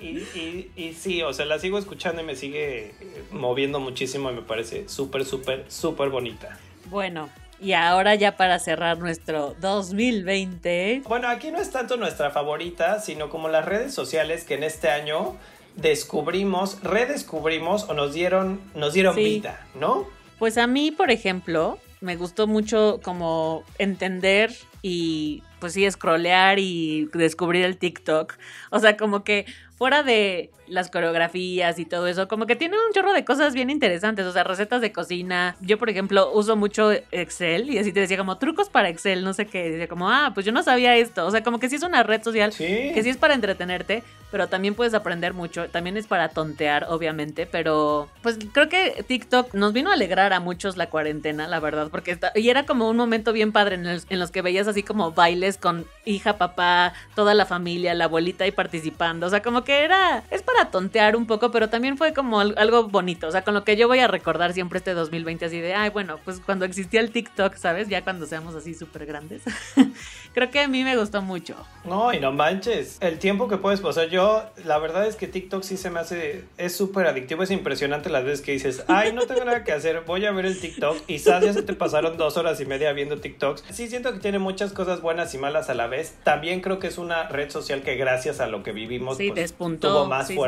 Y, 0.00 0.70
y, 0.76 0.94
sí, 0.94 1.22
o 1.22 1.32
sea, 1.32 1.46
la 1.46 1.58
sigo 1.58 1.78
escuchando 1.78 2.22
y 2.22 2.24
me 2.24 2.36
sigue 2.36 2.94
eh, 3.00 3.24
moviendo 3.30 3.80
muchísimo 3.80 4.30
y 4.30 4.34
me 4.34 4.42
parece 4.42 4.88
súper, 4.88 5.24
súper, 5.24 5.64
súper 5.68 6.10
bonita. 6.10 6.58
Bueno, 6.90 7.28
y 7.60 7.72
ahora 7.72 8.14
ya 8.14 8.36
para 8.36 8.58
cerrar 8.58 8.98
nuestro 8.98 9.56
2020. 9.60 11.02
Bueno, 11.06 11.28
aquí 11.28 11.50
no 11.50 11.58
es 11.58 11.70
tanto 11.70 11.96
nuestra 11.96 12.30
favorita, 12.30 13.00
sino 13.00 13.30
como 13.30 13.48
las 13.48 13.64
redes 13.64 13.94
sociales 13.94 14.44
que 14.44 14.54
en 14.54 14.62
este 14.62 14.90
año 14.90 15.36
descubrimos, 15.74 16.82
redescubrimos 16.82 17.84
o 17.84 17.94
nos 17.94 18.12
dieron, 18.12 18.60
nos 18.74 18.92
dieron 18.92 19.16
vida, 19.16 19.66
¿no? 19.74 20.06
Pues 20.38 20.58
a 20.58 20.66
mí, 20.66 20.90
por 20.90 21.10
ejemplo, 21.10 21.78
me 22.00 22.16
gustó 22.16 22.46
mucho 22.46 23.00
como 23.02 23.64
entender 23.78 24.54
y 24.88 25.42
pues 25.58 25.72
sí, 25.72 25.90
scrollear 25.90 26.60
y 26.60 27.08
descubrir 27.12 27.64
el 27.64 27.76
TikTok. 27.76 28.34
O 28.70 28.78
sea, 28.78 28.96
como 28.96 29.24
que 29.24 29.44
fuera 29.76 30.04
de 30.04 30.52
las 30.68 30.90
coreografías 30.90 31.78
y 31.78 31.84
todo 31.84 32.06
eso, 32.06 32.28
como 32.28 32.46
que 32.46 32.56
tiene 32.56 32.76
un 32.76 32.92
chorro 32.92 33.12
de 33.12 33.24
cosas 33.24 33.54
bien 33.54 33.70
interesantes, 33.70 34.26
o 34.26 34.32
sea, 34.32 34.44
recetas 34.44 34.80
de 34.80 34.92
cocina. 34.92 35.56
Yo, 35.60 35.78
por 35.78 35.90
ejemplo, 35.90 36.30
uso 36.32 36.56
mucho 36.56 36.90
Excel 37.10 37.70
y 37.70 37.78
así 37.78 37.92
te 37.92 38.00
decía 38.00 38.16
como 38.16 38.38
trucos 38.38 38.68
para 38.68 38.88
Excel, 38.88 39.24
no 39.24 39.32
sé 39.32 39.46
qué, 39.46 39.70
decía 39.70 39.88
como, 39.88 40.10
ah, 40.10 40.32
pues 40.34 40.46
yo 40.46 40.52
no 40.52 40.62
sabía 40.62 40.96
esto, 40.96 41.26
o 41.26 41.30
sea, 41.30 41.42
como 41.42 41.58
que 41.58 41.68
sí 41.68 41.76
es 41.76 41.82
una 41.82 42.02
red 42.02 42.22
social 42.22 42.52
que 42.56 43.00
sí 43.02 43.08
es 43.08 43.16
para 43.16 43.34
entretenerte, 43.34 44.02
pero 44.30 44.48
también 44.48 44.74
puedes 44.74 44.94
aprender 44.94 45.34
mucho, 45.34 45.68
también 45.68 45.96
es 45.96 46.06
para 46.06 46.28
tontear, 46.28 46.86
obviamente, 46.88 47.46
pero 47.46 48.08
pues 48.22 48.38
creo 48.52 48.68
que 48.68 49.04
TikTok 49.06 49.54
nos 49.54 49.72
vino 49.72 49.90
a 49.90 49.94
alegrar 49.94 50.32
a 50.32 50.40
muchos 50.40 50.76
la 50.76 50.90
cuarentena, 50.90 51.46
la 51.46 51.60
verdad, 51.60 51.88
porque 51.90 52.10
está, 52.10 52.32
y 52.34 52.48
era 52.48 52.66
como 52.66 52.88
un 52.88 52.96
momento 52.96 53.32
bien 53.32 53.52
padre 53.52 53.76
en, 53.76 53.86
en 53.86 54.18
los 54.18 54.30
que 54.30 54.42
veías 54.42 54.66
así 54.66 54.82
como 54.82 55.12
bailes 55.12 55.58
con 55.58 55.86
hija, 56.04 56.38
papá, 56.38 56.92
toda 57.14 57.34
la 57.34 57.46
familia, 57.46 57.94
la 57.94 58.04
abuelita 58.04 58.44
ahí 58.44 58.52
participando, 58.52 59.26
o 59.26 59.30
sea, 59.30 59.42
como 59.42 59.64
que 59.64 59.84
era, 59.84 60.24
es 60.30 60.42
para 60.42 60.55
tontear 60.70 61.16
un 61.16 61.26
poco, 61.26 61.50
pero 61.50 61.68
también 61.68 61.96
fue 61.96 62.12
como 62.12 62.40
algo 62.40 62.88
bonito. 62.88 63.28
O 63.28 63.30
sea, 63.30 63.42
con 63.42 63.54
lo 63.54 63.64
que 63.64 63.76
yo 63.76 63.86
voy 63.88 64.00
a 64.00 64.08
recordar 64.08 64.52
siempre 64.52 64.78
este 64.78 64.94
2020, 64.94 65.44
así 65.44 65.60
de, 65.60 65.74
ay, 65.74 65.90
bueno, 65.90 66.18
pues 66.24 66.40
cuando 66.40 66.64
existía 66.64 67.00
el 67.00 67.10
TikTok, 67.10 67.54
¿sabes? 67.56 67.88
Ya 67.88 68.02
cuando 68.02 68.26
seamos 68.26 68.54
así 68.54 68.74
súper 68.74 69.06
grandes. 69.06 69.42
Creo 70.34 70.50
que 70.50 70.60
a 70.60 70.68
mí 70.68 70.84
me 70.84 70.96
gustó 70.96 71.22
mucho. 71.22 71.56
No, 71.84 72.12
y 72.12 72.20
no 72.20 72.32
manches. 72.32 72.98
El 73.00 73.18
tiempo 73.18 73.48
que 73.48 73.56
puedes 73.56 73.80
pasar, 73.80 74.08
yo, 74.08 74.44
la 74.64 74.78
verdad 74.78 75.06
es 75.06 75.16
que 75.16 75.28
TikTok 75.28 75.62
sí 75.62 75.76
se 75.76 75.90
me 75.90 76.00
hace, 76.00 76.44
es 76.58 76.76
súper 76.76 77.06
adictivo, 77.06 77.42
es 77.42 77.50
impresionante 77.50 78.10
las 78.10 78.24
veces 78.24 78.40
que 78.42 78.52
dices, 78.52 78.84
ay, 78.88 79.12
no 79.12 79.22
tengo 79.26 79.44
nada 79.44 79.64
que 79.64 79.72
hacer, 79.72 80.02
voy 80.06 80.26
a 80.26 80.32
ver 80.32 80.46
el 80.46 80.60
TikTok 80.60 80.98
y 81.06 81.20
sabes, 81.20 81.46
ya 81.46 81.52
se 81.52 81.62
te 81.62 81.72
pasaron 81.72 82.16
dos 82.16 82.36
horas 82.36 82.60
y 82.60 82.66
media 82.66 82.92
viendo 82.92 83.18
TikToks. 83.18 83.64
Sí, 83.70 83.88
siento 83.88 84.12
que 84.12 84.18
tiene 84.18 84.38
muchas 84.38 84.72
cosas 84.72 85.00
buenas 85.00 85.34
y 85.34 85.38
malas 85.38 85.70
a 85.70 85.74
la 85.74 85.86
vez. 85.86 86.16
También 86.24 86.60
creo 86.60 86.78
que 86.78 86.88
es 86.88 86.98
una 86.98 87.28
red 87.28 87.50
social 87.50 87.82
que 87.82 87.96
gracias 87.96 88.40
a 88.40 88.46
lo 88.46 88.62
que 88.62 88.72
vivimos, 88.72 89.16
pues, 89.16 89.54
tuvo 89.80 90.06
más 90.06 90.32
fuerza. 90.32 90.45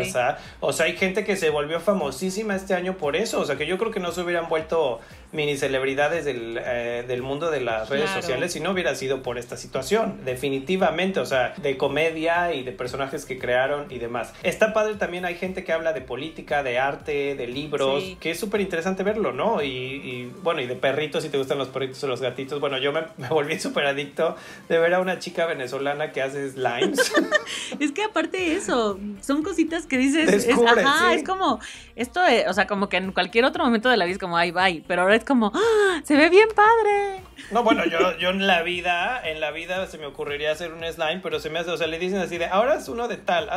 O 0.61 0.72
sea, 0.72 0.87
hay 0.87 0.96
gente 0.96 1.24
que 1.24 1.37
se 1.37 1.50
volvió 1.50 1.80
famosísima 1.80 2.54
este 2.54 2.74
año 2.74 2.96
por 2.96 3.16
eso. 3.16 3.40
O 3.40 3.44
sea, 3.44 3.56
que 3.56 3.66
yo 3.66 3.78
creo 3.78 3.90
que 3.90 4.00
no 4.00 4.12
se 4.12 4.20
hubieran 4.20 4.48
vuelto 4.48 5.00
mini 5.32 5.56
celebridades 5.56 6.24
del, 6.24 6.58
eh, 6.62 7.04
del 7.06 7.22
mundo 7.22 7.50
de 7.50 7.60
las 7.60 7.88
redes 7.88 8.10
sociales 8.10 8.52
si 8.52 8.60
no 8.60 8.70
hubiera 8.70 8.94
sido 8.94 9.22
por 9.22 9.38
esta 9.38 9.56
situación, 9.56 10.20
definitivamente, 10.24 11.20
o 11.20 11.26
sea, 11.26 11.54
de 11.58 11.76
comedia 11.76 12.54
y 12.54 12.62
de 12.62 12.72
personajes 12.72 13.24
que 13.24 13.38
crearon 13.38 13.86
y 13.90 13.98
demás. 13.98 14.32
Está 14.42 14.72
padre 14.72 14.94
también, 14.94 15.24
hay 15.24 15.34
gente 15.34 15.64
que 15.64 15.72
habla 15.72 15.92
de 15.92 16.00
política, 16.00 16.62
de 16.62 16.78
arte, 16.78 17.34
de 17.34 17.46
libros, 17.46 18.04
que 18.20 18.30
es 18.30 18.40
súper 18.40 18.60
interesante 18.60 19.02
verlo, 19.02 19.32
¿no? 19.32 19.62
Y, 19.62 20.32
bueno, 20.42 20.60
y 20.60 20.66
de 20.66 20.76
perritos, 20.76 21.22
si 21.22 21.28
te 21.28 21.38
gustan 21.38 21.58
los 21.58 21.68
perritos 21.68 22.02
o 22.04 22.06
los 22.06 22.20
gatitos, 22.20 22.60
bueno, 22.60 22.78
yo 22.78 22.92
me, 22.92 23.02
me 23.16 23.28
volví 23.28 23.58
súper 23.58 23.86
adicto 23.86 24.36
de 24.68 24.78
ver 24.78 24.94
a 24.94 25.00
una 25.00 25.18
chica 25.18 25.46
venezolana 25.46 26.12
que 26.12 26.22
hace 26.22 26.50
slimes. 26.50 27.12
es 27.80 27.92
que 27.92 28.04
aparte 28.04 28.38
de 28.38 28.54
eso, 28.54 28.98
son 29.20 29.42
cositas 29.42 29.86
que 29.86 29.98
dices, 29.98 30.46
es, 30.46 30.58
ajá, 30.58 31.12
es 31.14 31.24
como, 31.24 31.60
esto, 31.96 32.20
o 32.48 32.52
sea, 32.52 32.66
como 32.66 32.88
que 32.88 32.96
en 32.96 33.12
cualquier 33.12 33.44
otro 33.44 33.64
momento 33.64 33.88
de 33.90 33.96
la 33.96 34.04
vida 34.06 34.14
es 34.14 34.18
como, 34.18 34.36
ay, 34.36 34.52
bye, 34.52 34.82
pero 34.86 35.02
ahora 35.02 35.17
es 35.18 35.24
como, 35.24 35.52
¡Ah! 35.54 36.00
se 36.04 36.16
ve 36.16 36.31
bien 36.31 36.48
padre. 36.54 37.22
No, 37.50 37.62
bueno, 37.62 37.85
yo, 37.87 38.16
yo 38.18 38.31
en 38.31 38.46
la 38.46 38.62
vida, 38.62 39.20
en 39.24 39.40
la 39.40 39.50
vida 39.50 39.87
se 39.87 39.96
me 39.96 40.07
ocurriría 40.07 40.52
hacer 40.52 40.72
un 40.72 40.85
slime, 40.85 41.20
pero 41.22 41.40
se 41.40 41.48
me 41.48 41.59
hace, 41.59 41.70
o 41.70 41.76
sea, 41.76 41.87
le 41.87 41.98
dicen 41.98 42.18
así 42.18 42.37
de, 42.37 42.46
ahora 42.46 42.76
es 42.76 42.88
uno 42.88 43.09
de 43.09 43.16
tal, 43.16 43.48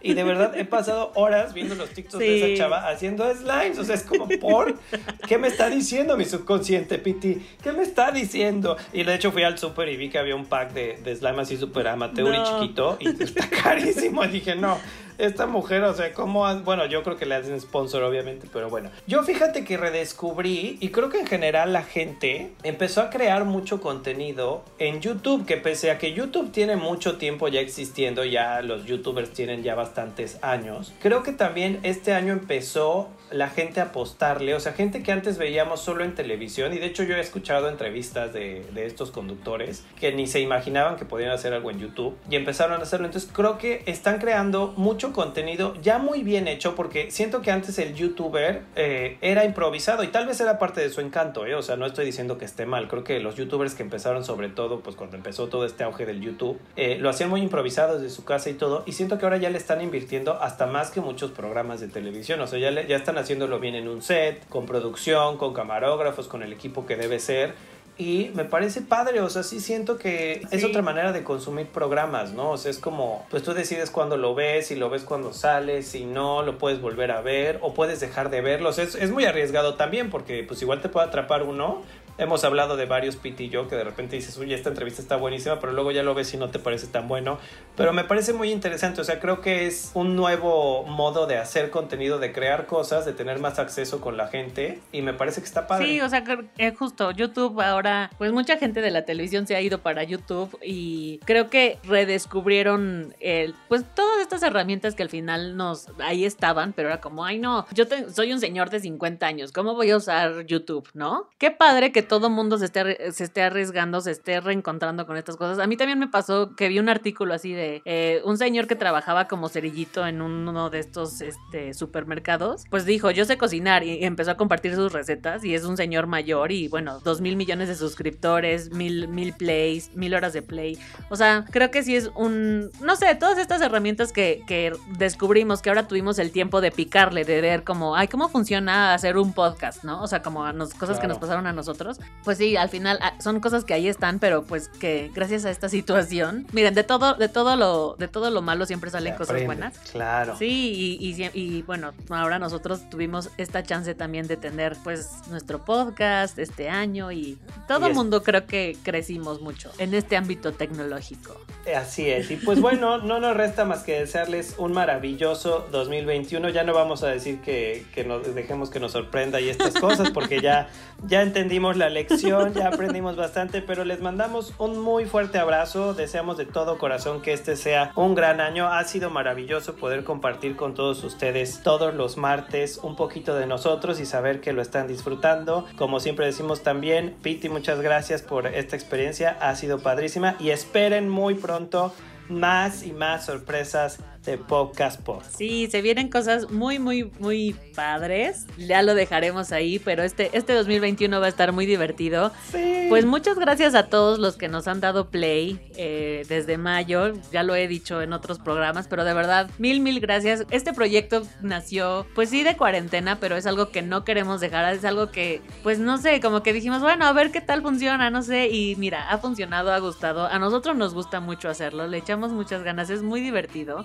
y 0.00 0.14
de 0.14 0.24
verdad 0.24 0.56
he 0.56 0.64
pasado 0.64 1.12
horas 1.14 1.52
viendo 1.52 1.74
los 1.74 1.90
TikToks 1.90 2.18
de 2.18 2.52
esa 2.54 2.62
chava 2.62 2.88
haciendo 2.88 3.28
slimes, 3.34 3.78
o 3.78 3.84
sea, 3.84 3.96
es 3.96 4.04
como, 4.04 4.28
¿por? 4.40 4.78
¿Qué 5.26 5.38
me 5.38 5.48
está 5.48 5.68
diciendo 5.68 6.16
mi 6.16 6.24
subconsciente, 6.24 6.98
Piti? 6.98 7.44
¿Qué 7.62 7.72
me 7.72 7.82
está 7.82 8.12
diciendo? 8.12 8.76
Y 8.92 9.02
de 9.02 9.14
hecho 9.14 9.32
fui 9.32 9.42
al 9.42 9.58
súper 9.58 9.88
y 9.88 9.96
vi 9.96 10.08
que 10.08 10.18
había 10.18 10.36
un 10.36 10.46
pack 10.46 10.72
de, 10.72 10.98
de 11.02 11.16
slime 11.16 11.42
así 11.42 11.56
súper 11.56 11.88
amateur 11.88 12.34
y 12.34 12.42
chiquito, 12.44 12.96
y 13.00 13.08
está 13.08 13.48
carísimo, 13.48 14.24
y 14.24 14.28
dije, 14.28 14.54
no, 14.54 14.78
esta 15.22 15.46
mujer, 15.46 15.84
o 15.84 15.94
sea, 15.94 16.12
¿cómo? 16.12 16.44
Bueno, 16.62 16.86
yo 16.86 17.02
creo 17.02 17.16
que 17.16 17.26
le 17.26 17.36
hacen 17.36 17.60
sponsor, 17.60 18.02
obviamente, 18.02 18.48
pero 18.52 18.68
bueno. 18.68 18.90
Yo 19.06 19.22
fíjate 19.22 19.64
que 19.64 19.76
redescubrí, 19.76 20.78
y 20.80 20.88
creo 20.88 21.10
que 21.10 21.20
en 21.20 21.26
general 21.26 21.72
la 21.72 21.84
gente 21.84 22.52
empezó 22.64 23.02
a 23.02 23.10
crear 23.10 23.44
mucho 23.44 23.80
contenido 23.80 24.64
en 24.78 25.00
YouTube, 25.00 25.46
que 25.46 25.56
pese 25.56 25.90
a 25.92 25.98
que 25.98 26.12
YouTube 26.12 26.50
tiene 26.50 26.76
mucho 26.76 27.18
tiempo 27.18 27.46
ya 27.48 27.60
existiendo, 27.60 28.24
ya 28.24 28.62
los 28.62 28.84
YouTubers 28.84 29.30
tienen 29.32 29.62
ya 29.62 29.74
bastantes 29.74 30.38
años, 30.42 30.92
creo 31.00 31.22
que 31.22 31.32
también 31.32 31.78
este 31.84 32.12
año 32.14 32.32
empezó 32.32 33.08
la 33.30 33.48
gente 33.48 33.80
a 33.80 33.84
apostarle, 33.84 34.54
o 34.54 34.60
sea, 34.60 34.72
gente 34.72 35.02
que 35.02 35.12
antes 35.12 35.38
veíamos 35.38 35.80
solo 35.80 36.04
en 36.04 36.14
televisión, 36.14 36.74
y 36.74 36.78
de 36.78 36.86
hecho 36.86 37.04
yo 37.04 37.14
he 37.14 37.20
escuchado 37.20 37.68
entrevistas 37.68 38.32
de, 38.32 38.66
de 38.74 38.86
estos 38.86 39.10
conductores 39.10 39.84
que 39.98 40.12
ni 40.12 40.26
se 40.26 40.40
imaginaban 40.40 40.96
que 40.96 41.04
podían 41.04 41.30
hacer 41.30 41.54
algo 41.54 41.70
en 41.70 41.78
YouTube 41.78 42.16
y 42.28 42.36
empezaron 42.36 42.80
a 42.80 42.82
hacerlo. 42.82 43.06
Entonces 43.06 43.30
creo 43.32 43.56
que 43.56 43.82
están 43.86 44.18
creando 44.18 44.74
mucho 44.76 45.11
contenido 45.12 45.74
ya 45.82 45.98
muy 45.98 46.22
bien 46.22 46.48
hecho 46.48 46.74
porque 46.74 47.10
siento 47.10 47.42
que 47.42 47.50
antes 47.50 47.78
el 47.78 47.94
youtuber 47.94 48.62
eh, 48.76 49.18
era 49.20 49.44
improvisado 49.44 50.02
y 50.02 50.08
tal 50.08 50.26
vez 50.26 50.40
era 50.40 50.58
parte 50.58 50.80
de 50.80 50.90
su 50.90 51.00
encanto, 51.00 51.46
¿eh? 51.46 51.54
o 51.54 51.62
sea, 51.62 51.76
no 51.76 51.86
estoy 51.86 52.04
diciendo 52.04 52.38
que 52.38 52.44
esté 52.44 52.66
mal, 52.66 52.88
creo 52.88 53.04
que 53.04 53.20
los 53.20 53.36
youtubers 53.36 53.74
que 53.74 53.82
empezaron 53.82 54.24
sobre 54.24 54.48
todo, 54.48 54.80
pues 54.80 54.96
cuando 54.96 55.16
empezó 55.16 55.48
todo 55.48 55.64
este 55.64 55.84
auge 55.84 56.06
del 56.06 56.20
YouTube, 56.20 56.58
eh, 56.76 56.98
lo 56.98 57.08
hacían 57.08 57.30
muy 57.30 57.40
improvisado 57.40 57.98
desde 57.98 58.14
su 58.14 58.24
casa 58.24 58.50
y 58.50 58.54
todo 58.54 58.82
y 58.86 58.92
siento 58.92 59.18
que 59.18 59.24
ahora 59.24 59.36
ya 59.36 59.50
le 59.50 59.58
están 59.58 59.80
invirtiendo 59.80 60.40
hasta 60.40 60.66
más 60.66 60.90
que 60.90 61.00
muchos 61.00 61.30
programas 61.30 61.80
de 61.80 61.88
televisión, 61.88 62.40
o 62.40 62.46
sea, 62.46 62.58
ya, 62.58 62.70
ya 62.70 62.96
están 62.96 63.18
haciéndolo 63.18 63.60
bien 63.60 63.74
en 63.74 63.88
un 63.88 64.02
set, 64.02 64.46
con 64.48 64.66
producción, 64.66 65.38
con 65.38 65.54
camarógrafos, 65.54 66.28
con 66.28 66.42
el 66.42 66.52
equipo 66.52 66.86
que 66.86 66.96
debe 66.96 67.18
ser 67.18 67.54
y 68.02 68.32
me 68.34 68.44
parece 68.44 68.80
padre, 68.80 69.20
o 69.20 69.30
sea, 69.30 69.44
sí 69.44 69.60
siento 69.60 69.96
que 69.96 70.42
es 70.50 70.64
otra 70.64 70.82
manera 70.82 71.12
de 71.12 71.22
consumir 71.22 71.68
programas, 71.68 72.32
¿no? 72.32 72.50
O 72.50 72.58
sea, 72.58 72.72
es 72.72 72.78
como, 72.78 73.24
pues 73.30 73.44
tú 73.44 73.54
decides 73.54 73.90
cuándo 73.90 74.16
lo 74.16 74.34
ves, 74.34 74.66
si 74.66 74.74
lo 74.74 74.90
ves 74.90 75.04
cuando 75.04 75.32
sales, 75.32 75.86
si 75.86 76.04
no, 76.04 76.42
lo 76.42 76.58
puedes 76.58 76.80
volver 76.80 77.12
a 77.12 77.20
ver 77.20 77.60
o 77.62 77.74
puedes 77.74 78.00
dejar 78.00 78.28
de 78.30 78.40
verlo. 78.40 78.70
O 78.70 78.72
sea, 78.72 78.82
es, 78.82 78.96
es 78.96 79.12
muy 79.12 79.24
arriesgado 79.24 79.74
también 79.74 80.10
porque 80.10 80.42
pues 80.42 80.60
igual 80.62 80.80
te 80.80 80.88
puede 80.88 81.06
atrapar 81.06 81.44
uno, 81.44 81.82
Hemos 82.18 82.44
hablado 82.44 82.76
de 82.76 82.86
varios 82.86 83.16
Pete 83.16 83.44
y 83.44 83.48
yo 83.48 83.68
que 83.68 83.76
de 83.76 83.84
repente 83.84 84.16
dices, 84.16 84.36
uy, 84.36 84.52
esta 84.52 84.68
entrevista 84.68 85.00
está 85.00 85.16
buenísima, 85.16 85.60
pero 85.60 85.72
luego 85.72 85.92
ya 85.92 86.02
lo 86.02 86.14
ves 86.14 86.32
y 86.34 86.36
no 86.36 86.50
te 86.50 86.58
parece 86.58 86.86
tan 86.86 87.08
bueno. 87.08 87.38
Pero 87.76 87.92
me 87.92 88.04
parece 88.04 88.32
muy 88.32 88.50
interesante, 88.50 89.00
o 89.00 89.04
sea, 89.04 89.18
creo 89.18 89.40
que 89.40 89.66
es 89.66 89.90
un 89.94 90.14
nuevo 90.14 90.84
modo 90.84 91.26
de 91.26 91.38
hacer 91.38 91.70
contenido, 91.70 92.18
de 92.18 92.32
crear 92.32 92.66
cosas, 92.66 93.06
de 93.06 93.12
tener 93.12 93.38
más 93.38 93.58
acceso 93.58 94.00
con 94.00 94.16
la 94.16 94.28
gente 94.28 94.80
y 94.92 95.00
me 95.02 95.14
parece 95.14 95.40
que 95.40 95.46
está 95.46 95.66
padre. 95.66 95.86
Sí, 95.86 96.00
o 96.00 96.08
sea, 96.08 96.18
es 96.58 96.72
eh, 96.72 96.74
justo 96.74 97.10
YouTube 97.12 97.60
ahora, 97.60 98.10
pues 98.18 98.32
mucha 98.32 98.58
gente 98.58 98.82
de 98.82 98.90
la 98.90 99.04
televisión 99.04 99.46
se 99.46 99.56
ha 99.56 99.60
ido 99.60 99.78
para 99.78 100.04
YouTube 100.04 100.58
y 100.62 101.18
creo 101.24 101.48
que 101.48 101.78
redescubrieron 101.84 103.14
el, 103.20 103.54
pues 103.68 103.84
todas 103.94 104.20
estas 104.20 104.42
herramientas 104.42 104.94
que 104.94 105.02
al 105.02 105.08
final 105.08 105.56
nos, 105.56 105.88
ahí 105.98 106.24
estaban, 106.26 106.74
pero 106.74 106.88
era 106.88 107.00
como, 107.00 107.24
ay 107.24 107.38
no, 107.38 107.66
yo 107.72 107.84
soy 108.12 108.32
un 108.32 108.40
señor 108.40 108.68
de 108.68 108.80
50 108.80 109.26
años, 109.26 109.52
¿cómo 109.52 109.74
voy 109.74 109.90
a 109.90 109.96
usar 109.96 110.44
YouTube, 110.44 110.88
no? 110.92 111.28
Qué 111.38 111.50
padre 111.50 111.90
que 111.90 112.01
que 112.02 112.08
todo 112.08 112.30
mundo 112.30 112.58
se 112.58 112.64
esté, 112.64 113.12
se 113.12 113.24
esté 113.24 113.42
arriesgando, 113.42 114.00
se 114.00 114.10
esté 114.10 114.40
reencontrando 114.40 115.06
con 115.06 115.16
estas 115.16 115.36
cosas. 115.36 115.58
A 115.58 115.66
mí 115.66 115.76
también 115.76 115.98
me 115.98 116.08
pasó 116.08 116.54
que 116.56 116.68
vi 116.68 116.78
un 116.78 116.88
artículo 116.88 117.34
así 117.34 117.52
de 117.52 117.82
eh, 117.84 118.20
un 118.24 118.38
señor 118.38 118.66
que 118.66 118.76
trabajaba 118.76 119.28
como 119.28 119.48
cerillito 119.48 120.06
en 120.06 120.20
uno 120.22 120.70
de 120.70 120.78
estos 120.78 121.20
este, 121.20 121.74
supermercados, 121.74 122.64
pues 122.70 122.84
dijo, 122.84 123.10
yo 123.10 123.24
sé 123.24 123.36
cocinar 123.38 123.84
y 123.84 124.04
empezó 124.04 124.32
a 124.32 124.36
compartir 124.36 124.74
sus 124.74 124.92
recetas 124.92 125.44
y 125.44 125.54
es 125.54 125.64
un 125.64 125.76
señor 125.76 126.06
mayor 126.06 126.50
y 126.50 126.68
bueno, 126.68 126.98
dos 127.00 127.20
mil 127.20 127.36
millones 127.36 127.68
de 127.68 127.74
suscriptores, 127.74 128.72
mil, 128.72 129.08
mil 129.08 129.32
plays, 129.32 129.94
mil 129.94 130.14
horas 130.14 130.32
de 130.32 130.42
play. 130.42 130.78
O 131.10 131.16
sea, 131.16 131.44
creo 131.50 131.70
que 131.70 131.82
sí 131.82 131.94
es 131.94 132.10
un, 132.16 132.70
no 132.80 132.96
sé, 132.96 133.14
todas 133.14 133.38
estas 133.38 133.62
herramientas 133.62 134.12
que, 134.12 134.42
que 134.46 134.72
descubrimos, 134.98 135.62
que 135.62 135.68
ahora 135.68 135.86
tuvimos 135.86 136.18
el 136.18 136.32
tiempo 136.32 136.60
de 136.60 136.70
picarle, 136.70 137.24
de 137.24 137.40
ver 137.40 137.64
como, 137.64 137.94
ay, 137.94 138.08
¿cómo 138.08 138.28
funciona 138.28 138.94
hacer 138.94 139.16
un 139.16 139.32
podcast, 139.32 139.84
no? 139.84 140.02
O 140.02 140.06
sea, 140.08 140.22
como 140.22 140.42
cosas 140.78 140.98
que 140.98 141.06
nos 141.06 141.18
pasaron 141.18 141.46
a 141.46 141.52
nosotros. 141.52 141.91
Pues 142.24 142.38
sí, 142.38 142.56
al 142.56 142.68
final 142.68 142.98
ah, 143.02 143.14
son 143.20 143.40
cosas 143.40 143.64
que 143.64 143.74
ahí 143.74 143.88
están, 143.88 144.18
pero 144.18 144.44
pues 144.44 144.68
que 144.68 145.10
gracias 145.14 145.44
a 145.44 145.50
esta 145.50 145.68
situación, 145.68 146.46
miren, 146.52 146.74
de 146.74 146.84
todo, 146.84 147.14
de 147.14 147.28
todo 147.28 147.56
lo, 147.56 147.96
de 147.98 148.08
todo 148.08 148.30
lo 148.30 148.42
malo 148.42 148.66
siempre 148.66 148.90
salen 148.90 149.14
cosas 149.14 149.44
buenas. 149.44 149.78
Claro. 149.90 150.36
Sí, 150.38 150.98
y, 151.00 151.30
y, 151.34 151.62
bueno, 151.62 151.92
ahora 152.10 152.38
nosotros 152.38 152.88
tuvimos 152.90 153.30
esta 153.36 153.62
chance 153.62 153.94
también 153.94 154.26
de 154.26 154.36
tener 154.36 154.76
pues 154.84 155.10
nuestro 155.30 155.64
podcast 155.64 156.38
este 156.38 156.68
año 156.68 157.12
y 157.12 157.38
todo 157.68 157.86
el 157.86 157.94
mundo 157.94 158.22
creo 158.22 158.46
que 158.46 158.76
crecimos 158.82 159.40
mucho 159.40 159.70
en 159.78 159.94
este 159.94 160.16
ámbito 160.16 160.52
tecnológico. 160.52 161.36
Así 161.76 162.10
es, 162.10 162.30
y 162.30 162.36
pues 162.36 162.60
bueno, 162.60 162.98
no 163.02 163.20
nos 163.20 163.36
resta 163.36 163.64
más 163.64 163.82
que 163.82 164.00
desearles 164.00 164.56
un 164.58 164.72
maravilloso 164.72 165.66
2021. 165.70 166.48
Ya 166.50 166.64
no 166.64 166.72
vamos 166.72 167.02
a 167.02 167.08
decir 167.08 167.40
que, 167.40 167.84
que 167.94 168.04
nos 168.04 168.34
dejemos 168.34 168.70
que 168.70 168.80
nos 168.80 168.92
sorprenda 168.92 169.40
y 169.40 169.48
estas 169.48 169.74
cosas, 169.74 170.10
porque 170.10 170.40
ya, 170.40 170.68
ya 171.06 171.22
entendimos 171.22 171.76
la 171.76 171.81
lección, 171.88 172.54
ya 172.54 172.68
aprendimos 172.68 173.16
bastante, 173.16 173.62
pero 173.62 173.84
les 173.84 174.00
mandamos 174.00 174.52
un 174.58 174.78
muy 174.78 175.04
fuerte 175.04 175.38
abrazo. 175.38 175.94
Deseamos 175.94 176.36
de 176.36 176.46
todo 176.46 176.78
corazón 176.78 177.22
que 177.22 177.32
este 177.32 177.56
sea 177.56 177.92
un 177.96 178.14
gran 178.14 178.40
año. 178.40 178.68
Ha 178.68 178.84
sido 178.84 179.10
maravilloso 179.10 179.76
poder 179.76 180.04
compartir 180.04 180.56
con 180.56 180.74
todos 180.74 181.02
ustedes 181.04 181.62
todos 181.62 181.94
los 181.94 182.16
martes 182.16 182.78
un 182.82 182.96
poquito 182.96 183.34
de 183.34 183.46
nosotros 183.46 184.00
y 184.00 184.06
saber 184.06 184.40
que 184.40 184.52
lo 184.52 184.62
están 184.62 184.88
disfrutando. 184.88 185.66
Como 185.76 186.00
siempre 186.00 186.26
decimos 186.26 186.62
también, 186.62 187.16
Piti, 187.22 187.48
muchas 187.48 187.80
gracias 187.80 188.22
por 188.22 188.46
esta 188.46 188.76
experiencia. 188.76 189.36
Ha 189.40 189.54
sido 189.56 189.78
padrísima 189.80 190.36
y 190.38 190.50
esperen 190.50 191.08
muy 191.08 191.34
pronto 191.34 191.92
más 192.28 192.82
y 192.82 192.92
más 192.92 193.26
sorpresas 193.26 193.98
de 194.24 194.38
Podcast 194.38 195.00
Pop. 195.00 195.22
Sí, 195.36 195.68
se 195.70 195.82
vienen 195.82 196.08
cosas 196.08 196.50
muy, 196.50 196.78
muy, 196.78 197.10
muy 197.18 197.56
padres. 197.74 198.46
Ya 198.56 198.82
lo 198.82 198.94
dejaremos 198.94 199.52
ahí, 199.52 199.78
pero 199.78 200.02
este, 200.02 200.30
este 200.36 200.52
2021 200.52 201.20
va 201.20 201.26
a 201.26 201.28
estar 201.28 201.52
muy 201.52 201.66
divertido. 201.66 202.30
Sí. 202.50 202.86
Pues 202.88 203.04
muchas 203.04 203.38
gracias 203.38 203.74
a 203.74 203.86
todos 203.86 204.18
los 204.18 204.36
que 204.36 204.48
nos 204.48 204.68
han 204.68 204.80
dado 204.80 205.10
play 205.10 205.60
eh, 205.76 206.24
desde 206.28 206.56
mayo. 206.56 207.12
Ya 207.32 207.42
lo 207.42 207.54
he 207.54 207.66
dicho 207.66 208.00
en 208.00 208.12
otros 208.12 208.38
programas, 208.38 208.86
pero 208.86 209.04
de 209.04 209.14
verdad, 209.14 209.50
mil, 209.58 209.80
mil 209.80 209.98
gracias. 210.00 210.44
Este 210.50 210.72
proyecto 210.72 211.22
nació, 211.40 212.06
pues 212.14 212.30
sí, 212.30 212.42
de 212.44 212.56
cuarentena, 212.56 213.18
pero 213.18 213.36
es 213.36 213.46
algo 213.46 213.70
que 213.70 213.82
no 213.82 214.04
queremos 214.04 214.40
dejar. 214.40 214.72
Es 214.72 214.84
algo 214.84 215.10
que, 215.10 215.42
pues 215.62 215.78
no 215.78 215.98
sé, 215.98 216.20
como 216.20 216.42
que 216.42 216.52
dijimos, 216.52 216.80
bueno, 216.80 217.06
a 217.06 217.12
ver 217.12 217.32
qué 217.32 217.40
tal 217.40 217.62
funciona, 217.62 218.10
no 218.10 218.22
sé. 218.22 218.48
Y 218.48 218.76
mira, 218.76 219.08
ha 219.10 219.18
funcionado, 219.18 219.72
ha 219.72 219.78
gustado. 219.78 220.26
A 220.26 220.38
nosotros 220.38 220.76
nos 220.76 220.94
gusta 220.94 221.20
mucho 221.20 221.48
hacerlo, 221.48 221.88
le 221.88 221.98
echamos 221.98 222.32
muchas 222.32 222.62
ganas, 222.62 222.90
es 222.90 223.02
muy 223.02 223.20
divertido. 223.20 223.84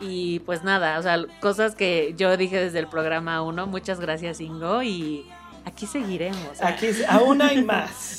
Y 0.00 0.40
pues 0.40 0.64
nada, 0.64 0.98
o 0.98 1.02
sea, 1.02 1.24
cosas 1.40 1.74
que 1.74 2.14
yo 2.16 2.36
dije 2.36 2.58
desde 2.60 2.78
el 2.80 2.88
programa 2.88 3.42
1. 3.42 3.66
Muchas 3.66 4.00
gracias, 4.00 4.40
Ingo. 4.40 4.82
Y 4.82 5.26
aquí 5.64 5.86
seguiremos. 5.86 6.60
Aquí 6.60 6.88
aún 7.08 7.42
hay 7.42 7.62
más. 7.62 8.18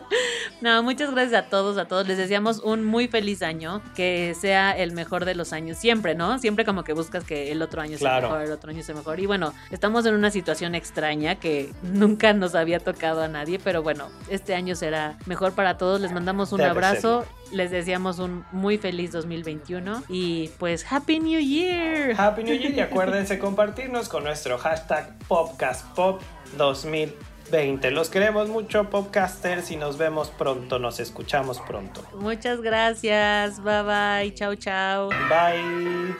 no, 0.60 0.82
muchas 0.82 1.10
gracias 1.10 1.44
a 1.44 1.48
todos, 1.48 1.78
a 1.78 1.86
todos. 1.86 2.06
Les 2.06 2.18
deseamos 2.18 2.60
un 2.60 2.84
muy 2.84 3.08
feliz 3.08 3.42
año, 3.42 3.82
que 3.94 4.34
sea 4.38 4.72
el 4.72 4.92
mejor 4.92 5.24
de 5.24 5.34
los 5.34 5.52
años 5.52 5.78
siempre, 5.78 6.14
¿no? 6.14 6.38
Siempre 6.38 6.64
como 6.64 6.84
que 6.84 6.92
buscas 6.92 7.24
que 7.24 7.52
el 7.52 7.62
otro 7.62 7.80
año 7.80 7.98
sea 7.98 8.20
mejor, 8.20 8.42
el 8.42 8.52
otro 8.52 8.70
año 8.70 8.82
sea 8.82 8.94
mejor. 8.94 9.20
Y 9.20 9.26
bueno, 9.26 9.52
estamos 9.70 10.06
en 10.06 10.14
una 10.14 10.30
situación 10.30 10.74
extraña 10.74 11.36
que 11.36 11.72
nunca 11.82 12.32
nos 12.32 12.54
había 12.54 12.78
tocado 12.80 13.22
a 13.22 13.28
nadie, 13.28 13.58
pero 13.58 13.82
bueno, 13.82 14.08
este 14.28 14.54
año 14.54 14.74
será 14.74 15.18
mejor 15.26 15.52
para 15.52 15.78
todos. 15.78 16.00
Les 16.00 16.12
mandamos 16.12 16.52
un 16.52 16.60
abrazo. 16.60 17.24
Les 17.52 17.70
deseamos 17.70 18.18
un 18.18 18.44
muy 18.50 18.78
feliz 18.78 19.12
2021 19.12 20.04
y 20.08 20.48
pues 20.58 20.84
Happy 20.90 21.20
New 21.20 21.40
Year. 21.40 22.14
Happy 22.18 22.42
New 22.42 22.56
Year 22.56 22.72
y 22.74 22.80
acuérdense 22.80 23.38
compartirnos 23.38 24.08
con 24.08 24.24
nuestro 24.24 24.58
hashtag 24.58 25.16
PopcastPop 25.28 26.20
2020. 26.56 27.90
Los 27.90 28.08
queremos 28.08 28.48
mucho, 28.48 28.90
podcasters, 28.90 29.70
y 29.70 29.76
nos 29.76 29.98
vemos 29.98 30.30
pronto, 30.30 30.78
nos 30.78 31.00
escuchamos 31.00 31.60
pronto. 31.60 32.02
Muchas 32.16 32.60
gracias, 32.60 33.62
bye 33.62 33.82
bye, 33.82 34.34
chao, 34.34 34.54
chao. 34.54 35.08
Bye. 35.08 36.14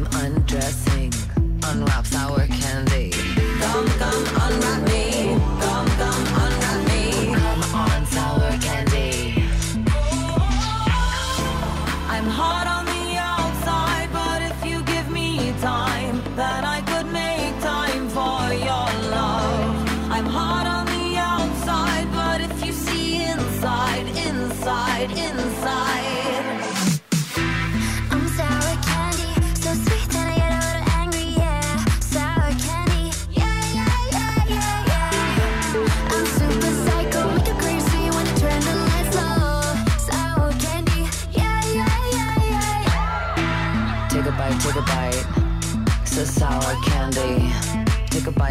I'm 0.00 0.06
un. 0.14 0.39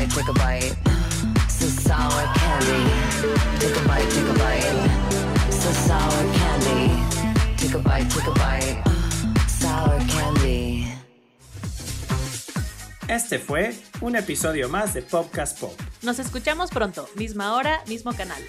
Take 0.10 0.28
a 0.28 0.34
bite, 0.34 0.34
take 0.34 0.34
a 0.34 0.34
bite. 0.34 0.76
So 1.50 1.68
sour 1.68 2.24
candy. 2.36 2.82
Take 3.60 3.76
a 3.76 3.88
bite, 3.88 4.10
take 4.10 4.30
a 4.30 4.34
bite. 4.34 5.52
So 5.52 5.72
sour 5.88 6.24
candy. 6.34 6.94
Take 7.58 7.76
a 7.76 7.80
bite, 7.80 8.10
take 8.10 8.28
a 8.28 8.32
bite. 8.32 8.84
Sour 9.48 10.00
candy. 10.08 10.94
Este 13.08 13.40
fue 13.40 13.76
un 14.02 14.16
episodio 14.16 14.70
más 14.70 14.94
de 14.94 15.02
Podcast 15.02 15.60
Pop. 15.60 15.80
Nos 16.02 16.20
escuchamos 16.20 16.70
pronto, 16.70 17.08
misma 17.16 17.54
hora, 17.56 17.82
mismo 17.88 18.14
canal. 18.14 18.42